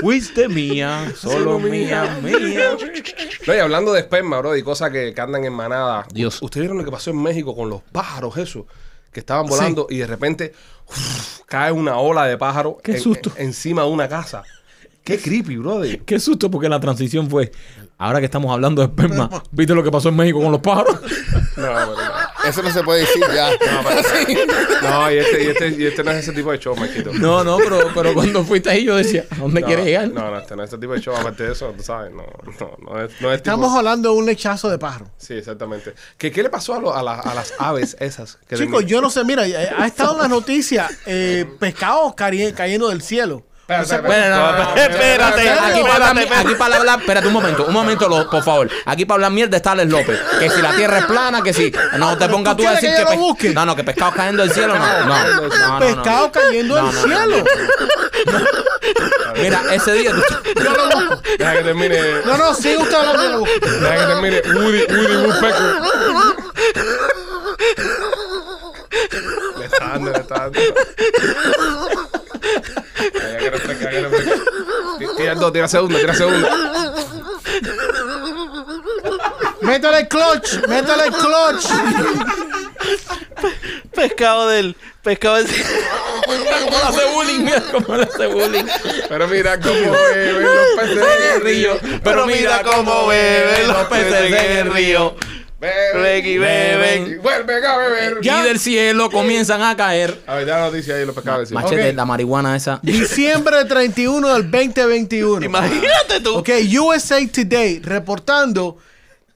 Fuiste 0.00 0.48
mía, 0.48 1.12
solo 1.16 1.58
mía, 1.58 2.18
mía. 2.22 2.76
No, 3.46 3.54
y 3.54 3.58
hablando 3.58 3.92
de 3.92 4.00
esperma, 4.00 4.38
bro, 4.38 4.56
y 4.56 4.62
cosas 4.62 4.90
que, 4.90 5.12
que 5.14 5.20
andan 5.20 5.44
en 5.44 5.52
manada. 5.52 6.06
Dios. 6.12 6.40
¿Ustedes 6.42 6.62
vieron 6.64 6.78
lo 6.78 6.84
que 6.84 6.90
pasó 6.90 7.10
en 7.10 7.22
México 7.22 7.54
con 7.54 7.68
los 7.70 7.82
pájaros, 7.82 8.36
eso? 8.36 8.66
Que 9.12 9.20
estaban 9.20 9.46
volando 9.46 9.86
y 9.90 9.98
de 9.98 10.06
repente 10.06 10.52
uf, 10.88 11.40
cae 11.46 11.70
una 11.70 11.98
ola 11.98 12.24
de 12.26 12.38
pájaros 12.38 12.76
Qué 12.82 12.92
en- 12.92 13.00
susto. 13.00 13.30
en- 13.36 13.46
encima 13.48 13.82
de 13.82 13.88
una 13.90 14.08
casa. 14.08 14.42
Qué 15.04 15.18
creepy, 15.18 15.56
brother. 15.56 16.00
Qué 16.04 16.18
susto 16.18 16.50
porque 16.50 16.68
la 16.68 16.80
transición 16.80 17.28
fue. 17.28 17.52
Ahora 18.04 18.18
que 18.18 18.24
estamos 18.26 18.52
hablando 18.52 18.82
de 18.82 18.88
esperma, 18.88 19.30
¿viste 19.52 19.74
lo 19.74 19.82
que 19.84 19.90
pasó 19.90 20.08
en 20.08 20.16
México 20.16 20.40
con 20.42 20.50
los 20.50 20.60
pájaros? 20.60 20.94
No, 21.00 21.06
pero 21.56 21.86
no. 21.94 22.22
Eso 22.48 22.60
no 22.62 22.70
se 22.72 22.82
puede 22.82 23.00
decir 23.02 23.22
ya. 23.32 23.50
Sí. 23.52 24.36
No, 24.82 25.12
y 25.12 25.18
este, 25.18 25.44
y, 25.44 25.46
este, 25.46 25.68
y 25.68 25.86
este 25.86 26.02
no 26.02 26.10
es 26.10 26.16
ese 26.18 26.32
tipo 26.32 26.50
de 26.50 26.58
show, 26.58 26.74
Marquito. 26.74 27.12
No, 27.12 27.44
no, 27.44 27.58
pero, 27.58 27.90
pero 27.94 28.12
cuando 28.14 28.42
fuiste 28.44 28.70
ahí 28.70 28.84
yo 28.84 28.96
decía, 28.96 29.24
¿a 29.30 29.36
dónde 29.36 29.60
No, 29.60 29.66
quieres 29.68 29.84
llegar? 29.84 30.08
No, 30.08 30.28
no, 30.32 30.38
este 30.38 30.56
no 30.56 30.64
es 30.64 30.70
ese 30.70 30.78
tipo 30.78 30.94
de 30.94 31.00
show. 31.00 31.14
Aparte 31.14 31.44
de 31.44 31.52
eso, 31.52 31.72
tú 31.76 31.82
sabes, 31.84 32.10
no, 32.12 32.24
no, 32.58 32.76
no 32.92 33.00
es, 33.04 33.12
no 33.20 33.30
es 33.30 33.36
Estamos 33.36 33.68
tipo- 33.68 33.78
hablando 33.78 34.12
de 34.12 34.18
un 34.18 34.26
lechazo 34.26 34.68
de 34.68 34.78
pájaro. 34.78 35.06
Sí, 35.18 35.34
exactamente. 35.34 35.94
¿Qué, 36.18 36.32
qué 36.32 36.42
le 36.42 36.50
pasó 36.50 36.74
a, 36.74 36.80
lo- 36.80 36.92
a, 36.92 37.02
la- 37.04 37.20
a 37.20 37.34
las 37.34 37.54
aves 37.58 37.96
esas? 38.00 38.38
Chicos, 38.52 38.84
yo 38.86 39.00
no 39.00 39.08
sé, 39.10 39.22
mira, 39.22 39.46
eh, 39.46 39.70
ha 39.78 39.86
estado 39.86 40.14
en 40.14 40.18
las 40.22 40.28
noticias 40.30 40.90
eh, 41.06 41.46
pescados 41.60 42.14
cayendo 42.16 42.88
del 42.88 43.02
cielo. 43.02 43.44
Espérate, 43.80 45.50
aquí 45.50 45.82
para 45.82 45.94
hablar, 45.94 46.18
espera, 46.18 46.40
aquí 46.40 46.54
para 46.54 46.76
hablar, 46.76 47.00
espérate 47.00 47.26
un 47.26 47.32
momento, 47.32 47.64
un 47.66 47.72
momento, 47.72 48.08
lo- 48.08 48.28
por 48.28 48.42
favor. 48.42 48.68
Aquí 48.86 49.04
para 49.04 49.16
hablar 49.16 49.30
mierda 49.32 49.56
está 49.56 49.72
Alex 49.72 49.90
López. 49.90 50.20
Que 50.38 50.50
si 50.50 50.60
la 50.62 50.72
tierra 50.76 50.98
es 50.98 51.04
plana, 51.06 51.42
que 51.42 51.52
si. 51.52 51.72
No 51.98 52.16
te 52.18 52.28
pongas 52.28 52.56
tú 52.56 52.66
a 52.66 52.72
decir 52.72 52.90
que 52.90 53.04
que. 53.04 53.48
pe-? 53.48 53.54
No, 53.54 53.64
no, 53.66 53.76
que 53.76 53.84
pescado 53.84 54.12
cayendo 54.12 54.42
del 54.42 54.52
cielo, 54.52 54.74
no. 54.78 55.04
No, 55.06 55.48
no, 55.70 55.78
pescado 55.78 56.32
cayendo 56.32 56.74
del 56.76 56.92
cielo. 56.92 57.44
Mira, 59.36 59.62
ese 59.74 59.92
día. 59.94 60.10
tú- 60.12 60.62
Yo 60.62 60.70
lo 60.70 60.84
busco. 61.08 61.22
Deja 61.38 61.52
que 61.54 61.62
termine. 61.62 61.98
No, 62.24 62.36
no, 62.36 62.54
sigue 62.54 62.76
usted 62.78 62.94
hablando. 62.94 63.28
lo 63.30 63.38
busco. 63.40 63.54
Deja 63.66 63.96
que 63.96 64.06
termine 64.06 64.40
Woody, 64.54 64.84
Woody 64.94 65.16
Woodpecker. 65.16 65.74
Le 69.58 69.64
está 69.64 69.84
dando, 69.88 70.10
le 70.12 70.18
está 70.18 70.34
dando. 70.34 70.58
Ay, 73.02 73.10
ya 73.32 73.38
que 73.38 73.50
refresca, 73.50 73.84
ya 73.84 73.90
que 73.90 74.00
refresca. 74.00 74.34
Ti- 75.22 75.28
Tira 75.28 75.34
dos, 75.34 75.52
tira 75.52 75.68
segunda, 75.68 75.98
tira 75.98 76.14
segunda. 76.14 76.48
Métale 79.60 79.98
el 80.00 80.08
clutch, 80.08 80.66
métale 80.68 81.04
el 81.06 81.12
clutch. 81.12 81.66
Pescado 83.94 84.48
del. 84.48 84.76
Pescado 85.02 85.36
del. 85.36 85.46
Mira 85.48 86.58
cómo 86.64 86.76
le 86.78 86.84
hace 86.84 87.04
bullying, 87.14 87.40
mira 87.44 87.62
cómo 87.72 87.96
le 87.96 88.02
hace 88.04 88.26
bullying. 88.26 88.64
Pero 89.08 89.28
mira 89.28 89.60
cómo 89.60 89.92
beben 89.92 90.42
los 90.42 90.66
peces 90.80 90.98
en 90.98 91.32
el 91.34 91.40
río. 91.42 91.78
Pero 92.02 92.26
mira 92.26 92.62
cómo 92.62 93.06
beben 93.08 93.68
los 93.68 93.84
peces 93.86 94.32
en 94.32 94.56
el 94.66 94.72
río. 94.72 95.14
Beben 95.62 96.26
y 96.26 96.38
beben. 96.38 97.06
y 97.06 97.14
vuelven 97.18 97.64
a 97.64 97.76
beber. 97.76 98.18
Y 98.20 98.28
del 98.28 98.58
cielo 98.58 99.08
comienzan 99.10 99.62
a 99.62 99.76
caer. 99.76 100.20
A 100.26 100.34
ver, 100.34 100.46
ya 100.48 100.58
la 100.58 100.66
noticia 100.66 100.96
ahí, 100.96 101.06
los 101.06 101.14
pescados. 101.14 101.38
del 101.40 101.46
cielo. 101.48 101.62
Machete, 101.62 101.92
la 101.92 102.04
marihuana 102.04 102.56
esa. 102.56 102.80
Diciembre 102.82 103.64
31 103.64 104.34
del 104.34 104.50
2021. 104.50 105.46
Imagínate 105.46 106.20
tú. 106.20 106.38
Ok, 106.38 106.48
USA 106.80 107.20
Today 107.28 107.78
reportando 107.78 108.78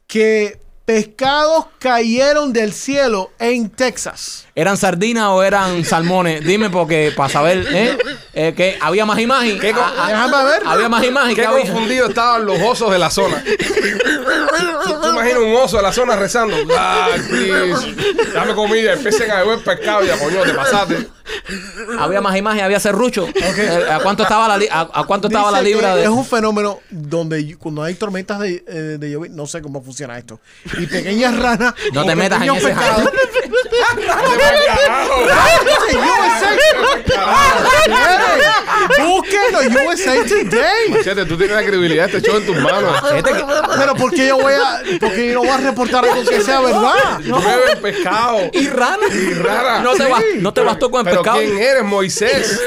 que 0.08 0.58
pescados 0.84 1.66
cayeron 1.78 2.52
del 2.52 2.72
cielo 2.72 3.30
en 3.38 3.70
Texas. 3.70 4.45
¿Eran 4.58 4.78
sardinas 4.78 5.26
o 5.28 5.42
eran 5.42 5.84
salmones? 5.84 6.42
Dime 6.42 6.70
porque 6.70 7.12
para 7.14 7.28
saber, 7.28 7.66
¿eh? 7.70 7.98
Eh, 8.32 8.54
que 8.56 8.78
había 8.80 9.04
más 9.04 9.18
imagen. 9.18 9.60
¿Qué 9.60 9.74
Ah, 9.76 9.92
ah, 9.98 10.08
Déjame 10.08 10.44
ver. 10.44 10.62
Había 10.64 10.88
más 10.88 11.04
imagen. 11.04 11.34
Qué 11.34 11.42
que 11.42 11.46
había? 11.46 11.60
confundidos 11.60 12.08
estaban 12.08 12.46
los 12.46 12.58
osos 12.62 12.90
de 12.90 12.98
la 12.98 13.10
zona. 13.10 13.44
¿Tú, 13.44 14.94
tú 15.02 15.08
imaginas 15.10 15.38
un 15.42 15.54
oso 15.56 15.76
de 15.76 15.82
la 15.82 15.92
zona 15.92 16.16
rezando? 16.16 16.56
Dame 18.34 18.54
comida, 18.54 18.94
empiecen 18.94 19.30
a 19.30 19.42
beber 19.42 19.62
pescado 19.62 20.04
y 20.06 20.10
a 20.10 20.18
coño, 20.18 20.42
te 20.42 20.54
pasaste. 20.54 21.06
Había 21.98 22.20
más 22.20 22.36
imagen, 22.36 22.64
había 22.64 22.80
serrucho. 22.80 23.28
Eh, 23.34 23.86
¿A 23.90 23.98
cuánto 24.00 24.22
estaba 24.22 24.48
la, 24.48 24.56
li- 24.56 24.68
a, 24.70 24.88
a 24.92 25.04
cuánto 25.04 25.26
estaba 25.28 25.50
la 25.50 25.60
libra 25.60 25.96
de 25.96 26.04
Es 26.04 26.08
un 26.08 26.24
fenómeno 26.24 26.80
donde 26.88 27.56
cuando 27.58 27.82
hay 27.82 27.94
tormentas 27.94 28.40
de, 28.40 28.64
eh, 28.66 28.96
de 28.98 29.10
lluvia, 29.10 29.30
no 29.34 29.46
sé 29.46 29.60
cómo 29.60 29.82
funciona 29.82 30.16
esto. 30.18 30.40
Y 30.78 30.86
pequeñas 30.86 31.36
ranas. 31.36 31.74
No 31.92 32.04
te 32.06 32.14
metas 32.14 32.42
en 32.42 32.54
ese 32.54 32.68
pescados- 32.68 33.10
Dice 35.64 35.98
USA. 35.98 36.56
Busquen 39.04 39.40
los 39.52 39.66
USA 39.66 40.14
Today. 40.24 40.90
Machete, 40.90 41.24
tú 41.26 41.36
tienes 41.36 41.56
la 41.56 41.62
credibilidad 41.62 42.08
de 42.08 42.16
este 42.18 42.28
show 42.30 42.38
en 42.38 42.46
tus 42.46 42.56
manos. 42.56 42.96
Pero 43.78 43.94
¿por 43.94 44.10
qué 44.12 44.28
yo 44.28 44.38
voy 44.38 44.54
a, 44.54 44.82
porque 45.00 45.28
yo 45.28 45.34
no 45.34 45.40
voy 45.40 45.48
a 45.50 45.56
reportar 45.58 46.04
algo 46.04 46.24
que 46.24 46.40
sea 46.40 46.60
verdad? 46.60 47.18
Beben 47.20 47.82
pescado. 47.82 48.38
Y 48.52 48.68
rana. 48.68 49.06
Y 49.12 49.34
rara. 49.34 49.80
No 49.80 49.94
te, 49.94 50.04
bas- 50.08 50.34
no 50.38 50.52
te 50.52 50.60
bastó 50.62 50.90
con 50.90 51.00
el 51.00 51.04
Pero 51.06 51.22
pescado. 51.22 51.38
¿quién 51.40 51.58
eres, 51.58 51.84
Moisés? 51.84 52.60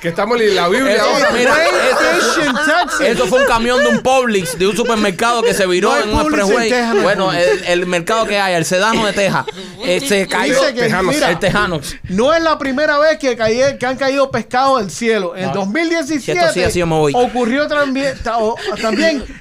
que 0.00 0.08
estamos 0.08 0.40
en 0.40 0.54
la 0.56 0.66
Biblia 0.68 0.94
Eso, 0.96 1.04
ahora. 1.04 1.30
mira, 1.32 1.54
eso-. 1.62 3.02
Eso 3.04 3.26
fue 3.26 3.40
un 3.40 3.46
camión 3.46 3.80
de 3.82 3.88
un 3.90 4.00
Publix, 4.00 4.58
de 4.58 4.66
un 4.66 4.74
supermercado 4.76 5.42
que 5.42 5.52
se 5.52 5.66
viró 5.66 5.90
No 5.94 6.00
en 6.02 6.14
un 6.14 6.20
expressway. 6.22 6.70
No 6.70 7.02
bueno, 7.02 7.32
el, 7.34 7.64
el 7.66 7.86
mercado 7.86 8.24
que 8.26 8.38
hay, 8.40 8.54
el 8.54 8.64
sedano 8.64 9.04
de 9.04 9.12
Texas, 9.12 9.44
eh, 9.84 10.00
se 10.10 10.26
cayó. 10.26 10.52
Dice 10.60 10.74
que, 10.74 10.80
Tejanos, 10.82 11.14
mira, 11.14 11.30
el 11.30 11.38
Tejano. 11.38 11.80
No 12.08 12.34
es 12.34 12.42
la 12.42 12.58
primera 12.58 12.98
vez 12.98 13.18
que, 13.18 13.36
caí- 13.36 13.78
que 13.78 13.86
han 13.86 13.96
caído 13.96 14.30
pescados 14.30 14.80
del 14.80 14.90
cielo. 14.90 15.36
En 15.36 15.46
No. 15.46 15.54
2017 15.54 16.40
Si 16.52 16.62
así, 16.62 16.82
ocurrió 16.82 17.66
también, 17.68 18.14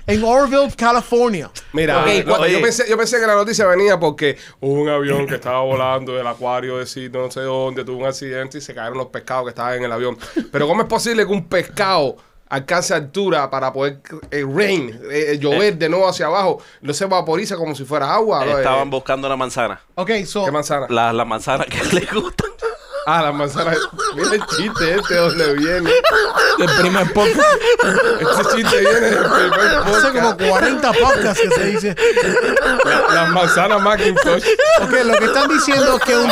en 0.08 0.24
Orville, 0.24 0.72
California. 0.76 1.50
Mira, 1.74 2.00
Ok, 2.02 2.08
no, 2.26 2.34
oye. 2.36 2.54
yo, 2.54 2.62
pensé, 2.62 2.86
yo 2.90 2.98
pensé 2.98 3.20
que 3.20 3.28
la 3.28 3.36
noticia 3.36 3.66
venía 3.66 4.00
porque 4.00 4.38
hubo 4.60 4.74
un 4.82 4.90
avión 4.90 5.28
que 5.28 5.36
estaba 5.36 5.62
volando 5.62 6.14
del 6.14 6.28
acuario 6.28 6.78
de 6.78 6.86
sitio, 6.86 7.22
no 7.22 7.32
sé 7.32 7.42
dónde, 7.42 7.84
tuvo 7.84 7.98
un 8.00 8.06
accidente 8.06 8.58
y 8.58 8.62
se 8.62 8.74
cayeron 8.74 8.98
los 8.98 9.08
pescados 9.08 9.46
que 9.46 9.50
estaban 9.50 9.76
en 9.76 9.84
el 9.84 9.92
avión. 9.92 10.18
Pero 10.52 10.68
¿cómo 10.68 10.82
es 10.82 10.88
posible 10.88 11.26
que 11.26 11.32
un 11.32 11.48
pescado 11.48 12.18
alcance 12.50 12.94
altura 12.94 13.50
para 13.50 13.72
poder 13.72 14.00
eh, 14.32 14.44
rain, 14.52 15.00
eh, 15.12 15.38
llover 15.40 15.78
de 15.78 15.88
nuevo 15.90 16.08
hacia 16.10 16.26
abajo, 16.26 16.62
no 16.82 16.94
se 16.94 17.06
vaporiza 17.06 17.56
como 17.56 17.76
si 17.76 17.86
fuera 17.86 18.14
agua? 18.14 18.44
¿no? 18.46 18.58
Estaban 18.58 18.88
Eh, 18.88 18.92
buscando 18.92 19.30
la 19.30 19.36
manzana. 19.38 19.80
Ok, 19.96 20.12
so. 20.26 20.46
¿Qué 20.46 20.52
manzana? 20.52 20.88
Las 20.90 21.14
las 21.14 21.28
manzanas 21.28 21.68
que 21.68 21.84
les 21.96 22.12
gustan. 22.12 22.50
Ah, 23.06 23.24
las 23.24 23.34
manzanas. 23.34 23.78
Mira 24.14 24.36
el 24.36 24.46
chiste 24.46 24.96
este, 24.96 25.16
¿dónde 25.16 25.54
viene? 25.54 25.90
El 26.60 26.70
primer 26.80 27.12
podcast. 27.14 27.40
Este 28.20 28.56
chiste 28.58 28.80
viene 28.82 29.00
del 29.00 29.18
primer 29.18 29.76
Hace 29.78 30.12
como 30.12 30.30
podcast. 30.38 30.50
40 30.50 30.92
podcasts 30.94 31.42
que 31.42 31.50
se 31.50 31.66
dice. 31.68 31.96
La- 32.86 33.14
Las 33.16 33.30
manzanas 33.30 33.82
Macintosh. 33.82 34.44
Ok, 34.82 34.92
lo 35.06 35.14
que 35.18 35.26
están 35.26 35.48
diciendo 35.50 35.96
es 35.98 36.04
que 36.04 36.18
un. 36.18 36.30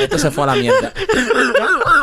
Esto 0.00 0.18
se 0.18 0.30
fue 0.30 0.44
a 0.44 0.46
la 0.48 0.54
mierda. 0.56 0.92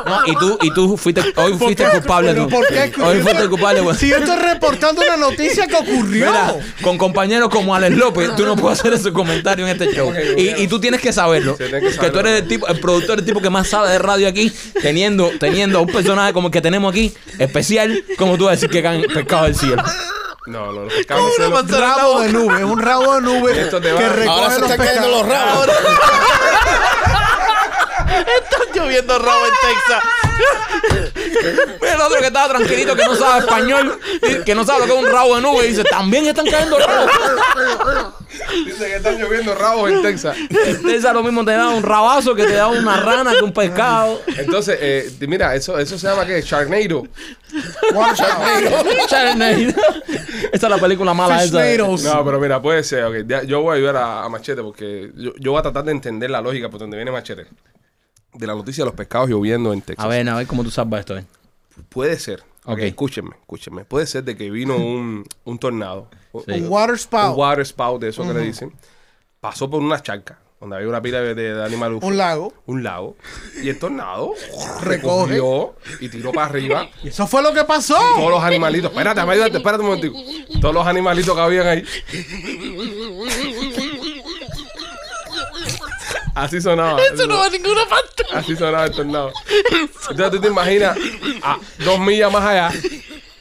No, 0.06 0.26
y 0.26 0.36
tú, 0.36 0.58
y 0.62 0.74
tú 0.74 0.98
fuiste, 0.98 1.22
hoy 1.36 1.54
fuiste 1.58 1.84
culpable 1.86 2.34
¿Pero 2.34 2.44
tú. 2.48 2.50
por 2.56 2.68
qué? 2.68 2.92
Hoy 3.02 3.22
fuiste 3.22 3.48
culpable. 3.48 3.82
güey. 3.82 3.96
Si 3.96 4.08
yo 4.10 4.18
estoy 4.18 4.38
reportando 4.38 5.02
una 5.02 5.18
noticia 5.18 5.68
que 5.68 5.76
ocurrió. 5.76 6.28
Mira, 6.28 6.56
con 6.82 6.98
compañeros 6.98 7.50
como 7.50 7.76
Alex 7.76 7.96
López, 7.96 8.36
tú 8.36 8.46
no 8.46 8.56
puedes 8.56 8.80
hacer 8.80 8.94
ese 8.94 9.12
comentario 9.14 9.66
en 9.68 9.72
este 9.80 9.94
show. 9.94 10.12
Y, 10.38 10.46
bueno. 10.48 10.62
y 10.62 10.68
tú 10.68 10.80
tienes 10.80 11.02
que 11.02 11.14
saberlo. 11.14 11.56
Que 11.58 12.10
tú 12.12 12.20
eres 12.20 12.42
el 12.42 12.48
tipo, 12.48 12.68
el 12.68 12.80
productor, 12.80 13.20
el 13.20 13.26
tipo 13.26 13.42
que 13.42 13.50
más 13.50 13.68
sabe 13.68 13.90
de 13.92 14.00
radio 14.00 14.28
aquí, 14.28 14.52
teniendo, 14.82 15.32
teniendo 15.40 15.80
a 15.80 15.82
un 15.82 15.88
personaje 15.88 16.34
como 16.34 16.48
el 16.48 16.54
que 16.54 16.62
tenemos 16.62 16.92
aquí, 16.92 17.14
especial, 17.40 18.04
como 18.18 18.38
tú 18.38 18.46
vas 18.46 18.52
a 18.54 18.56
decir 18.56 18.70
que 18.70 18.82
caen 18.82 19.04
pescado 19.14 19.46
del 19.46 19.56
cielo. 19.56 19.84
No, 20.48 20.72
no, 20.72 20.84
los 20.86 20.94
pescados 20.94 21.32
se 21.38 21.48
lo- 21.48 21.62
rabo 21.80 22.22
de 22.22 22.30
nube, 22.30 22.58
es 22.58 22.64
un 22.64 22.80
rabo 22.82 23.14
de 23.16 23.22
nube 23.22 23.62
Esto 23.62 23.80
te 23.80 23.90
que 23.94 24.10
recoge 24.10 24.28
Ahora 24.28 24.50
se 24.56 24.60
los 24.62 24.72
están 24.72 24.88
cayendo 24.88 25.08
los 25.10 25.28
rabos. 25.28 25.68
Están 28.20 28.68
lloviendo 28.84 29.18
rabo 29.20 29.46
en 29.46 29.54
Texas. 29.62 30.04
Mira 31.82 31.96
el 31.96 32.02
otro 32.02 32.20
que 32.20 32.28
estaba 32.28 32.50
tranquilito, 32.50 32.96
que 32.96 33.04
no 33.06 33.16
sabe 33.16 33.40
español, 33.40 34.00
que 34.46 34.56
no 34.56 34.64
sabe 34.66 34.80
lo 34.80 34.86
que 34.86 35.00
es 35.00 35.06
un 35.06 35.12
rabo 35.12 35.36
de 35.36 35.42
nube, 35.42 35.66
y 35.66 35.70
dice, 35.70 35.84
también 35.84 36.26
están 36.26 36.46
cayendo 36.48 36.78
rabos. 36.80 37.12
Dice 38.66 38.86
que 38.88 38.96
están 38.96 39.18
lloviendo 39.20 39.54
rabos 39.56 39.92
en 39.92 40.02
Texas. 40.02 40.36
Esa 40.90 41.14
lo 41.14 41.24
mismo 41.24 41.44
te 41.46 41.52
da 41.52 41.70
un 41.70 41.84
rabazo 41.84 42.34
que 42.36 42.44
te 42.46 42.54
da 42.54 42.68
una 42.68 42.98
rana 42.98 43.32
que 43.38 43.44
un 43.44 43.54
pescado. 43.54 44.22
Entonces, 44.38 44.78
eh, 44.82 45.12
mira, 45.28 45.54
eso, 45.56 45.78
eso 45.80 45.98
se 45.98 46.08
llama 46.08 46.26
¿qué? 46.26 46.42
Sharknado. 46.42 47.08
Charney. 49.08 49.74
Esa 50.52 50.68
es 50.68 50.70
la 50.70 50.78
película 50.78 51.14
mala 51.14 51.36
esa. 51.44 51.58
No, 52.14 52.26
pero 52.26 52.40
mira, 52.40 52.62
puede 52.62 52.84
ser. 52.84 53.04
ok, 53.06 53.16
ya- 53.28 53.44
yo 53.44 53.62
voy 53.62 53.74
a 53.74 53.78
ayudar 53.78 53.98
a, 53.98 54.24
a 54.24 54.30
Machete 54.30 54.62
porque 54.62 55.12
yo, 55.16 55.32
yo 55.40 55.52
voy 55.52 55.60
a 55.60 55.64
tratar 55.64 55.84
de 55.84 55.92
entender 55.92 56.30
la 56.32 56.42
lógica 56.42 56.70
por 56.70 56.80
donde 56.80 56.98
viene 56.98 57.12
Machete. 57.12 57.46
De 58.34 58.48
la 58.48 58.54
noticia 58.56 58.84
de 58.84 58.86
los 58.90 58.96
pescados 58.96 59.30
lloviendo 59.30 59.74
en 59.74 59.82
Texas. 59.82 60.04
A 60.06 60.08
ver, 60.08 60.28
a 60.30 60.36
ver 60.36 60.48
cómo 60.48 60.64
tú 60.64 60.72
salvas 60.72 61.02
esto. 61.02 61.18
eh. 61.18 61.26
Puede 61.90 62.18
ser. 62.20 62.40
Ok, 62.64 62.74
Ok. 62.74 62.80
escúchenme, 62.80 63.32
escúchenme. 63.40 63.86
Puede 63.86 64.06
ser 64.06 64.24
de 64.24 64.38
que 64.38 64.50
vino 64.52 64.76
un, 64.78 65.26
un 65.46 65.60
tornado. 65.60 66.08
Sí. 66.46 66.52
Un 66.62 66.68
water 66.70 66.96
spout. 66.96 67.34
Un 67.34 67.40
water 67.40 67.62
spout, 67.66 68.02
de 68.02 68.10
eso 68.10 68.24
que 68.24 68.34
le 68.34 68.42
dicen. 68.42 68.72
Pasó 69.40 69.70
por 69.70 69.82
una 69.82 70.02
charca 70.02 70.40
donde 70.60 70.76
había 70.76 70.88
una 70.88 71.02
pila 71.02 71.20
de, 71.22 71.34
de 71.34 71.66
animales. 71.66 71.98
Un 72.04 72.18
lago. 72.18 72.54
Un 72.68 72.84
lago. 72.84 73.16
Y 73.64 73.70
el 73.70 73.80
tornado 73.80 74.34
Recoge. 74.84 75.32
recogió 75.32 75.76
y 76.00 76.08
tiró 76.10 76.32
para 76.32 76.46
arriba 76.46 76.88
Y 77.04 77.08
eso 77.08 77.26
fue 77.26 77.42
lo 77.42 77.52
que 77.52 77.64
pasó. 77.64 77.96
todos 78.16 78.30
los 78.30 78.44
animalitos. 78.44 78.92
Espérate, 78.92 79.20
ayúdate, 79.22 79.58
espérate 79.58 79.82
un 79.84 79.90
momentico. 79.90 80.16
Todos 80.62 80.76
los 80.76 80.86
animalitos 80.86 81.34
que 81.36 81.42
habían 81.42 81.66
ahí. 81.68 81.84
Así 86.36 86.62
sonaba. 86.62 87.02
Eso 87.02 87.28
no 87.28 87.38
va 87.38 87.46
a 87.46 87.50
ninguna 87.50 87.86
parte. 87.86 88.24
Así 88.34 88.56
sonaba 88.56 88.86
el 88.86 88.92
tornado. 88.92 89.32
Entonces 90.10 90.32
tú 90.32 90.40
te 90.40 90.48
imaginas 90.48 90.98
a 91.44 91.58
dos 91.84 92.00
millas 92.00 92.32
más 92.32 92.44
allá. 92.44 92.72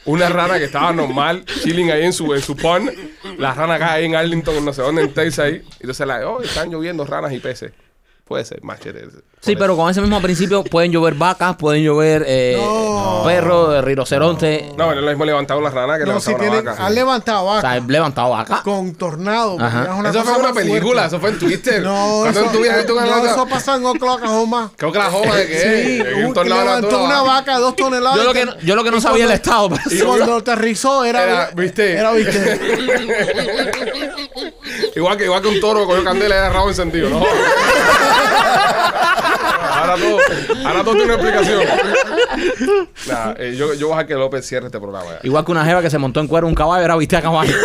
Una 0.06 0.28
rana 0.28 0.58
que 0.58 0.64
estaba 0.64 0.92
normal, 0.92 1.44
chilling 1.62 1.90
ahí 1.90 2.04
en 2.04 2.12
su, 2.12 2.34
en 2.34 2.42
su 2.42 2.56
pond. 2.56 2.90
La 3.38 3.54
rana 3.54 3.74
acá 3.74 3.92
ahí 3.92 4.06
en 4.06 4.16
Arlington, 4.16 4.64
no 4.64 4.72
sé 4.72 4.82
dónde, 4.82 5.02
en 5.02 5.12
Texas 5.12 5.46
ahí. 5.46 5.54
Y 5.54 5.82
entonces 5.82 6.06
la, 6.06 6.28
oh, 6.28 6.42
están 6.42 6.70
lloviendo 6.70 7.04
ranas 7.04 7.32
y 7.32 7.38
peces. 7.38 7.72
Puede 8.30 8.44
ser, 8.44 8.62
machete. 8.62 9.08
Sí, 9.40 9.56
pero 9.56 9.76
con 9.76 9.90
ese 9.90 10.00
mismo 10.00 10.22
principio 10.22 10.62
pueden 10.70 10.92
llover 10.92 11.14
vacas, 11.14 11.56
pueden 11.56 11.82
llover 11.82 12.24
eh, 12.28 12.56
No. 12.56 13.22
perros, 13.26 13.84
rinocerontes. 13.84 14.68
No, 14.76 14.86
no 14.86 14.92
es 14.92 14.98
lo 14.98 15.08
mismo 15.08 15.24
levantar 15.24 15.56
una 15.56 15.68
rana 15.70 15.98
que 15.98 16.04
No, 16.04 16.20
si 16.20 16.30
levantar 16.30 16.34
una 16.34 16.38
tienen, 16.60 16.64
vaca. 16.72 16.86
han 16.86 16.94
levantado 16.94 17.42
O 17.42 17.46
vaca 17.46 17.60
sea, 17.62 17.76
he 17.76 17.80
levantado 17.80 18.30
vacas. 18.30 18.60
con 18.60 18.94
tornado. 18.94 19.54
una 19.54 20.10
Eso 20.10 20.22
fue 20.22 20.38
una 20.38 20.52
película, 20.52 20.80
fuerte. 20.80 21.06
eso 21.08 21.18
fue 21.20 21.30
en 21.30 21.38
Twitter. 21.40 21.82
No, 21.90 22.24
eso, 22.26 22.44
en 22.44 22.52
tu 22.52 22.60
viaje 22.62 22.84
tú 22.84 22.94
no, 22.94 23.26
eso 23.26 23.46
pasó 23.48 23.74
en 23.74 23.84
Oklahoma. 23.84 24.70
¿Qué 24.78 24.86
Oklahoma 24.86 25.34
de 25.34 25.46
qué? 25.48 25.58
Sí, 26.14 26.22
un- 26.24 26.32
tornado 26.32 26.62
levantó 26.62 27.02
una 27.02 27.22
vaca. 27.22 27.32
vaca 27.34 27.54
de 27.56 27.60
dos 27.62 27.74
toneladas. 27.74 28.16
Yo 28.16 28.22
lo 28.24 28.32
que 28.32 28.46
no, 28.46 28.56
yo 28.60 28.76
lo 28.76 28.84
que 28.84 28.90
no 28.92 29.00
sabía 29.00 29.24
el 29.24 29.32
estado. 29.32 29.70
pero 29.70 29.82
Y 29.90 29.98
cuando 30.02 30.36
aterrizó 30.36 31.02
era, 31.04 31.24
Era 31.24 31.50
bistec. 31.52 31.98
Era 31.98 32.12
bistec. 32.12 32.60
Igual 34.94 35.16
que, 35.16 35.24
igual 35.24 35.42
que 35.42 35.48
un 35.48 35.60
toro 35.60 35.84
cogió 35.86 36.04
candela 36.04 36.34
y 36.34 36.38
era 36.38 36.48
rabo 36.50 36.68
encendido, 36.68 37.08
¿no? 37.10 37.20
Ahora 39.72 39.96
todo, 39.96 40.18
ahora 40.66 40.84
todo 40.84 40.94
tiene 40.94 41.04
una 41.04 41.14
explicación. 41.14 41.62
Nah, 43.08 43.34
eh, 43.38 43.54
yo, 43.56 43.74
yo 43.74 43.88
voy 43.88 43.94
a 43.94 43.96
dejar 43.98 44.06
que 44.06 44.14
López 44.14 44.46
cierre 44.46 44.66
este 44.66 44.78
programa. 44.78 45.06
ya. 45.10 45.20
Igual 45.22 45.44
que 45.44 45.52
una 45.52 45.64
jeva 45.64 45.82
que 45.82 45.90
se 45.90 45.98
montó 45.98 46.20
en 46.20 46.28
cuero 46.28 46.46
un 46.46 46.54
caballo, 46.54 46.84
era 46.84 46.96
viste 46.96 47.16
a 47.16 47.22
caballo. 47.22 47.54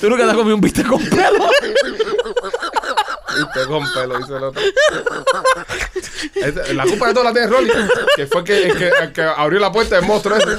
Tú 0.00 0.08
nunca 0.08 0.24
te 0.24 0.30
has 0.30 0.36
comido 0.36 0.54
un 0.54 0.60
bistec 0.60 0.86
con 0.86 1.02
pelo. 1.04 1.48
Viste 3.38 3.66
con 3.66 3.92
pelo, 3.92 4.18
dice 4.18 4.36
el 4.36 4.44
otro. 4.44 4.62
La 6.74 6.84
culpa 6.84 7.08
de 7.08 7.14
todo 7.14 7.24
la 7.24 7.32
tiene 7.32 7.46
Rolly, 7.48 7.70
que 8.16 8.26
fue 8.26 8.40
el 8.40 8.76
que, 8.76 9.12
que 9.12 9.22
abrió 9.22 9.60
la 9.60 9.72
puerta 9.72 9.96
del 9.96 10.04
monstruo 10.04 10.36
ese. 10.36 10.56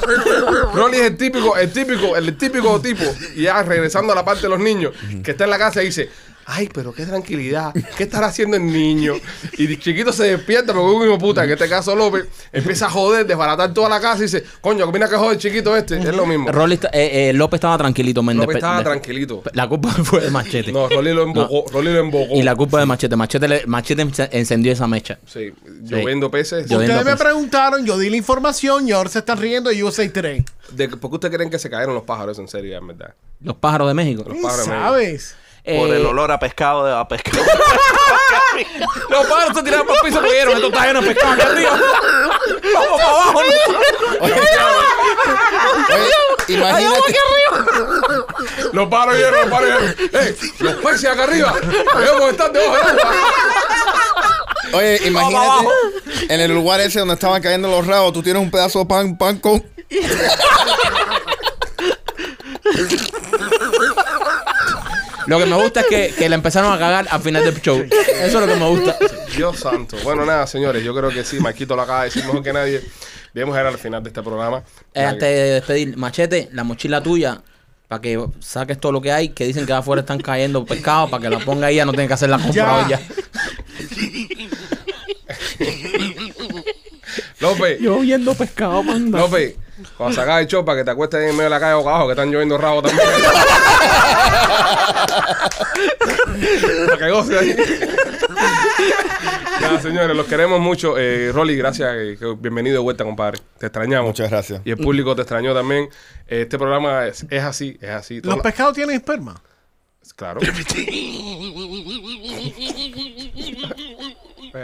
Rolly 0.74 0.98
es 0.98 1.04
el 1.08 1.18
típico, 1.18 1.58
el 1.58 1.72
típico, 1.72 2.16
el 2.16 2.38
típico 2.38 2.82
tipo, 2.82 3.04
y 3.36 3.44
ya 3.44 3.62
regresando 3.64 4.14
a 4.14 4.16
la 4.16 4.26
parte 4.26 4.44
de 4.44 4.50
los 4.50 4.60
niños, 4.60 4.94
que 5.24 5.32
está 5.32 5.44
en 5.46 5.50
la 5.50 5.58
casa 5.58 5.82
y 5.82 5.88
dice, 5.88 6.10
Ay, 6.52 6.68
pero 6.74 6.92
qué 6.92 7.06
tranquilidad. 7.06 7.72
¿Qué 7.96 8.04
estará 8.04 8.26
haciendo 8.26 8.58
el 8.58 8.66
niño? 8.66 9.14
Y 9.58 9.78
chiquito 9.78 10.12
se 10.12 10.24
despierta 10.24 10.74
porque 10.74 10.96
un 10.96 11.06
hijo 11.08 11.18
puta, 11.20 11.44
en 11.44 11.52
este 11.52 11.70
caso 11.70 11.96
López, 11.96 12.26
empieza 12.52 12.88
a 12.88 12.90
joder, 12.90 13.28
desbaratar 13.28 13.72
toda 13.72 13.88
la 13.88 14.02
casa 14.02 14.18
y 14.18 14.22
dice, 14.24 14.44
coño, 14.60 14.88
que 14.88 14.92
mira 14.94 15.08
que 15.08 15.16
joder 15.16 15.38
chiquito 15.38 15.76
este. 15.78 16.00
Es 16.00 16.16
lo 16.16 16.26
mismo. 16.26 16.52
Rolly 16.52 16.74
está- 16.74 16.90
eh, 16.92 17.30
eh, 17.30 17.34
López 17.34 17.58
estaba 17.60 17.78
tranquilito, 17.78 18.24
men, 18.24 18.38
López 18.38 18.56
estaba 18.56 18.84
tranquilito. 18.84 19.44
La 19.54 19.68
culpa 19.70 19.90
fue 20.04 20.22
de 20.22 20.32
Machete. 20.32 20.72
No, 20.72 20.90
Rolly 20.90 21.14
lo 21.14 21.22
embocó. 21.24 21.66
Rolly 21.72 21.94
lo 21.94 22.00
embocó. 22.00 22.34
Y 22.34 22.42
la 22.42 22.56
culpa 22.56 22.80
de 22.80 22.88
Machete. 22.88 23.16
Machete, 23.16 23.48
le- 23.48 23.68
Machete 23.68 24.04
ence- 24.04 24.30
encendió 24.32 24.72
esa 24.72 24.88
mecha. 24.88 25.20
Sí, 25.28 25.54
lloviendo 25.84 26.32
peces. 26.32 26.68
Yo- 26.68 26.80
Ustedes 26.80 26.98
me 27.06 27.12
peces. 27.12 27.20
preguntaron, 27.20 27.86
yo 27.86 27.96
di 28.00 28.10
la 28.10 28.18
información 28.18 28.88
y 28.88 28.92
ahora 28.92 29.10
se 29.10 29.20
están 29.20 29.38
riendo 29.38 29.70
de 29.70 29.84
USA 29.84 30.12
Today. 30.12 30.44
De, 30.72 30.88
¿Por 30.90 31.12
qué 31.12 31.16
ustedes 31.16 31.36
creen 31.36 31.50
que 31.52 31.60
se 31.60 31.70
cayeron 31.70 31.94
los 31.94 32.04
pájaros 32.06 32.40
en 32.40 32.48
serio, 32.48 32.76
en 32.76 32.88
verdad? 32.88 33.14
Los 33.42 33.56
pájaros 33.58 33.88
de 33.88 33.94
México. 33.94 34.24
Los 34.28 34.38
pájaros 34.40 34.66
de 34.66 34.72
México. 34.72 34.90
¿Sabes? 34.90 35.36
Por 35.78 35.90
Eh, 35.90 35.96
el 35.98 36.06
olor 36.06 36.32
a 36.32 36.40
pescado 36.40 36.86
de 36.86 36.94
a 36.94 37.06
pescado. 37.08 37.44
Los 39.10 39.26
pájaros 39.28 39.56
se 39.56 39.64
tiraron 39.64 39.88
por 39.88 39.96
el 39.96 40.02
piso, 40.02 40.22
cayeron. 40.22 40.56
Esto 40.56 40.68
está 40.68 40.86
lleno 40.86 41.02
de 41.02 41.08
pescado 41.08 41.34
aquí 41.34 41.42
arriba. 41.42 41.80
Vamos 42.74 43.02
para 43.02 43.10
abajo. 43.10 43.40
Oye, 44.20 44.36
imagínate. 46.48 47.16
Los 48.74 48.88
pájaros 48.90 49.16
vieron, 49.16 49.40
los 49.40 49.50
pájaros 49.50 49.82
vieron. 49.82 49.96
¡Ey! 50.26 50.36
Los 50.60 50.76
peces 50.76 51.06
acá 51.06 51.24
arriba. 51.24 51.54
Debemos 51.96 52.30
estar 52.32 52.52
debajo 52.52 52.88
del 52.88 53.00
agua. 53.00 53.14
Oye, 54.74 55.00
imagínate 55.08 55.68
en 56.30 56.40
el 56.42 56.54
lugar 56.54 56.80
ese 56.80 57.00
donde 57.00 57.16
estaban 57.16 57.42
cayendo 57.42 57.68
los 57.70 57.88
rabos, 57.88 58.14
tú 58.14 58.22
tienes 58.22 58.40
un 58.42 58.52
pedazo 58.52 58.80
de 58.80 58.86
pan, 58.86 59.18
pan 59.18 59.38
con. 59.40 59.64
Lo 65.30 65.38
que 65.40 65.46
me 65.46 65.56
gusta 65.56 65.82
es 65.82 65.86
que, 65.88 66.14
que 66.18 66.28
le 66.28 66.36
empezaron 66.36 66.74
a 66.74 66.80
cagar 66.80 67.06
al 67.10 67.22
final 67.22 67.44
del 67.46 67.62
show. 67.62 67.78
Eso 67.80 68.26
es 68.26 68.34
lo 68.34 68.48
que 68.48 68.56
me 68.56 68.68
gusta. 68.68 68.98
Dios 69.36 69.60
santo. 69.60 69.96
Bueno, 70.04 70.26
nada, 70.26 70.48
señores. 70.48 70.84
Yo 70.84 70.94
creo 70.96 71.10
que 71.10 71.24
sí. 71.24 71.40
Marquito 71.40 71.76
lo 71.76 71.84
acaba 71.84 72.00
de 72.02 72.06
decir 72.06 72.26
mejor 72.26 72.42
que 72.44 72.52
nadie. 72.52 72.82
Debemos 73.34 73.56
llegar 73.56 73.72
al 73.72 73.78
final 73.78 74.02
de 74.02 74.10
este 74.10 74.24
programa. 74.24 74.64
Eh, 74.94 75.04
antes 75.04 75.22
de 75.30 75.52
despedir, 75.52 75.96
Machete, 75.98 76.50
la 76.52 76.64
mochila 76.64 77.04
tuya, 77.04 77.42
para 77.88 78.02
que 78.02 78.20
saques 78.40 78.80
todo 78.80 78.92
lo 78.92 79.02
que 79.02 79.12
hay, 79.12 79.30
que 79.30 79.46
dicen 79.46 79.68
que 79.68 79.74
afuera 79.74 80.02
están 80.02 80.20
cayendo 80.20 80.66
pescados, 80.66 81.12
para 81.12 81.22
que 81.22 81.30
la 81.30 81.40
ponga 81.40 81.68
ahí, 81.68 81.76
ya 81.76 81.86
no 81.86 81.92
tiene 81.92 82.08
que 82.08 82.14
hacer 82.16 82.30
la 82.30 82.40
compra 82.40 82.54
Ya. 82.56 82.76
hoy 82.76 82.90
ya. 82.90 83.00
López, 87.40 87.80
Yo 87.80 88.00
viendo 88.00 88.34
pescado, 88.36 88.84
manda. 88.84 89.20
López, 89.20 89.56
cuando 89.98 90.16
sacas 90.16 90.42
el 90.42 90.48
show 90.48 90.64
para 90.66 90.80
que 90.80 90.84
te 90.86 90.92
acuestes 90.92 91.20
en 91.22 91.32
medio 91.32 91.44
de 91.46 91.50
la 91.50 91.60
calle 91.60 91.74
boca 91.76 91.90
abajo, 91.92 92.06
que 92.08 92.12
están 92.14 92.32
lloviendo 92.32 92.58
rabos 92.58 92.84
también. 92.84 93.08
para 96.88 96.98
que 96.98 97.10
goce 97.12 97.38
ahí. 97.40 97.56
Nada, 99.62 99.82
señores, 99.82 100.16
los 100.16 100.26
queremos 100.28 100.60
mucho. 100.60 100.98
Eh, 100.98 101.32
Rolly, 101.34 101.56
gracias. 101.58 101.90
eh, 101.96 102.18
que- 102.20 102.36
bienvenido 102.40 102.76
de 102.76 102.80
vuelta, 102.80 103.04
compadre. 103.04 103.40
Te 103.58 103.66
extrañamos. 103.68 104.08
Muchas 104.10 104.30
gracias. 104.30 104.62
Y 104.66 104.72
el 104.72 104.78
público 104.78 105.16
te 105.16 105.22
extrañó 105.24 105.54
también. 105.54 105.86
Eh, 106.28 106.42
Este 106.44 106.58
programa 106.58 107.06
es, 107.08 107.26
es 107.30 107.44
así, 107.44 107.78
es 107.82 107.90
así. 107.90 108.16
Los 108.16 108.24
Toda 108.24 108.38
la- 108.38 108.44
pescados 108.44 108.74
tienen 108.76 108.96
esperma. 108.96 109.42
Claro. 110.16 110.40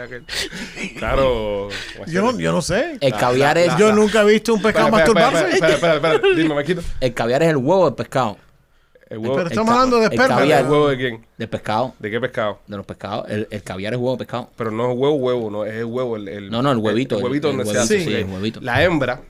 Aquel. 0.06 0.24
Claro. 0.98 1.68
Yo 2.06 2.22
no, 2.22 2.38
yo 2.38 2.52
no 2.52 2.62
sé. 2.62 2.96
El 3.00 3.12
caviar 3.14 3.58
es, 3.58 3.76
Yo 3.76 3.92
nunca 3.92 4.22
he 4.22 4.24
visto 4.26 4.54
un 4.54 4.62
pescado 4.62 4.86
Espera, 4.88 5.04
espera, 5.04 5.30
masturbarse. 5.30 5.54
espera, 5.54 5.74
espera, 5.74 5.94
espera, 5.96 6.14
espera. 6.14 6.34
Dime, 6.34 6.54
Maquito. 6.54 6.82
el 7.00 7.14
caviar 7.14 7.42
es 7.42 7.50
el 7.50 7.56
huevo 7.56 7.84
del 7.86 7.94
pescado. 7.94 8.38
El 9.08 9.18
huevo, 9.18 9.36
Pero 9.36 9.48
estamos 9.48 9.72
hablando 9.72 9.98
de 10.00 10.06
esperma. 10.06 10.42
¿El 10.42 10.66
huevo 10.66 10.88
de 10.88 10.96
quién? 10.96 11.26
Del 11.38 11.48
pescado. 11.48 11.94
¿De 12.00 12.10
qué 12.10 12.20
pescado? 12.20 12.58
De 12.66 12.76
los 12.76 12.84
pescados. 12.86 13.26
El, 13.28 13.46
el 13.50 13.62
caviar 13.62 13.92
es 13.92 13.98
huevo 14.00 14.12
de 14.12 14.18
pescado. 14.18 14.50
Pero 14.56 14.70
no 14.72 14.90
es 14.90 14.98
huevo, 14.98 15.14
huevo, 15.14 15.50
no 15.50 15.64
es 15.64 15.74
el 15.74 15.84
huevo. 15.84 16.16
El, 16.16 16.26
el- 16.28 16.50
No, 16.50 16.60
no, 16.62 16.72
el 16.72 16.78
huevito, 16.78 17.18
El, 17.18 17.24
huevito 17.24 17.50
el- 17.50 17.56
donde 17.56 17.70
el 17.70 17.76
se 17.76 17.82
hace. 17.82 18.04
sí, 18.04 18.14
el 18.14 18.24
huevito. 18.24 18.60
La 18.62 18.82
hembra 18.82 19.20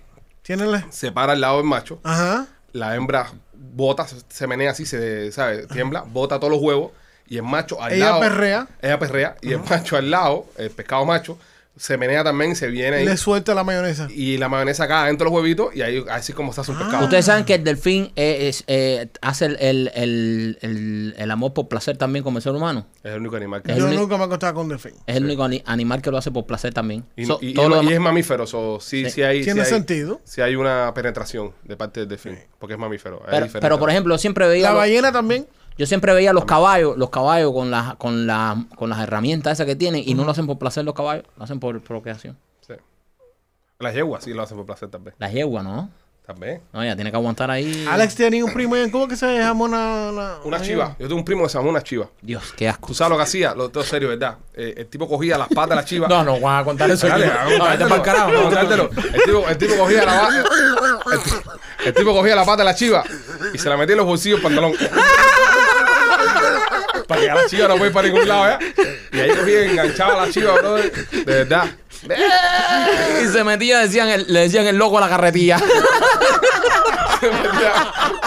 Tienen 0.43 0.70
se 0.91 1.12
para 1.12 1.33
al 1.33 1.41
lado 1.43 1.59
del 1.59 1.66
macho. 1.66 2.01
Ajá. 2.05 2.47
La 2.72 2.95
hembra 2.97 3.31
bota, 3.53 4.07
se- 4.09 4.16
se 4.29 4.47
menea 4.47 4.70
así, 4.70 4.87
se, 4.87 5.31
¿sabes? 5.33 5.68
Tiembla, 5.68 6.05
bota 6.07 6.39
todos 6.41 6.51
los 6.53 6.62
huevos. 6.62 6.93
Y 7.29 7.37
el 7.37 7.43
macho 7.43 7.83
al 7.83 7.93
Ella 7.93 8.05
lado. 8.07 8.20
perrea. 8.20 8.68
Ella 8.83 8.99
perrea. 8.99 9.37
Y 9.43 9.53
el 9.53 9.61
macho 9.61 9.97
al 9.97 10.11
lado, 10.11 10.47
el 10.59 10.70
pescado 10.70 11.05
macho, 11.05 11.39
se 11.79 11.99
menea 11.99 12.24
también, 12.24 12.57
se 12.57 12.68
viene 12.68 12.97
ahí. 12.99 13.05
Le 13.05 13.18
suelta 13.18 13.53
la 13.55 13.62
mayonesa. 13.62 14.09
Y 14.11 14.39
la 14.39 14.49
mayonesa 14.49 14.85
acá 14.85 15.05
dentro 15.05 15.27
de 15.27 15.31
los 15.31 15.43
huevitos. 15.43 15.77
Y 15.77 15.83
ahí 15.83 16.03
así 16.11 16.33
como 16.33 16.53
hace 16.53 16.70
un 16.70 16.79
pescado. 16.79 17.05
Ustedes 17.05 17.27
saben 17.27 17.45
que 17.45 17.55
el 17.57 17.64
delfín 17.64 18.12
eh, 18.16 18.49
es, 18.49 18.64
eh, 18.66 19.09
hace 19.20 19.45
el, 19.45 19.57
el, 19.61 19.91
el, 19.95 20.59
el- 20.62 21.14
el 21.18 21.31
amor 21.31 21.53
por 21.53 21.68
placer 21.68 21.99
también 21.99 22.22
como 22.24 22.39
el 22.39 22.43
ser 22.43 22.53
humano. 22.53 22.87
Es 23.05 23.12
el 23.12 23.20
único 23.20 23.37
animal 23.37 23.61
que 23.62 23.72
Es 23.72 23.79
Yo 23.79 23.87
único- 23.89 24.01
nunca 24.03 24.16
me 24.16 24.22
he 24.22 24.27
acostado 24.27 24.55
con 24.55 24.68
delfín. 24.68 24.93
Es 25.07 25.16
el 25.16 25.24
único 25.27 25.45
ani- 25.45 25.62
animal 25.66 26.01
que 26.01 26.11
lo 26.11 26.16
hace 26.16 26.31
por 26.31 26.47
placer 26.47 26.72
también. 26.72 27.05
Y, 27.14 27.27
So, 27.27 27.39
y- 27.43 27.49
y 27.51 27.55
todo 27.55 27.83
es, 27.83 27.91
y 27.91 27.93
es 27.93 28.01
mamífero, 28.01 28.47
so, 28.47 28.79
sí, 28.81 29.05
Sí. 29.05 29.11
sí 29.11 29.22
hay, 29.22 29.43
Tiene 29.45 29.61
sí 29.61 29.66
hay- 29.66 29.74
sentido. 29.74 30.20
sí 30.24 30.41
hay 30.41 30.57
una 30.57 30.95
penetración 30.95 31.53
de 31.64 31.77
parte 31.77 32.01
del 32.01 32.09
delfín, 32.09 32.39
porque 32.59 32.72
es 32.72 32.79
mamífero. 32.81 33.18
pero, 33.27 33.37
diferentes- 33.45 33.61
pero, 33.61 33.79
por 33.79 33.91
ejemplo, 33.91 34.16
siempre 34.16 34.49
veía 34.49 34.68
La 34.70 34.72
ballena 34.72 35.12
también. 35.12 35.47
Yo 35.79 35.87
siempre 35.87 36.12
veía 36.14 36.33
los 36.33 36.45
caballos, 36.45 36.97
los 36.97 37.11
caballos 37.11 37.53
con 37.53 37.70
las 37.70 37.95
con 37.97 38.27
las 38.27 38.57
con 38.77 38.91
las 38.91 39.01
herramientas 39.01 39.55
esas 39.55 39.66
que 39.66 39.77
tienen 39.77 40.03
y 40.05 40.14
no 40.14 40.24
lo 40.24 40.31
hacen 40.31 40.47
por 40.47 40.59
placer 40.59 40.85
los 40.85 40.95
caballos, 40.95 41.24
lo 41.37 41.45
hacen 41.45 41.61
por 41.61 41.81
procreación. 41.83 42.37
Sí. 42.66 42.74
Las 43.79 43.95
yeguas 43.95 44.24
sí 44.24 44.33
lo 44.33 44.43
hacen 44.43 44.57
por 44.57 44.66
placer 44.66 44.89
también. 44.89 45.14
Las 45.18 45.33
yeguas, 45.33 45.64
¿no? 45.64 45.91
También. 46.27 46.61
No, 46.72 46.85
ya 46.85 46.97
tiene 46.97 47.12
que 47.12 47.16
aguantar 47.16 47.49
ahí. 47.53 47.87
Alex 47.89 48.16
tenía 48.16 48.45
un 48.45 48.53
primo 48.53 48.74
en 48.74 48.91
Cuba 48.91 49.07
que 49.07 49.14
se 49.14 49.27
dejamos 49.27 49.68
una... 49.68 50.11
Una, 50.11 50.35
Una 50.43 50.61
chiva. 50.61 50.97
Yo 50.99 51.07
tengo 51.07 51.20
un 51.20 51.24
primo 51.24 51.45
que 51.45 51.49
se 51.51 51.57
llama 51.57 51.70
una 51.70 51.81
chiva. 51.81 52.09
Dios, 52.20 52.53
qué 52.57 52.68
asco. 52.68 52.89
¿Tú 52.89 52.95
sabes 52.95 53.11
lo 53.11 53.16
que 53.16 53.22
hacía? 53.22 53.55
Lo 53.55 53.68
todo 53.68 53.85
serio, 53.85 54.09
¿verdad? 54.09 54.39
Eh, 54.53 54.74
el 54.79 54.87
tipo 54.89 55.07
cogía 55.07 55.39
las 55.39 55.47
patas 55.47 55.68
de 55.68 55.74
la 55.77 55.85
chiva. 55.85 56.09
No, 56.16 56.24
no, 56.24 56.41
van 56.41 56.62
a 56.62 56.64
contar 56.64 56.91
eso. 56.91 57.07
Dale, 57.07 57.31
No, 57.57 57.68
vete 57.68 57.87
pa'l 57.87 58.03
carajo. 58.03 58.29
a 58.31 58.33
no. 58.33 58.43
contártelo. 58.43 58.91
El 59.12 59.22
tipo, 59.22 59.49
el 59.49 59.57
tipo 59.59 59.77
cogía 59.77 60.05
la 60.05 60.20
pata. 60.20 60.45
El, 61.12 61.87
el 61.87 61.95
tipo 61.95 62.12
cogía 62.12 62.35
la 62.35 62.45
pata 62.45 62.57
de 62.59 62.64
la 62.64 62.74
chiva 62.74 63.05
y 63.55 63.59
se 63.59 63.68
la 63.68 63.77
metía 63.77 63.93
en 63.93 63.99
los 63.99 64.07
bolsillos 64.09 64.43
del 64.43 64.53
pantalón. 64.53 64.72
Para 67.07 67.21
que 67.21 67.31
a 67.31 67.35
la 67.35 67.47
chiva 67.47 67.69
no 67.69 67.75
pueda 67.77 67.87
ir 67.89 67.93
para 67.93 68.09
ningún 68.09 68.29
lado, 68.29 68.59
¿ya? 68.59 68.59
Y 69.13 69.21
ahí 69.21 69.31
cogía 69.37 69.65
enganchaba 69.65 70.23
a 70.23 70.27
la 70.27 70.33
chiva, 70.33 70.53
bro. 70.55 70.75
De 70.77 70.91
verdad. 71.25 71.67
Y 73.23 73.27
se 73.29 73.45
metía, 73.45 73.79
decían 73.81 74.09
el- 74.09 74.27
le 74.33 74.41
decían 74.41 74.67
el 74.67 74.77
loco 74.77 74.99
a 74.99 75.01
la 75.01 75.09
carretilla. 75.09 75.59
Se 77.21 77.31
metía 77.31 77.73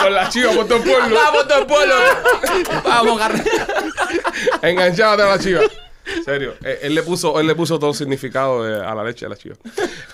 Con 0.02 0.14
la 0.14 0.30
chiva 0.30 0.52
por 0.54 0.66
todo 0.68 0.78
el 0.78 0.84
pueblo. 0.84 1.16
Vamos 1.16 1.48
todo 1.48 1.60
el 1.60 1.66
pueblo. 1.68 1.96
Vamos, 2.84 3.20
carretilla. 3.20 3.68
Enganchada 4.64 5.26
a 5.32 5.36
la 5.38 5.40
chiva. 5.40 5.62
Serio, 6.26 6.56
Eh, 6.64 6.80
él 6.84 6.96
le 6.96 7.04
puso, 7.04 7.40
él 7.40 7.46
le 7.46 7.54
puso 7.54 7.78
todo 7.78 7.94
significado 7.94 8.68
eh, 8.68 8.84
a 8.84 8.96
la 8.96 9.04
leche 9.04 9.26
de 9.26 9.30
la 9.30 9.36
chiva. 9.38 9.56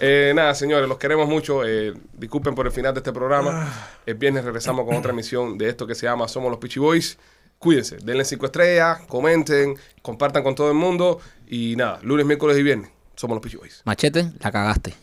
Eh, 0.02 0.34
nada, 0.36 0.54
señores, 0.54 0.90
los 0.90 0.98
queremos 0.98 1.26
mucho. 1.30 1.64
Eh, 1.66 1.94
disculpen 2.14 2.54
por 2.54 2.66
el 2.66 2.74
final 2.74 2.94
de 2.94 3.00
este 3.00 3.14
programa. 3.14 3.72
El 4.06 4.16
viernes 4.16 4.44
regresamos 4.44 4.86
con 4.86 4.96
otra 4.98 5.12
emisión 5.14 5.58
de 5.58 5.70
esto 5.70 5.88
que 5.88 5.96
se 5.96 6.06
llama 6.06 6.28
Somos 6.28 6.50
los 6.52 6.60
Pichi 6.60 6.80
Boys. 6.80 7.18
Cuídense, 7.66 7.98
denle 7.98 8.24
cinco 8.26 8.46
estrellas, 8.46 9.00
comenten, 9.08 9.76
compartan 10.04 10.44
con 10.44 10.54
todo 10.54 10.70
el 10.70 10.76
mundo. 10.76 11.20
Y 11.48 11.76
nada, 11.76 12.00
lunes, 12.04 12.24
miércoles 12.24 12.56
y 12.60 12.62
viernes. 12.62 12.92
Somos 13.16 13.34
los 13.34 13.42
Pichi 13.42 13.58
Boys. 13.58 13.82
Machete, 13.86 14.32
la 14.40 14.52
cagaste. 14.52 14.94